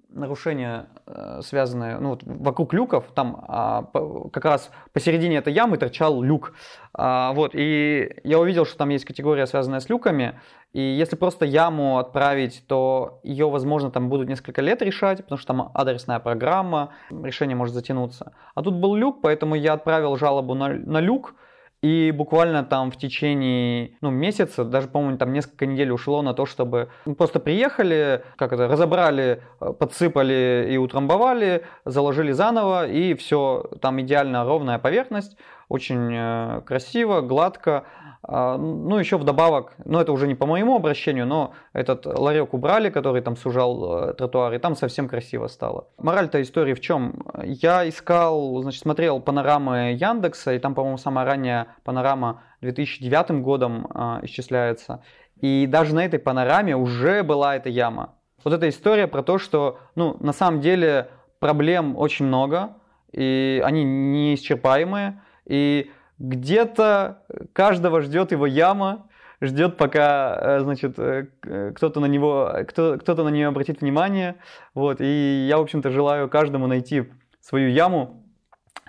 нарушения, 0.09 0.87
э, 1.05 1.41
связанные 1.43 1.99
ну, 1.99 2.09
вот 2.09 2.21
вокруг 2.23 2.73
люков, 2.73 3.05
там 3.13 3.45
а, 3.47 3.83
как 4.31 4.45
раз 4.45 4.71
посередине 4.91 5.37
этой 5.37 5.53
ямы 5.53 5.77
торчал 5.77 6.21
люк. 6.21 6.53
А, 6.93 7.31
вот, 7.33 7.51
и 7.53 8.19
я 8.23 8.39
увидел, 8.39 8.65
что 8.65 8.77
там 8.77 8.89
есть 8.89 9.05
категория, 9.05 9.45
связанная 9.45 9.79
с 9.79 9.89
люками, 9.89 10.39
и 10.73 10.81
если 10.81 11.15
просто 11.15 11.45
яму 11.45 11.99
отправить, 11.99 12.63
то 12.67 13.19
ее, 13.23 13.49
возможно, 13.49 13.91
там 13.91 14.09
будут 14.09 14.27
несколько 14.27 14.61
лет 14.61 14.81
решать, 14.81 15.19
потому 15.19 15.37
что 15.37 15.47
там 15.47 15.71
адресная 15.73 16.19
программа, 16.19 16.91
решение 17.11 17.55
может 17.55 17.75
затянуться. 17.75 18.33
А 18.55 18.63
тут 18.63 18.75
был 18.75 18.95
люк, 18.95 19.21
поэтому 19.21 19.55
я 19.55 19.73
отправил 19.73 20.17
жалобу 20.17 20.55
на, 20.55 20.69
на 20.69 20.99
люк, 20.99 21.35
и 21.81 22.11
буквально 22.11 22.63
там 22.63 22.91
в 22.91 22.97
течение 22.97 23.91
ну, 24.01 24.09
месяца, 24.09 24.65
даже, 24.65 24.87
по-моему, 24.87 25.17
там 25.17 25.31
несколько 25.31 25.65
недель 25.65 25.91
ушло 25.91 26.21
на 26.21 26.33
то, 26.33 26.45
чтобы 26.45 26.89
ну, 27.05 27.15
просто 27.15 27.39
приехали, 27.39 28.23
как 28.35 28.51
это, 28.51 28.67
разобрали, 28.67 29.41
э, 29.61 29.73
подсыпали 29.73 30.67
и 30.69 30.77
утрамбовали, 30.77 31.63
заложили 31.85 32.33
заново, 32.33 32.87
и 32.87 33.13
все, 33.13 33.69
там 33.81 34.01
идеально 34.01 34.43
ровная 34.43 34.77
поверхность, 34.77 35.37
очень 35.69 36.13
э, 36.13 36.61
красиво, 36.65 37.21
гладко. 37.21 37.85
А, 38.21 38.57
ну, 38.57 38.97
еще 38.97 39.17
вдобавок, 39.17 39.75
ну, 39.85 39.99
это 39.99 40.11
уже 40.11 40.27
не 40.27 40.35
по 40.35 40.45
моему 40.45 40.75
обращению, 40.75 41.25
но 41.25 41.53
этот 41.71 42.05
ларек 42.05 42.53
убрали, 42.53 42.89
который 42.89 43.21
там 43.21 43.37
сужал 43.37 44.09
э, 44.09 44.13
тротуар, 44.13 44.53
и 44.53 44.57
там 44.57 44.75
совсем 44.75 45.07
красиво 45.07 45.47
стало. 45.47 45.87
Мораль-то 45.97 46.41
истории 46.41 46.73
в 46.73 46.81
чем? 46.81 47.23
Я 47.43 47.87
искал, 47.87 48.61
значит, 48.61 48.81
смотрел 48.81 49.21
панорамы 49.21 49.95
Яндекса, 49.97 50.53
и 50.53 50.59
там, 50.59 50.75
по-моему, 50.75 50.97
самая 50.97 51.25
ранняя 51.25 51.67
панорама 51.85 52.41
2009 52.61 53.41
годом 53.41 53.87
э, 53.93 54.19
исчисляется. 54.23 55.01
И 55.39 55.67
даже 55.67 55.95
на 55.95 56.03
этой 56.03 56.19
панораме 56.19 56.75
уже 56.75 57.23
была 57.23 57.55
эта 57.55 57.69
яма. 57.69 58.15
Вот 58.43 58.53
эта 58.53 58.67
история 58.67 59.07
про 59.07 59.23
то, 59.23 59.37
что, 59.37 59.79
ну, 59.95 60.17
на 60.19 60.33
самом 60.33 60.61
деле 60.61 61.09
проблем 61.39 61.95
очень 61.95 62.25
много, 62.25 62.75
и 63.11 63.61
они 63.63 63.83
неисчерпаемые, 63.83 65.21
и 65.49 65.91
где-то 66.19 67.23
каждого 67.53 68.01
ждет 68.01 68.31
его 68.31 68.45
яма, 68.45 69.07
ждет, 69.41 69.77
пока, 69.77 70.37
э, 70.39 70.59
значит, 70.61 70.99
э, 70.99 71.27
кто-то 71.75 71.99
на 71.99 72.05
него, 72.05 72.53
кто, 72.67 72.97
кто-то 72.97 73.23
на 73.23 73.29
нее 73.29 73.47
обратит 73.47 73.81
внимание. 73.81 74.35
Вот, 74.73 75.01
и 75.01 75.47
я, 75.49 75.57
в 75.57 75.61
общем-то, 75.61 75.89
желаю 75.89 76.29
каждому 76.29 76.67
найти 76.67 77.11
свою 77.41 77.69
яму, 77.69 78.23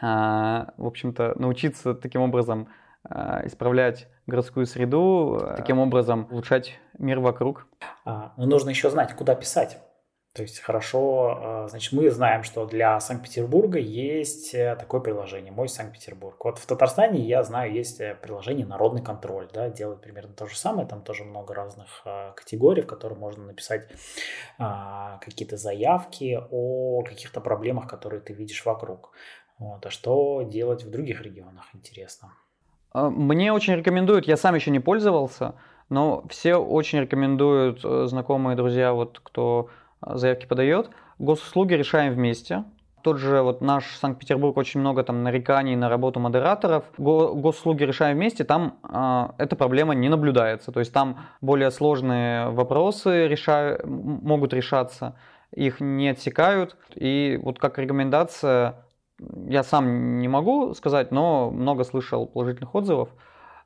а, 0.02 0.72
в 0.76 0.86
общем-то, 0.86 1.34
научиться 1.36 1.94
таким 1.94 2.22
образом 2.22 2.68
а, 3.04 3.46
исправлять 3.46 4.08
городскую 4.26 4.66
среду, 4.66 5.40
таким 5.56 5.78
образом 5.78 6.26
улучшать 6.30 6.78
мир 6.98 7.20
вокруг. 7.20 7.66
А, 8.04 8.32
но 8.36 8.46
нужно 8.46 8.70
еще 8.70 8.90
знать, 8.90 9.14
куда 9.14 9.34
писать. 9.34 9.78
То 10.32 10.42
есть 10.42 10.60
хорошо, 10.60 11.64
э, 11.64 11.68
значит, 11.70 11.92
мы 11.92 12.08
знаем, 12.08 12.44
что 12.44 12.64
для 12.64 13.00
Санкт-Петербурга 13.00 13.80
есть 13.80 14.54
э, 14.54 14.76
такое 14.76 15.00
приложение 15.00 15.50
«Мой 15.50 15.68
Санкт-Петербург». 15.68 16.36
Вот 16.44 16.58
в 16.58 16.66
Татарстане, 16.66 17.18
я 17.18 17.42
знаю, 17.42 17.72
есть 17.72 18.00
э, 18.00 18.14
приложение 18.14 18.64
«Народный 18.64 19.02
контроль», 19.02 19.48
да, 19.52 19.68
делает 19.68 20.00
примерно 20.02 20.32
то 20.32 20.46
же 20.46 20.56
самое, 20.56 20.86
там 20.86 21.02
тоже 21.02 21.24
много 21.24 21.52
разных 21.52 22.04
категорий, 22.36 22.82
в 22.82 22.86
которые 22.86 23.18
можно 23.18 23.44
написать 23.44 23.88
а, 24.58 25.18
какие-то 25.18 25.56
заявки 25.56 26.38
о 26.50 27.02
каких-то 27.02 27.40
проблемах, 27.40 27.88
которые 27.88 28.20
ты 28.20 28.32
видишь 28.32 28.64
вокруг. 28.64 29.10
Вот. 29.58 29.84
А 29.84 29.90
что 29.90 30.42
делать 30.42 30.84
в 30.84 30.90
других 30.90 31.22
регионах, 31.22 31.64
интересно? 31.74 32.34
А, 32.92 33.10
мне 33.10 33.52
очень 33.52 33.74
рекомендуют, 33.74 34.28
я 34.28 34.36
сам 34.36 34.54
еще 34.54 34.70
не 34.70 34.80
пользовался, 34.80 35.56
но 35.88 36.24
все 36.28 36.54
очень 36.54 37.00
рекомендуют 37.00 37.82
знакомые 37.82 38.56
друзья, 38.56 38.92
вот 38.92 39.18
кто 39.24 39.68
заявки 40.04 40.46
подает. 40.46 40.90
Госуслуги 41.18 41.74
решаем 41.74 42.12
вместе. 42.14 42.64
Тот 43.02 43.18
же 43.18 43.40
вот 43.40 43.62
наш 43.62 43.96
Санкт-Петербург 43.96 44.56
очень 44.58 44.80
много 44.80 45.02
там 45.02 45.22
нареканий 45.22 45.74
на 45.74 45.88
работу 45.88 46.20
модераторов. 46.20 46.84
Госуслуги 46.98 47.84
решаем 47.84 48.16
вместе, 48.16 48.44
там 48.44 48.78
э, 48.82 49.28
эта 49.38 49.56
проблема 49.56 49.94
не 49.94 50.10
наблюдается. 50.10 50.70
То 50.70 50.80
есть 50.80 50.92
там 50.92 51.18
более 51.40 51.70
сложные 51.70 52.50
вопросы 52.50 53.26
решаю, 53.26 53.80
могут 53.86 54.52
решаться, 54.52 55.16
их 55.54 55.80
не 55.80 56.10
отсекают. 56.10 56.76
И 56.94 57.40
вот 57.42 57.58
как 57.58 57.78
рекомендация, 57.78 58.84
я 59.46 59.62
сам 59.62 60.18
не 60.18 60.28
могу 60.28 60.74
сказать, 60.74 61.10
но 61.10 61.50
много 61.50 61.84
слышал 61.84 62.26
положительных 62.26 62.74
отзывов. 62.74 63.08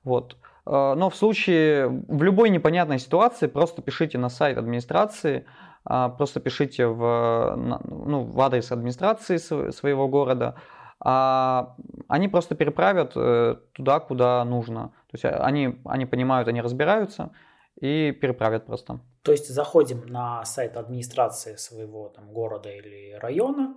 Вот. 0.05 0.37
А, 0.67 0.95
но 0.95 1.11
в 1.11 1.17
случае, 1.17 1.89
в 1.89 2.23
любой 2.23 2.51
непонятной 2.51 2.99
ситуации 2.99 3.47
просто 3.49 3.83
пишите 3.83 4.17
на 4.19 4.29
сайт 4.29 4.59
администрации, 4.59 5.45
просто 5.85 6.41
пишите 6.41 6.87
в, 6.87 7.55
ну, 7.57 8.25
в 8.25 8.41
адрес 8.41 8.73
администрации 8.73 9.37
своего 9.37 10.09
города, 10.09 10.55
а 11.01 11.77
они 12.09 12.29
просто 12.29 12.55
переправят 12.55 13.13
э, 13.15 13.57
туда, 13.75 14.01
куда 14.01 14.43
нужно. 14.45 14.89
То 15.11 15.15
есть 15.15 15.25
они, 15.25 15.79
они 15.85 16.07
понимают, 16.07 16.49
они 16.49 16.63
разбираются 16.63 17.31
и 17.79 18.13
переправят 18.13 18.67
просто. 18.67 19.01
То 19.23 19.33
есть 19.33 19.49
заходим 19.49 20.07
на 20.07 20.45
сайт 20.45 20.77
администрации 20.77 21.57
своего 21.57 22.09
там, 22.09 22.33
города 22.33 22.71
или 22.71 23.19
района, 23.21 23.75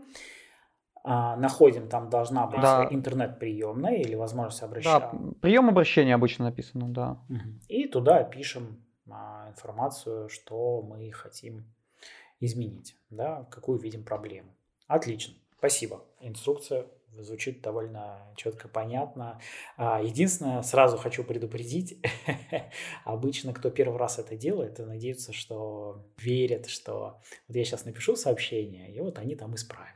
а, 1.04 1.36
находим, 1.38 1.88
там 1.88 2.10
должна 2.10 2.48
быть 2.48 2.62
да. 2.62 2.88
интернет-приемная 2.90 3.96
или 3.96 4.16
возможность 4.16 4.64
обращения. 4.64 5.00
Да, 5.00 5.12
прием 5.42 5.70
обращения 5.70 6.16
обычно 6.16 6.46
написано, 6.46 6.90
да. 6.90 7.18
И 7.70 7.88
туда 7.88 8.24
пишем 8.24 8.86
а, 9.10 9.48
информацию, 9.50 10.28
что 10.30 10.82
мы 10.82 11.12
хотим 11.12 11.66
изменить, 12.40 12.96
да, 13.10 13.48
какую 13.52 13.80
видим 13.80 14.04
проблему. 14.04 14.54
Отлично, 14.88 15.34
спасибо. 15.58 16.04
Инструкция 16.22 16.88
звучит 17.12 17.62
довольно 17.62 18.32
четко, 18.36 18.68
понятно. 18.68 19.40
А, 19.76 20.02
единственное, 20.02 20.62
сразу 20.62 20.98
хочу 20.98 21.24
предупредить, 21.24 22.00
обычно 23.06 23.54
кто 23.54 23.70
первый 23.70 23.98
раз 23.98 24.20
это 24.20 24.36
делает, 24.36 24.80
надеются, 24.80 25.34
что 25.34 26.06
верят, 26.18 26.68
что 26.68 27.20
вот 27.48 27.56
я 27.56 27.64
сейчас 27.64 27.86
напишу 27.86 28.16
сообщение, 28.16 28.94
и 28.94 29.00
вот 29.00 29.18
они 29.18 29.36
там 29.36 29.56
исправят. 29.56 29.94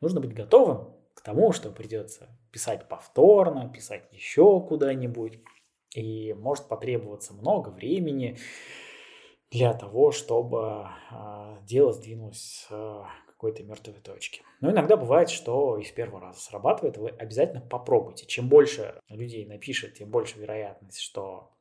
Нужно 0.00 0.20
быть 0.20 0.34
готовым 0.34 0.94
к 1.14 1.22
тому, 1.22 1.52
что 1.52 1.70
придется 1.70 2.28
писать 2.52 2.88
повторно, 2.88 3.68
писать 3.68 4.04
еще 4.12 4.60
куда-нибудь, 4.60 5.40
и 5.94 6.34
может 6.34 6.68
потребоваться 6.68 7.32
много 7.32 7.70
времени, 7.70 8.38
для 9.56 9.72
того, 9.72 10.12
чтобы 10.12 10.88
э, 11.10 11.56
дело 11.64 11.92
сдвинулось 11.92 12.66
с 12.68 12.68
какой-то 13.26 13.62
мертвой 13.62 14.00
точки. 14.00 14.42
Но 14.60 14.70
иногда 14.70 14.96
бывает, 14.96 15.30
что 15.30 15.78
из 15.78 15.90
первого 15.90 16.20
раза 16.20 16.40
срабатывает, 16.40 16.96
вы 16.96 17.10
обязательно 17.10 17.60
попробуйте. 17.60 18.26
Чем 18.26 18.48
больше 18.48 19.00
людей 19.08 19.46
напишет, 19.46 19.94
тем 19.94 20.10
больше 20.10 20.38
вероятность, 20.38 21.00
что 21.00 21.52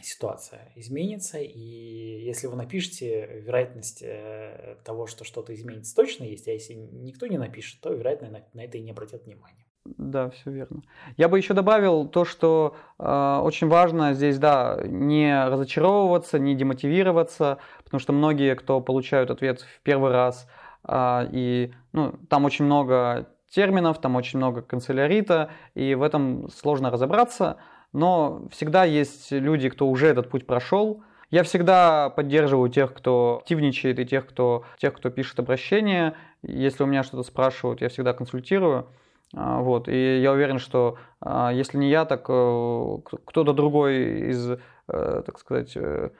ситуация 0.00 0.72
изменится. 0.76 1.38
И 1.38 2.24
если 2.24 2.46
вы 2.46 2.56
напишете, 2.56 3.26
вероятность 3.26 4.02
э, 4.02 4.78
того, 4.84 5.06
что 5.06 5.24
что-то 5.24 5.54
изменится, 5.54 5.94
точно 5.94 6.24
есть. 6.24 6.48
А 6.48 6.52
если 6.52 6.74
никто 6.74 7.26
не 7.26 7.38
напишет, 7.38 7.80
то, 7.80 7.92
вероятно, 7.92 8.30
на, 8.30 8.48
на 8.52 8.64
это 8.64 8.78
и 8.78 8.82
не 8.82 8.90
обратят 8.90 9.24
внимания. 9.24 9.66
Да, 9.84 10.30
все 10.30 10.50
верно. 10.50 10.82
Я 11.16 11.28
бы 11.28 11.38
еще 11.38 11.54
добавил 11.54 12.06
то, 12.06 12.24
что 12.24 12.76
э, 12.98 13.40
очень 13.42 13.66
важно 13.66 14.14
здесь, 14.14 14.38
да, 14.38 14.80
не 14.84 15.44
разочаровываться, 15.48 16.38
не 16.38 16.54
демотивироваться, 16.54 17.58
потому 17.82 17.98
что 17.98 18.12
многие, 18.12 18.54
кто 18.54 18.80
получают 18.80 19.30
ответ 19.30 19.60
в 19.60 19.80
первый 19.82 20.12
раз, 20.12 20.48
э, 20.86 21.28
и 21.32 21.72
ну, 21.92 22.14
там 22.28 22.44
очень 22.44 22.64
много 22.64 23.28
терминов, 23.50 24.00
там 24.00 24.14
очень 24.14 24.38
много 24.38 24.62
канцелярита, 24.62 25.50
и 25.74 25.96
в 25.96 26.02
этом 26.02 26.48
сложно 26.50 26.90
разобраться, 26.90 27.56
но 27.92 28.42
всегда 28.52 28.84
есть 28.84 29.32
люди, 29.32 29.68
кто 29.68 29.88
уже 29.88 30.06
этот 30.06 30.30
путь 30.30 30.46
прошел, 30.46 31.02
Я 31.32 31.44
всегда 31.44 32.10
поддерживаю 32.10 32.68
тех, 32.68 32.92
кто 32.92 33.38
активничает, 33.40 33.98
и 33.98 34.04
тех, 34.04 34.26
кто, 34.26 34.64
тех, 34.76 34.92
кто 34.92 35.08
пишет 35.08 35.38
обращения. 35.38 36.14
Если 36.42 36.82
у 36.82 36.86
меня 36.86 37.02
что-то 37.02 37.22
спрашивают, 37.22 37.80
я 37.80 37.88
всегда 37.88 38.12
консультирую. 38.12 38.86
А, 39.34 39.60
вот. 39.60 39.88
И 39.88 40.20
я 40.20 40.32
уверен, 40.32 40.58
что 40.58 40.98
а, 41.20 41.50
если 41.52 41.78
не 41.78 41.90
я, 41.90 42.04
так 42.04 42.26
э, 42.28 42.98
кто-то 43.24 43.52
другой 43.52 44.30
из, 44.30 44.50
э, 44.50 44.58
так 44.88 45.38
сказать, 45.38 45.72
э, 45.76 46.10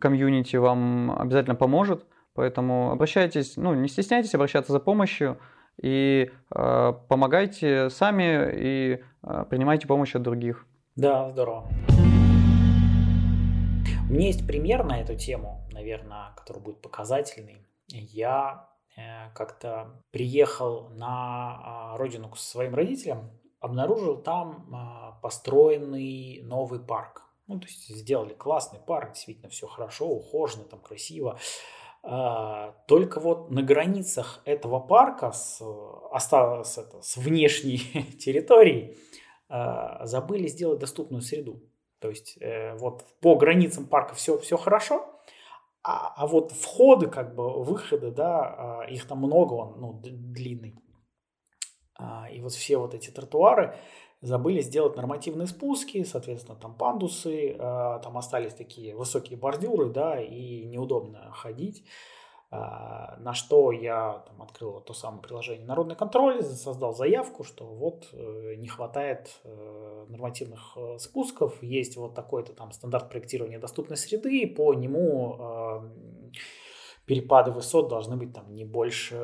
комьюнити 0.00 0.56
вам 0.56 1.18
обязательно 1.18 1.56
поможет. 1.56 2.04
Поэтому 2.34 2.92
обращайтесь, 2.92 3.56
ну, 3.56 3.74
не 3.74 3.88
стесняйтесь 3.88 4.34
обращаться 4.34 4.72
за 4.72 4.78
помощью 4.78 5.38
и 5.82 6.30
э, 6.54 6.92
помогайте 7.08 7.90
сами 7.90 8.50
и 8.54 9.02
э, 9.22 9.44
принимайте 9.50 9.86
помощь 9.86 10.14
от 10.14 10.22
других. 10.22 10.66
Да, 10.94 11.30
здорово. 11.30 11.68
У 14.08 14.12
меня 14.12 14.26
есть 14.28 14.46
пример 14.46 14.84
на 14.84 15.00
эту 15.00 15.16
тему, 15.16 15.66
наверное, 15.72 16.32
который 16.36 16.62
будет 16.62 16.80
показательный. 16.80 17.66
Я 17.88 18.68
как-то 19.34 20.02
приехал 20.10 20.88
на 20.90 21.92
э, 21.94 21.98
родину 21.98 22.28
к 22.30 22.38
своим 22.38 22.74
родителям, 22.74 23.30
обнаружил 23.60 24.16
там 24.16 24.68
э, 24.72 25.22
построенный 25.22 26.40
новый 26.42 26.80
парк. 26.80 27.24
Ну, 27.46 27.58
то 27.58 27.66
есть 27.66 27.88
сделали 27.88 28.34
классный 28.34 28.78
парк, 28.78 29.12
действительно 29.12 29.48
все 29.48 29.66
хорошо, 29.66 30.06
ухожено, 30.08 30.64
там 30.64 30.80
красиво. 30.80 31.38
А, 32.02 32.74
только 32.86 33.20
вот 33.20 33.50
на 33.50 33.62
границах 33.62 34.40
этого 34.44 34.80
парка 34.80 35.32
с, 35.32 35.62
осталось 36.12 36.76
это, 36.78 37.00
с 37.02 37.16
внешней 37.16 37.78
территорией 38.18 38.96
а, 39.48 40.04
забыли 40.06 40.46
сделать 40.46 40.78
доступную 40.78 41.22
среду. 41.22 41.62
То 42.00 42.10
есть 42.10 42.36
э, 42.40 42.76
вот 42.76 43.04
по 43.20 43.34
границам 43.34 43.86
парка 43.86 44.14
все, 44.14 44.38
все 44.38 44.56
хорошо, 44.56 45.06
а, 45.90 46.14
а 46.16 46.26
вот 46.26 46.52
входы, 46.52 47.06
как 47.08 47.34
бы 47.34 47.62
выходы, 47.62 48.10
да, 48.10 48.82
а, 48.82 48.84
их 48.84 49.06
там 49.06 49.18
много, 49.18 49.54
он 49.54 49.80
ну, 49.80 50.00
длинный. 50.02 50.74
И 52.30 52.40
вот 52.40 52.52
все 52.52 52.76
вот 52.76 52.94
эти 52.94 53.10
тротуары, 53.10 53.76
забыли 54.20 54.60
сделать 54.60 54.96
нормативные 54.96 55.46
спуски, 55.46 56.04
соответственно, 56.04 56.56
там 56.56 56.74
пандусы, 56.74 57.52
э, 57.52 57.56
там 57.58 58.18
остались 58.18 58.54
такие 58.54 58.96
высокие 58.96 59.38
бордюры, 59.38 59.90
да, 59.90 60.20
и 60.20 60.64
неудобно 60.64 61.30
ходить. 61.32 61.84
Э, 62.50 63.16
на 63.18 63.34
что 63.34 63.72
я 63.72 64.24
там, 64.26 64.42
открыл 64.42 64.80
то 64.80 64.94
самое 64.94 65.22
приложение 65.22 65.66
«Народный 65.66 65.96
контроль», 65.96 66.42
создал 66.42 66.94
заявку, 66.94 67.44
что 67.44 67.66
вот 67.66 68.08
э, 68.12 68.54
не 68.56 68.68
хватает 68.68 69.40
нормативных 70.08 70.76
спусков, 70.98 71.62
есть 71.62 71.96
вот 71.96 72.14
такой-то 72.14 72.54
там 72.54 72.72
стандарт 72.72 73.10
проектирования 73.10 73.58
доступной 73.58 73.96
среды, 73.96 74.46
по 74.46 74.72
нему 74.72 75.82
перепады 77.04 77.50
высот 77.50 77.88
должны 77.88 78.16
быть 78.16 78.32
там 78.32 78.52
не 78.52 78.64
больше 78.64 79.16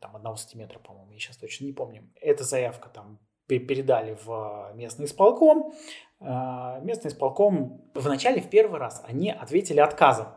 там, 0.00 0.16
одного 0.16 0.36
сантиметра, 0.36 0.78
по-моему, 0.78 1.12
я 1.12 1.18
сейчас 1.18 1.36
точно 1.36 1.66
не 1.66 1.72
помню. 1.72 2.10
Эта 2.20 2.44
заявка 2.44 2.88
там 2.88 3.18
передали 3.46 4.16
в 4.24 4.72
местный 4.74 5.06
исполком. 5.06 5.72
А, 6.20 6.80
местный 6.80 7.08
исполком 7.08 7.90
вначале 7.94 8.40
в 8.40 8.50
первый 8.50 8.78
раз 8.78 9.02
они 9.06 9.30
ответили 9.30 9.80
отказом, 9.80 10.28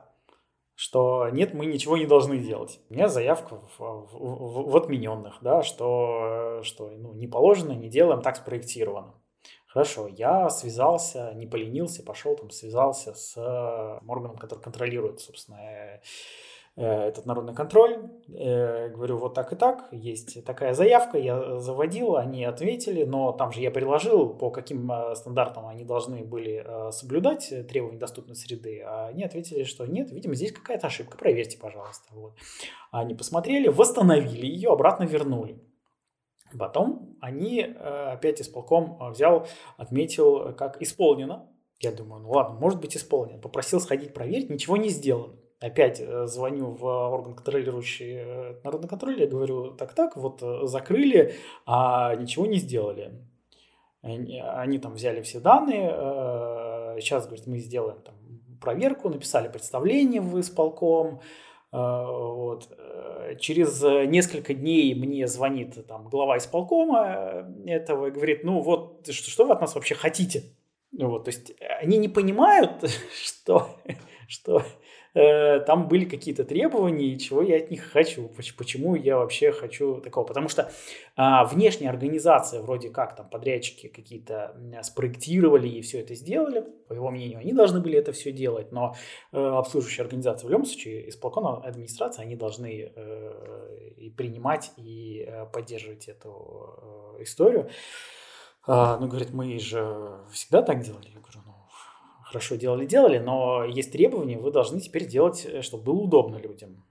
что 0.76 1.30
нет, 1.30 1.54
мы 1.54 1.66
ничего 1.66 1.98
не 1.98 2.06
должны 2.06 2.38
делать. 2.38 2.80
У 2.90 2.94
меня 2.94 3.08
заявка 3.08 3.62
в, 3.78 3.80
в, 3.80 4.72
в 4.72 4.78
отмененных, 4.78 5.38
да, 5.42 5.62
что, 5.64 6.62
что 6.64 6.90
ну, 6.90 7.14
не 7.14 7.28
положено, 7.28 7.74
не 7.74 7.90
делаем, 7.90 8.22
так 8.22 8.38
спроектировано. 8.38 9.14
Хорошо, 9.68 10.08
я 10.08 10.50
связался, 10.50 11.34
не 11.34 11.48
поленился, 11.48 12.04
пошел 12.04 12.36
там, 12.36 12.52
связался 12.52 13.14
с 13.16 13.36
органом, 14.08 14.38
который 14.38 14.60
контролирует, 14.60 15.20
собственно, 15.20 15.58
Э, 15.60 16.00
этот 16.76 17.28
народный 17.28 17.54
контроль. 17.54 18.10
Э, 18.30 18.90
говорю, 18.90 19.20
вот 19.20 19.36
так 19.36 19.54
и 19.54 19.56
так, 19.56 19.88
есть 19.92 20.44
такая 20.44 20.74
заявка, 20.74 21.20
я 21.20 21.60
заводил, 21.60 22.16
они 22.16 22.44
ответили, 22.46 23.04
но 23.04 23.32
там 23.32 23.52
же 23.52 23.62
я 23.62 23.70
приложил, 23.70 24.34
по 24.34 24.50
каким 24.50 24.92
э, 24.92 25.16
стандартам 25.16 25.68
они 25.68 25.86
должны 25.86 26.24
были 26.24 26.66
соблюдать 26.92 27.54
требования 27.68 28.00
доступной 28.00 28.36
среды, 28.36 28.82
а 28.82 29.08
они 29.08 29.24
ответили, 29.24 29.64
что 29.64 29.86
нет, 29.86 30.12
видимо, 30.12 30.34
здесь 30.34 30.52
какая-то 30.52 30.88
ошибка, 30.88 31.16
проверьте, 31.16 31.60
пожалуйста. 31.60 32.08
Вот. 32.12 32.34
Они 32.92 33.14
посмотрели, 33.14 33.68
восстановили 33.68 34.48
ее, 34.48 34.72
обратно 34.72 35.04
вернули. 35.04 35.62
Потом 36.58 37.18
они 37.20 37.62
опять 37.62 38.42
исполком 38.42 39.00
взял, 39.12 39.48
отметил, 39.78 40.54
как 40.54 40.82
исполнено. 40.82 41.50
Я 41.80 41.92
думаю, 41.92 42.22
ну 42.22 42.32
ладно, 42.32 42.60
может 42.60 42.80
быть 42.80 42.96
исполнено. 42.96 43.40
Попросил 43.40 43.80
сходить 43.80 44.14
проверить, 44.14 44.50
ничего 44.50 44.78
не 44.78 44.90
сделано 44.90 45.36
опять 45.64 46.02
э, 46.02 46.28
звоню 46.28 46.72
в 46.72 46.86
орган 46.86 47.36
контролирующий 47.36 48.16
э, 48.18 48.56
народный 48.64 48.90
контроль, 48.90 49.20
я 49.22 49.28
говорю, 49.28 49.72
так-так, 49.72 50.18
вот 50.18 50.44
э, 50.44 50.68
закрыли, 50.68 51.36
а 51.66 52.16
ничего 52.16 52.46
не 52.46 52.58
сделали. 52.58 53.14
Они, 54.02 54.42
они 54.42 54.80
там 54.80 54.96
взяли 54.96 55.22
все 55.22 55.40
данные, 55.40 55.90
сейчас, 57.00 57.26
говорит, 57.26 57.48
мы 57.48 57.60
сделаем 57.60 58.02
там 58.02 58.16
проверку, 58.60 59.08
написали 59.08 59.48
представление 59.48 60.20
в 60.20 60.38
исполком, 60.42 61.22
вот. 61.72 62.68
Через 63.40 63.82
несколько 63.82 64.54
дней 64.54 64.94
мне 64.94 65.26
звонит 65.28 65.88
там 65.88 66.10
глава 66.10 66.38
исполкома 66.38 67.48
этого 67.66 68.08
и 68.08 68.12
говорит, 68.12 68.44
ну 68.44 68.60
вот, 68.60 69.08
что, 69.10 69.32
что 69.32 69.46
вы 69.46 69.54
от 69.54 69.62
нас 69.62 69.74
вообще 69.74 69.96
хотите? 69.96 70.44
Вот, 70.92 71.24
то 71.24 71.30
есть 71.30 71.54
они 71.82 71.98
не 71.98 72.10
понимают, 72.10 72.84
что, 73.24 73.70
что 74.28 74.64
Э, 75.14 75.60
там 75.60 75.88
были 75.88 76.06
какие-то 76.06 76.44
требования, 76.44 77.08
и 77.08 77.20
чего 77.20 77.42
я 77.42 77.58
от 77.58 77.70
них 77.70 77.84
хочу, 77.84 78.32
почему 78.58 78.96
я 78.96 79.18
вообще 79.18 79.52
хочу 79.52 80.02
такого. 80.02 80.26
Потому 80.26 80.50
что 80.50 80.72
а, 81.16 81.46
внешняя 81.46 81.90
организация, 81.90 82.62
вроде 82.62 82.90
как 82.90 83.16
там 83.16 83.30
подрядчики 83.30 83.88
какие-то 83.88 84.56
спроектировали 84.82 85.68
и 85.68 85.82
все 85.82 86.00
это 86.00 86.16
сделали, 86.16 86.66
по 86.88 86.94
его 86.94 87.12
мнению, 87.12 87.40
они 87.40 87.54
должны 87.54 87.80
были 87.80 87.98
это 87.98 88.12
все 88.12 88.32
делать, 88.32 88.72
но 88.72 88.96
э, 89.32 89.38
обслуживающая 89.38 90.04
организация 90.04 90.48
в 90.48 90.52
любом 90.52 90.66
случае, 90.66 91.10
исполкон 91.10 91.64
администрация, 91.64 92.24
они 92.24 92.36
должны 92.36 92.92
э, 92.96 93.94
и 93.98 94.10
принимать, 94.10 94.72
и 94.78 95.26
э, 95.28 95.46
поддерживать 95.46 96.08
эту 96.08 97.16
э, 97.20 97.24
историю. 97.24 97.70
А, 98.66 98.98
ну, 98.98 99.08
говорит, 99.08 99.34
мы 99.34 99.60
же 99.60 100.20
всегда 100.32 100.62
так 100.62 100.82
делали. 100.82 101.10
Я 101.14 101.20
говорю, 101.20 101.40
хорошо 102.34 102.56
делали-делали, 102.56 103.20
но 103.20 103.64
есть 103.64 103.92
требования, 103.92 104.40
вы 104.40 104.52
должны 104.52 104.80
теперь 104.80 105.06
делать, 105.06 105.46
э, 105.46 105.62
чтобы 105.62 105.84
было 105.84 106.02
удобно 106.02 106.38
людям. 106.38 106.84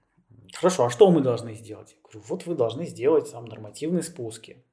Хорошо, 0.53 0.85
а 0.85 0.89
что 0.89 1.11
мы 1.11 1.19
должны 1.19 1.53
сделать? 1.55 1.91
Я 1.91 1.97
говорю, 2.01 2.21
вот 2.29 2.45
вы 2.45 2.55
должны 2.55 2.85
сделать 2.85 3.29
там 3.31 3.45
нормативные 3.45 4.03
спуски, 4.03 4.63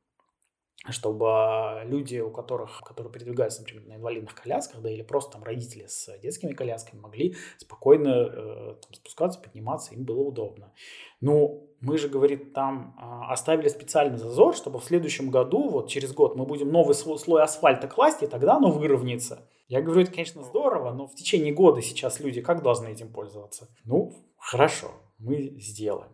чтобы 0.91 1.83
люди, 1.87 2.19
у 2.21 2.31
которых, 2.31 2.83
которые 2.83 3.13
передвигаются, 3.13 3.63
например, 3.63 3.87
на 3.87 3.97
инвалидных 3.97 4.35
колясках, 4.35 4.81
да, 4.81 4.91
или 4.91 5.03
просто 5.03 5.33
там 5.33 5.43
родители 5.43 5.87
с 5.87 6.17
детскими 6.19 6.53
колясками 6.53 7.01
могли 7.01 7.35
спокойно 7.59 8.09
э, 8.09 8.75
там, 8.81 8.95
спускаться, 8.95 9.41
подниматься, 9.41 9.95
им 9.95 10.05
было 10.05 10.21
удобно. 10.21 10.73
Ну, 11.21 11.69
мы 11.81 11.99
же, 11.99 12.09
говорит, 12.09 12.53
там 12.53 12.95
э, 12.97 13.33
оставили 13.33 13.67
специальный 13.69 14.19
зазор, 14.19 14.55
чтобы 14.55 14.79
в 14.79 14.85
следующем 14.85 15.31
году, 15.31 15.69
вот 15.69 15.89
через 15.89 16.13
год, 16.13 16.37
мы 16.37 16.47
будем 16.47 16.71
новый 16.71 16.95
слой 16.95 17.43
асфальта 17.43 17.89
класть, 17.89 18.23
и 18.23 18.29
тогда 18.29 18.55
оно 18.55 18.71
выровняется. 18.71 19.49
Я 19.71 19.83
говорю, 19.83 20.01
это, 20.01 20.11
конечно, 20.11 20.43
здорово, 20.43 20.93
но 20.93 21.07
в 21.07 21.15
течение 21.15 21.53
года 21.53 21.81
сейчас 21.81 22.19
люди 22.19 22.41
как 22.41 22.61
должны 22.61 22.89
этим 22.89 23.09
пользоваться? 23.09 23.69
Ну, 23.85 24.13
хорошо, 24.37 24.91
мы 25.21 25.55
сделаем. 25.61 26.11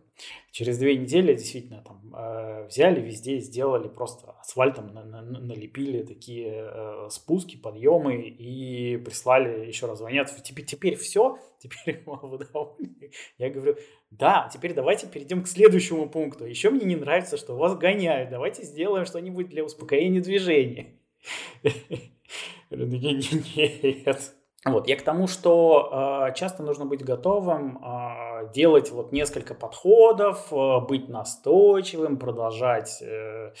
Через 0.51 0.77
две 0.77 0.95
недели 0.95 1.33
действительно 1.33 1.81
там 1.81 2.15
э, 2.15 2.67
взяли 2.67 3.01
везде, 3.01 3.39
сделали 3.39 3.87
просто 3.87 4.35
асфальтом 4.39 4.93
на, 4.93 5.03
на, 5.03 5.21
налепили 5.23 6.03
такие 6.03 6.69
э, 6.71 7.07
спуски, 7.09 7.57
подъемы 7.57 8.27
и 8.27 8.97
прислали 8.97 9.65
еще 9.65 9.87
раз 9.87 9.97
звонят. 9.97 10.31
Теперь, 10.43 10.65
теперь 10.67 10.95
все, 10.95 11.39
теперь. 11.57 12.03
Я 13.39 13.49
говорю, 13.49 13.75
да, 14.11 14.51
теперь 14.53 14.75
давайте 14.75 15.07
перейдем 15.07 15.41
к 15.41 15.47
следующему 15.47 16.07
пункту. 16.07 16.45
Еще 16.45 16.69
мне 16.69 16.85
не 16.85 16.95
нравится, 16.95 17.37
что 17.37 17.57
вас 17.57 17.75
гоняют. 17.75 18.29
Давайте 18.29 18.61
сделаем 18.61 19.07
что-нибудь 19.07 19.49
для 19.49 19.63
успокоения 19.63 20.21
движения. 20.21 20.93
Нет. 22.69 24.33
Вот, 24.65 24.87
я 24.87 24.97
к 24.97 25.01
тому, 25.01 25.27
что 25.27 26.27
э, 26.27 26.33
часто 26.33 26.63
нужно 26.63 26.85
быть 26.85 27.03
готовым 27.03 27.77
э, 27.77 28.51
делать 28.53 28.91
вот 28.91 29.11
несколько 29.13 29.53
подходов, 29.53 30.51
э, 30.51 30.79
быть 30.81 31.07
настойчивым, 31.07 32.17
продолжать 32.17 33.01
э, 33.01 33.53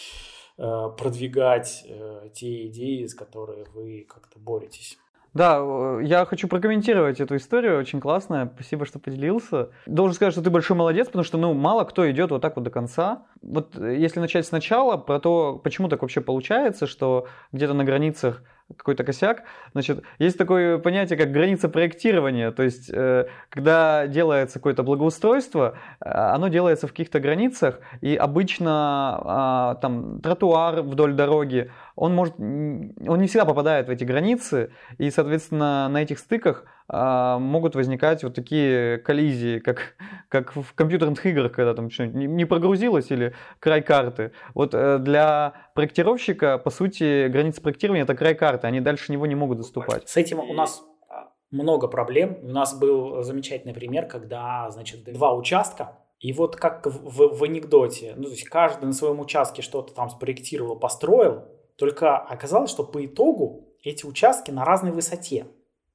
э, 0.57 0.89
продвигать 0.97 1.85
э, 1.87 2.29
те 2.33 2.67
идеи, 2.67 3.05
с 3.05 3.15
которыми 3.15 3.65
вы 3.73 4.05
как-то 4.09 4.39
боретесь. 4.39 4.97
Да, 5.33 5.99
я 6.01 6.25
хочу 6.25 6.47
прокомментировать 6.47 7.19
эту 7.19 7.35
историю, 7.35 7.79
очень 7.79 8.01
классная, 8.01 8.51
спасибо, 8.55 8.85
что 8.87 8.97
поделился. 8.97 9.69
Должен 9.85 10.15
сказать, 10.15 10.33
что 10.33 10.41
ты 10.41 10.49
большой 10.49 10.75
молодец, 10.75 11.05
потому 11.07 11.23
что, 11.23 11.37
ну, 11.37 11.53
мало 11.53 11.83
кто 11.83 12.09
идет 12.09 12.31
вот 12.31 12.41
так 12.41 12.55
вот 12.55 12.63
до 12.63 12.71
конца. 12.71 13.23
Вот 13.43 13.77
э, 13.77 13.97
если 13.97 14.19
начать 14.19 14.47
сначала, 14.47 14.97
про 14.97 15.19
то, 15.19 15.61
почему 15.63 15.89
так 15.89 16.01
вообще 16.01 16.21
получается, 16.21 16.87
что 16.87 17.27
где-то 17.51 17.73
на 17.73 17.83
границах 17.83 18.41
какой-то 18.75 19.03
косяк. 19.03 19.43
Значит, 19.71 20.03
есть 20.19 20.37
такое 20.37 20.77
понятие, 20.77 21.17
как 21.17 21.31
граница 21.31 21.69
проектирования. 21.69 22.51
То 22.51 22.63
есть, 22.63 22.89
э, 22.91 23.27
когда 23.49 24.07
делается 24.07 24.59
какое-то 24.59 24.83
благоустройство, 24.83 25.77
э, 26.01 26.09
оно 26.09 26.49
делается 26.49 26.87
в 26.87 26.91
каких-то 26.91 27.19
границах, 27.19 27.79
и 28.01 28.15
обычно 28.15 29.75
э, 29.77 29.81
там 29.81 30.19
тротуар 30.21 30.81
вдоль 30.81 31.13
дороги, 31.13 31.71
он 31.97 32.13
может, 32.13 32.35
он 32.39 33.19
не 33.19 33.27
всегда 33.27 33.45
попадает 33.45 33.87
в 33.87 33.89
эти 33.89 34.03
границы, 34.03 34.71
и, 34.99 35.09
соответственно, 35.09 35.89
на 35.89 36.03
этих 36.03 36.19
стыках 36.19 36.65
а, 36.87 37.39
могут 37.39 37.73
возникать 37.73 38.23
вот 38.23 38.35
такие 38.35 38.99
коллизии, 38.99 39.57
как, 39.57 39.95
как 40.29 40.55
в 40.55 40.73
компьютерных 40.75 41.25
играх, 41.25 41.51
когда 41.51 41.73
там 41.73 41.89
что-нибудь 41.89 42.29
не 42.29 42.45
прогрузилось 42.45 43.09
или 43.09 43.33
край 43.59 43.81
карты. 43.81 44.31
Вот 44.53 44.75
э, 44.75 44.99
для 44.99 45.53
проектировщика, 45.73 46.59
по 46.59 46.69
сути, 46.69 47.27
граница 47.29 47.61
проектирования 47.61 48.03
это 48.03 48.15
край 48.15 48.35
карты, 48.35 48.67
они 48.67 48.79
дальше 48.79 49.11
него 49.11 49.25
не 49.25 49.35
могут 49.35 49.57
доступать. 49.57 50.07
С 50.07 50.17
этим 50.17 50.39
у 50.39 50.53
нас 50.53 50.83
а, 51.09 51.31
много 51.49 51.87
проблем. 51.87 52.37
У 52.43 52.49
нас 52.49 52.77
был 52.77 53.23
замечательный 53.23 53.73
пример, 53.73 54.05
когда, 54.05 54.69
значит, 54.69 55.03
два 55.03 55.33
участка, 55.33 55.97
и 56.19 56.31
вот 56.31 56.57
как 56.57 56.85
в, 56.85 57.37
в 57.37 57.43
анекдоте, 57.43 58.13
ну, 58.17 58.25
то 58.25 58.29
есть 58.29 58.43
каждый 58.43 58.85
на 58.85 58.93
своем 58.93 59.19
участке 59.19 59.63
что-то 59.63 59.95
там 59.95 60.11
спроектировал, 60.11 60.75
построил, 60.75 61.45
только 61.77 62.17
оказалось, 62.17 62.71
что 62.71 62.83
по 62.83 63.05
итогу 63.05 63.69
эти 63.83 64.05
участки 64.05 64.51
на 64.51 64.65
разной 64.65 64.91
высоте. 64.91 65.45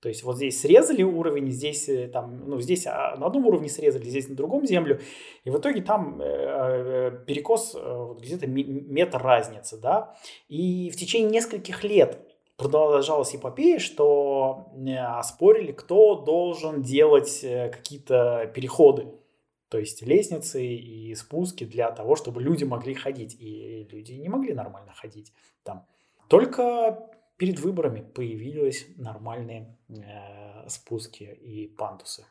То 0.00 0.08
есть 0.08 0.24
вот 0.24 0.36
здесь 0.36 0.60
срезали 0.60 1.04
уровень, 1.04 1.50
здесь 1.52 1.88
э, 1.88 2.08
там, 2.08 2.42
ну 2.48 2.60
здесь 2.60 2.86
а, 2.88 3.14
на 3.16 3.26
одном 3.26 3.46
уровне 3.46 3.68
срезали, 3.68 4.04
здесь 4.04 4.28
на 4.28 4.34
другом 4.34 4.66
землю, 4.66 5.00
и 5.44 5.50
в 5.50 5.58
итоге 5.58 5.80
там 5.80 6.20
э, 6.20 6.24
э 6.24 7.24
перекос 7.24 7.76
где-то 8.20 8.48
метр 8.48 9.22
разницы, 9.22 9.76
да. 9.76 10.16
И 10.48 10.90
в 10.90 10.96
течение 10.96 11.30
нескольких 11.30 11.84
лет 11.84 12.18
продолжалась 12.56 13.34
эпопея, 13.34 13.78
что 13.78 14.72
спорили, 15.22 15.70
кто 15.72 16.16
должен 16.16 16.82
делать 16.82 17.40
какие-то 17.40 18.50
переходы, 18.54 19.06
то 19.72 19.78
есть 19.78 20.02
лестницы 20.06 20.62
и 20.62 21.14
спуски 21.14 21.64
для 21.64 21.90
того, 21.90 22.14
чтобы 22.14 22.42
люди 22.42 22.62
могли 22.62 22.92
ходить, 22.92 23.34
и 23.40 23.88
люди 23.90 24.12
не 24.12 24.28
могли 24.28 24.52
нормально 24.52 24.92
ходить 24.94 25.32
там. 25.62 25.86
Только 26.28 27.08
перед 27.38 27.58
выборами 27.58 28.02
появились 28.02 28.86
нормальные 28.98 29.78
э, 29.88 30.68
спуски 30.68 31.22
и 31.22 31.68
пандусы. 31.68 32.26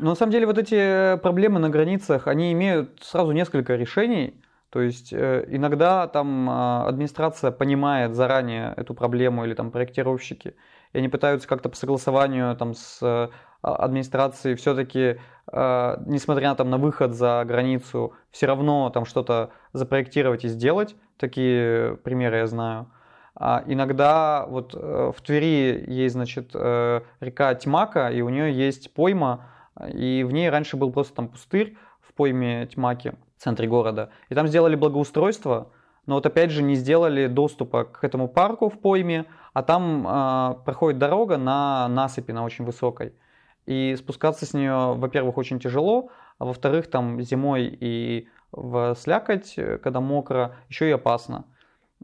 Но 0.00 0.10
на 0.10 0.14
самом 0.16 0.32
деле 0.32 0.46
вот 0.46 0.58
эти 0.58 1.16
проблемы 1.18 1.60
на 1.60 1.70
границах, 1.70 2.26
они 2.26 2.52
имеют 2.52 3.00
сразу 3.04 3.30
несколько 3.30 3.76
решений. 3.76 4.42
То 4.70 4.80
есть 4.80 5.12
э, 5.12 5.44
иногда 5.50 6.08
там 6.08 6.50
э, 6.50 6.88
администрация 6.88 7.52
понимает 7.52 8.16
заранее 8.16 8.74
эту 8.76 8.94
проблему 8.94 9.44
или 9.44 9.54
там 9.54 9.70
проектировщики, 9.70 10.56
и 10.92 10.98
они 10.98 11.08
пытаются 11.08 11.46
как-то 11.46 11.68
по 11.68 11.76
согласованию 11.76 12.56
там 12.56 12.74
с 12.74 13.30
э, 13.62 13.68
администрацией 13.68 14.54
все-таки, 14.56 15.18
э, 15.52 15.96
несмотря 16.06 16.54
там 16.54 16.70
на 16.70 16.78
выход 16.78 17.12
за 17.12 17.44
границу, 17.46 18.14
все 18.30 18.46
равно 18.46 18.90
там 18.90 19.04
что-то 19.04 19.50
запроектировать 19.72 20.44
и 20.44 20.48
сделать. 20.48 20.96
Такие 21.18 21.96
примеры 21.98 22.38
я 22.38 22.46
знаю. 22.46 22.90
А 23.34 23.62
иногда 23.66 24.46
вот 24.46 24.74
э, 24.74 25.12
в 25.16 25.20
Твери 25.22 25.84
есть, 25.88 26.14
значит, 26.14 26.50
э, 26.54 27.00
река 27.20 27.54
Тьмака, 27.54 28.10
и 28.10 28.20
у 28.20 28.28
нее 28.28 28.52
есть 28.52 28.92
пойма, 28.92 29.46
и 29.88 30.22
в 30.22 30.32
ней 30.32 30.50
раньше 30.50 30.76
был 30.76 30.92
просто 30.92 31.14
там 31.14 31.28
пустырь 31.28 31.76
в 32.00 32.12
пойме 32.12 32.66
Тьмаки 32.66 33.12
в 33.38 33.42
центре 33.42 33.66
города. 33.68 34.10
И 34.28 34.34
там 34.34 34.48
сделали 34.48 34.76
благоустройство, 34.76 35.70
но 36.04 36.16
вот 36.16 36.26
опять 36.26 36.50
же 36.50 36.62
не 36.62 36.74
сделали 36.74 37.26
доступа 37.26 37.84
к 37.84 38.04
этому 38.04 38.28
парку 38.28 38.68
в 38.68 38.78
пойме, 38.78 39.24
а 39.54 39.62
там 39.62 40.06
э, 40.06 40.64
проходит 40.64 40.98
дорога 40.98 41.38
на 41.38 41.88
насыпи, 41.88 42.32
на 42.32 42.44
очень 42.44 42.66
высокой. 42.66 43.14
И 43.66 43.94
спускаться 43.96 44.44
с 44.44 44.54
нее, 44.54 44.94
во-первых, 44.94 45.36
очень 45.36 45.60
тяжело, 45.60 46.10
а 46.38 46.44
во-вторых, 46.46 46.90
там 46.90 47.20
зимой 47.22 47.66
и 47.80 48.28
в 48.50 48.94
слякоть, 48.96 49.54
э, 49.56 49.78
когда 49.78 50.00
мокро, 50.00 50.56
еще 50.68 50.88
и 50.88 50.92
опасно. 50.92 51.44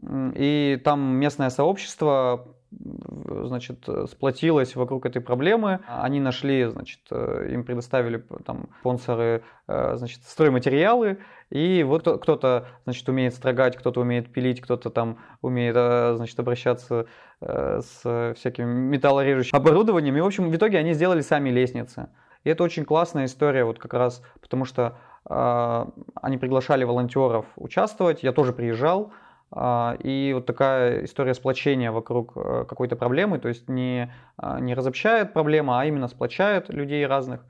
И 0.01 0.81
там 0.83 1.01
местное 1.17 1.49
сообщество 1.49 2.55
значит, 2.71 3.87
сплотилось 4.09 4.75
вокруг 4.75 5.05
этой 5.05 5.21
проблемы. 5.21 5.79
Они 5.87 6.19
нашли, 6.19 6.65
значит, 6.65 6.99
э, 7.11 7.49
им 7.51 7.63
предоставили 7.63 8.23
там 8.45 8.69
спонсоры, 8.79 9.43
э, 9.67 9.95
значит, 9.95 10.23
стройматериалы. 10.23 11.17
И 11.49 11.83
вот 11.83 12.03
кто-то, 12.21 12.67
значит, 12.83 13.07
умеет 13.09 13.33
строгать, 13.33 13.75
кто-то 13.75 14.01
умеет 14.01 14.31
пилить, 14.31 14.61
кто-то 14.61 14.89
там 14.89 15.17
умеет, 15.41 15.75
э, 15.77 16.13
значит, 16.15 16.39
обращаться 16.39 17.05
с 17.41 18.33
всяким 18.35 18.67
металлорежущим 18.67 19.57
оборудованием. 19.57 20.17
И, 20.17 20.19
в 20.19 20.25
общем, 20.25 20.49
в 20.49 20.55
итоге 20.55 20.77
они 20.77 20.91
сделали 20.91 21.21
сами 21.21 21.49
лестницы. 21.49 22.09
И 22.43 22.49
это 22.49 22.63
очень 22.63 22.85
классная 22.85 23.25
история, 23.25 23.63
вот 23.65 23.79
как 23.79 23.93
раз 23.93 24.21
потому 24.41 24.65
что 24.65 24.97
э, 25.29 25.85
они 26.15 26.37
приглашали 26.37 26.83
волонтеров 26.83 27.45
участвовать. 27.55 28.23
Я 28.23 28.31
тоже 28.31 28.53
приезжал. 28.53 29.11
А, 29.51 29.97
и 30.03 30.31
вот 30.33 30.45
такая 30.45 31.05
история 31.05 31.33
сплочения 31.33 31.91
вокруг 31.91 32.33
э, 32.35 32.65
какой-то 32.67 32.95
проблемы, 32.95 33.39
то 33.39 33.47
есть 33.47 33.67
не, 33.67 34.13
а, 34.37 34.59
не 34.59 34.75
разобщает 34.75 35.33
проблему, 35.33 35.75
а 35.75 35.85
именно 35.85 36.07
сплочает 36.07 36.69
людей 36.69 37.05
разных. 37.05 37.41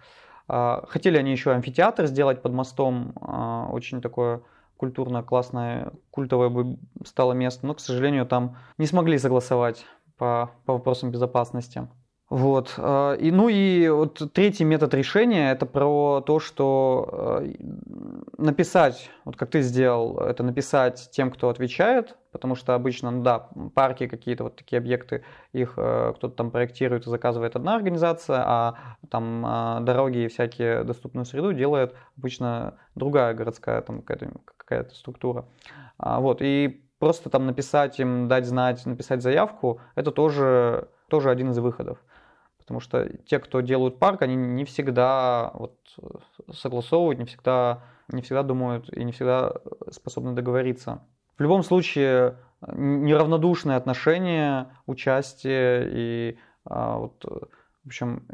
А, 0.48 0.86
хотели 0.88 1.18
они 1.18 1.32
еще 1.32 1.52
амфитеатр 1.52 2.06
сделать 2.06 2.42
под 2.42 2.54
мостом, 2.54 3.14
очень 3.72 4.02
такое 4.02 4.42
культурно 4.78 5.24
классное, 5.24 5.92
культовое 6.10 6.48
бы 6.50 6.78
стало 7.06 7.34
место, 7.34 7.68
но, 7.68 7.74
к 7.74 7.82
сожалению, 7.82 8.26
там 8.26 8.56
не 8.78 8.86
смогли 8.86 9.18
согласовать 9.18 9.86
по, 10.18 10.52
по 10.66 10.74
вопросам 10.74 11.12
безопасности. 11.12 11.88
Вот. 12.30 12.76
Э, 12.78 13.18
и, 13.20 13.32
ну 13.32 13.50
и 13.50 13.90
вот 13.90 14.22
третий 14.34 14.64
метод 14.64 14.94
решения 14.94 15.52
это 15.52 15.66
про 15.66 16.22
то, 16.22 16.40
что 16.40 17.42
э, 17.42 17.54
написать, 18.38 19.10
вот 19.26 19.36
как 19.36 19.50
ты 19.50 19.62
сделал, 19.62 20.20
это 20.20 20.44
написать 20.44 21.10
тем, 21.12 21.32
кто 21.32 21.50
отвечает, 21.50 22.18
потому 22.32 22.54
что 22.54 22.76
обычно, 22.76 23.10
ну 23.10 23.24
да, 23.24 23.50
парки 23.74 24.08
какие-то 24.08 24.44
вот 24.44 24.58
такие 24.58 24.78
объекты, 24.78 25.24
их 25.54 25.74
э, 25.78 26.14
кто-то 26.16 26.36
там 26.36 26.52
проектирует 26.52 27.08
и 27.08 27.10
заказывает 27.10 27.56
одна 27.56 27.76
организация, 27.76 28.44
а 28.46 28.76
там 29.10 29.84
дороги 29.84 30.20
и 30.20 30.28
всякие 30.28 30.84
доступную 30.84 31.26
среду 31.26 31.52
делает 31.52 31.96
обычно 32.16 32.76
другая 32.94 33.34
городская 33.34 33.82
там 33.82 34.04
какая-то, 34.04 34.40
какая-то 34.56 34.94
структура. 34.94 35.46
А, 35.98 36.20
вот. 36.20 36.44
И 36.44 36.84
просто 37.00 37.32
там 37.32 37.48
написать 37.48 38.00
им, 38.00 38.28
дать 38.28 38.46
знать, 38.46 38.86
написать 38.86 39.24
заявку, 39.24 39.82
это 39.96 40.12
тоже, 40.12 40.90
тоже 41.08 41.32
один 41.32 41.50
из 41.52 41.58
выходов. 41.58 41.98
Потому 42.70 42.82
что 42.82 43.10
те, 43.26 43.40
кто 43.40 43.62
делают 43.62 43.98
парк, 43.98 44.22
они 44.22 44.36
не 44.36 44.64
всегда 44.64 45.50
вот, 45.56 45.76
согласовывают, 46.54 47.18
не 47.18 47.26
всегда, 47.26 47.82
не 48.10 48.22
всегда 48.22 48.44
думают 48.44 48.96
и 48.96 49.04
не 49.04 49.12
всегда 49.12 49.56
способны 49.90 50.34
договориться. 50.34 51.02
В 51.40 51.42
любом 51.42 51.64
случае, 51.64 52.38
неравнодушное 52.62 53.76
отношение, 53.76 54.68
участие 54.86 55.90
и 55.92 56.40
а, 56.64 56.98
вот, 57.00 57.26
в 57.26 57.88
общем, 57.88 58.28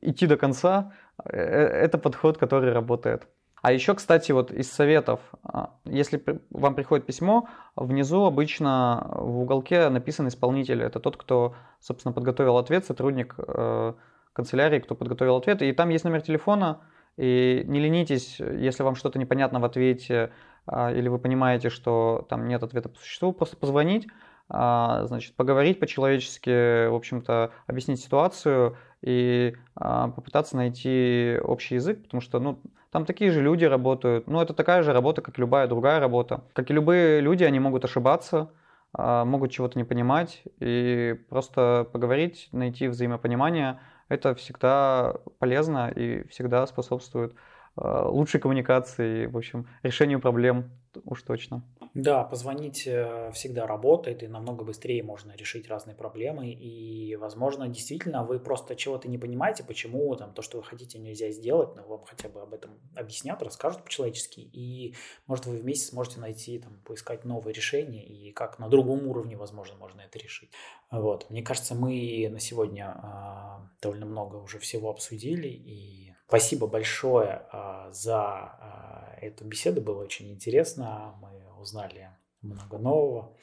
идти 0.00 0.28
до 0.28 0.36
конца 0.36 0.92
э,– 1.24 1.36
это 1.40 1.98
подход, 1.98 2.38
который 2.38 2.72
работает. 2.72 3.26
А 3.62 3.72
еще, 3.72 3.94
кстати, 3.94 4.32
вот 4.32 4.50
из 4.50 4.70
советов, 4.70 5.20
а, 5.44 5.70
если 5.84 6.22
вам 6.50 6.74
приходит 6.74 7.06
письмо, 7.06 7.48
внизу 7.76 8.24
обычно 8.24 9.06
в 9.14 9.38
уголке 9.42 9.88
написан 9.88 10.26
исполнитель. 10.26 10.82
Это 10.82 10.98
тот, 10.98 11.16
кто, 11.16 11.54
собственно, 11.80 12.12
подготовил 12.12 12.58
ответ, 12.58 12.84
сотрудник 12.84 13.36
э, 13.38 13.94
канцелярии, 14.32 14.80
кто 14.80 14.96
подготовил 14.96 15.36
ответ. 15.36 15.62
И 15.62 15.72
там 15.72 15.90
есть 15.90 16.04
номер 16.04 16.22
телефона. 16.22 16.80
И 17.16 17.62
не 17.66 17.78
ленитесь, 17.78 18.40
если 18.40 18.82
вам 18.82 18.96
что-то 18.96 19.20
непонятно 19.20 19.60
в 19.60 19.64
ответе, 19.64 20.32
а, 20.66 20.90
или 20.90 21.08
вы 21.08 21.20
понимаете, 21.20 21.68
что 21.70 22.26
там 22.28 22.48
нет 22.48 22.64
ответа 22.64 22.88
по 22.88 22.98
существу, 22.98 23.32
просто 23.32 23.56
позвонить, 23.56 24.08
а, 24.48 25.06
значит, 25.06 25.36
поговорить 25.36 25.78
по-человечески, 25.78 26.88
в 26.88 26.94
общем-то, 26.94 27.52
объяснить 27.68 28.00
ситуацию 28.00 28.76
и 29.02 29.54
попытаться 29.74 30.56
найти 30.56 31.38
общий 31.42 31.74
язык, 31.74 32.02
потому 32.04 32.20
что, 32.20 32.38
ну, 32.38 32.60
там 32.92 33.06
такие 33.06 33.30
же 33.30 33.40
люди 33.40 33.64
работают. 33.64 34.26
Ну, 34.26 34.40
это 34.40 34.52
такая 34.52 34.82
же 34.82 34.92
работа, 34.92 35.22
как 35.22 35.38
любая 35.38 35.66
другая 35.66 35.98
работа. 35.98 36.44
Как 36.52 36.70
и 36.70 36.74
любые 36.74 37.20
люди, 37.20 37.42
они 37.42 37.58
могут 37.58 37.84
ошибаться, 37.86 38.50
а, 38.92 39.24
могут 39.24 39.50
чего-то 39.50 39.78
не 39.78 39.84
понимать. 39.84 40.42
И 40.60 41.18
просто 41.30 41.88
поговорить, 41.90 42.50
найти 42.52 42.88
взаимопонимание, 42.88 43.80
это 44.10 44.34
всегда 44.34 45.14
полезно 45.38 45.90
и 45.90 46.28
всегда 46.28 46.66
способствует 46.66 47.34
а, 47.76 48.08
лучшей 48.08 48.40
коммуникации, 48.40 49.24
в 49.24 49.38
общем, 49.38 49.66
решению 49.82 50.20
проблем 50.20 50.70
уж 51.06 51.22
точно. 51.22 51.62
Да, 51.94 52.24
позвонить 52.24 52.86
э, 52.86 53.30
всегда 53.34 53.66
работает, 53.66 54.22
и 54.22 54.26
намного 54.26 54.64
быстрее 54.64 55.02
можно 55.02 55.32
решить 55.32 55.68
разные 55.68 55.94
проблемы. 55.94 56.50
И, 56.50 57.16
возможно, 57.16 57.68
действительно, 57.68 58.24
вы 58.24 58.40
просто 58.40 58.76
чего-то 58.76 59.08
не 59.08 59.18
понимаете, 59.18 59.62
почему 59.62 60.14
там 60.16 60.32
то, 60.32 60.40
что 60.40 60.56
вы 60.56 60.64
хотите, 60.64 60.98
нельзя 60.98 61.30
сделать, 61.30 61.76
но 61.76 61.82
вам 61.82 62.04
хотя 62.04 62.30
бы 62.30 62.40
об 62.40 62.54
этом 62.54 62.80
объяснят, 62.94 63.42
расскажут 63.42 63.84
по-человечески. 63.84 64.40
И, 64.40 64.94
может, 65.26 65.44
вы 65.44 65.58
вместе 65.58 65.88
сможете 65.88 66.20
найти, 66.20 66.58
там, 66.58 66.80
поискать 66.84 67.26
новые 67.26 67.52
решения, 67.52 68.02
и 68.06 68.32
как 68.32 68.58
на 68.58 68.68
другом 68.68 69.06
уровне, 69.06 69.36
возможно, 69.36 69.76
можно 69.76 70.00
это 70.00 70.18
решить. 70.18 70.50
Вот. 70.90 71.28
Мне 71.28 71.42
кажется, 71.42 71.74
мы 71.74 72.26
на 72.30 72.40
сегодня 72.40 72.96
э, 73.02 73.82
довольно 73.82 74.06
много 74.06 74.36
уже 74.36 74.58
всего 74.58 74.88
обсудили, 74.88 75.48
и 75.48 76.14
спасибо 76.26 76.66
большое 76.66 77.42
э, 77.52 77.90
за 77.92 79.12
э, 79.20 79.26
эту 79.26 79.44
беседу, 79.44 79.82
было 79.82 80.02
очень 80.02 80.32
интересно. 80.32 81.14
Мы 81.20 81.51
узнали 81.62 82.10
много 82.42 82.78
нового. 82.78 83.36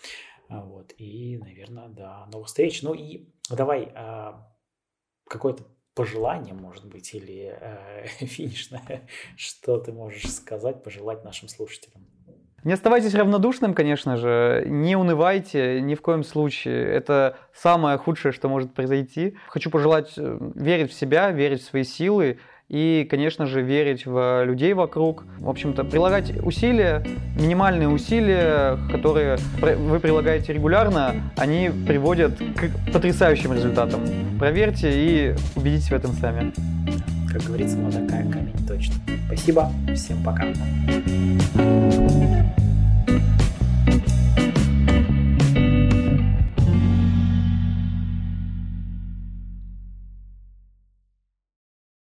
А, 0.49 0.63
вот. 0.63 0.93
И, 0.97 1.37
наверное, 1.37 1.87
до 1.87 2.27
новых 2.31 2.47
встреч. 2.47 2.81
Ну 2.83 2.93
и 2.93 3.29
давай 3.49 3.91
а, 3.95 4.47
какое-то 5.27 5.63
пожелание, 5.93 6.53
может 6.53 6.85
быть, 6.85 7.13
или 7.13 7.57
э, 7.59 8.05
финишное, 8.25 9.07
что 9.35 9.79
ты 9.79 9.91
можешь 9.91 10.31
сказать, 10.31 10.83
пожелать 10.83 11.25
нашим 11.25 11.49
слушателям? 11.49 12.07
Не 12.63 12.73
оставайтесь 12.73 13.15
равнодушным, 13.15 13.73
конечно 13.73 14.17
же, 14.17 14.63
не 14.67 14.95
унывайте 14.97 15.79
ни 15.81 15.95
в 15.95 16.01
коем 16.01 16.23
случае. 16.23 16.85
Это 16.87 17.37
самое 17.53 17.97
худшее, 17.97 18.31
что 18.33 18.49
может 18.49 18.73
произойти. 18.73 19.35
Хочу 19.47 19.69
пожелать 19.69 20.13
э, 20.17 20.37
верить 20.55 20.91
в 20.91 20.93
себя, 20.93 21.31
верить 21.31 21.61
в 21.61 21.65
свои 21.65 21.83
силы 21.83 22.39
и, 22.69 23.07
конечно 23.09 23.47
же, 23.47 23.61
верить 23.61 24.05
в 24.05 24.43
людей 24.45 24.73
вокруг. 24.73 25.25
В 25.39 25.49
общем-то, 25.49 25.83
прилагать 25.83 26.31
усилия, 26.43 27.03
минимальные 27.35 27.89
усилия, 27.89 28.77
которые 28.91 29.37
вы 29.59 29.99
прилагаете 29.99 30.53
регулярно, 30.53 31.15
они 31.35 31.71
приводят 31.87 32.37
к 32.37 32.91
потрясающим 32.93 33.53
результатам. 33.53 34.01
Проверьте 34.37 34.91
и 34.93 35.35
убедитесь 35.55 35.89
в 35.89 35.93
этом 35.93 36.13
сами. 36.13 36.53
Как 37.31 37.41
говорится, 37.43 37.77
такая 37.91 38.23
камень 38.31 38.67
точно. 38.67 38.95
Спасибо, 39.27 39.71
всем 39.95 40.23
пока. 40.23 40.47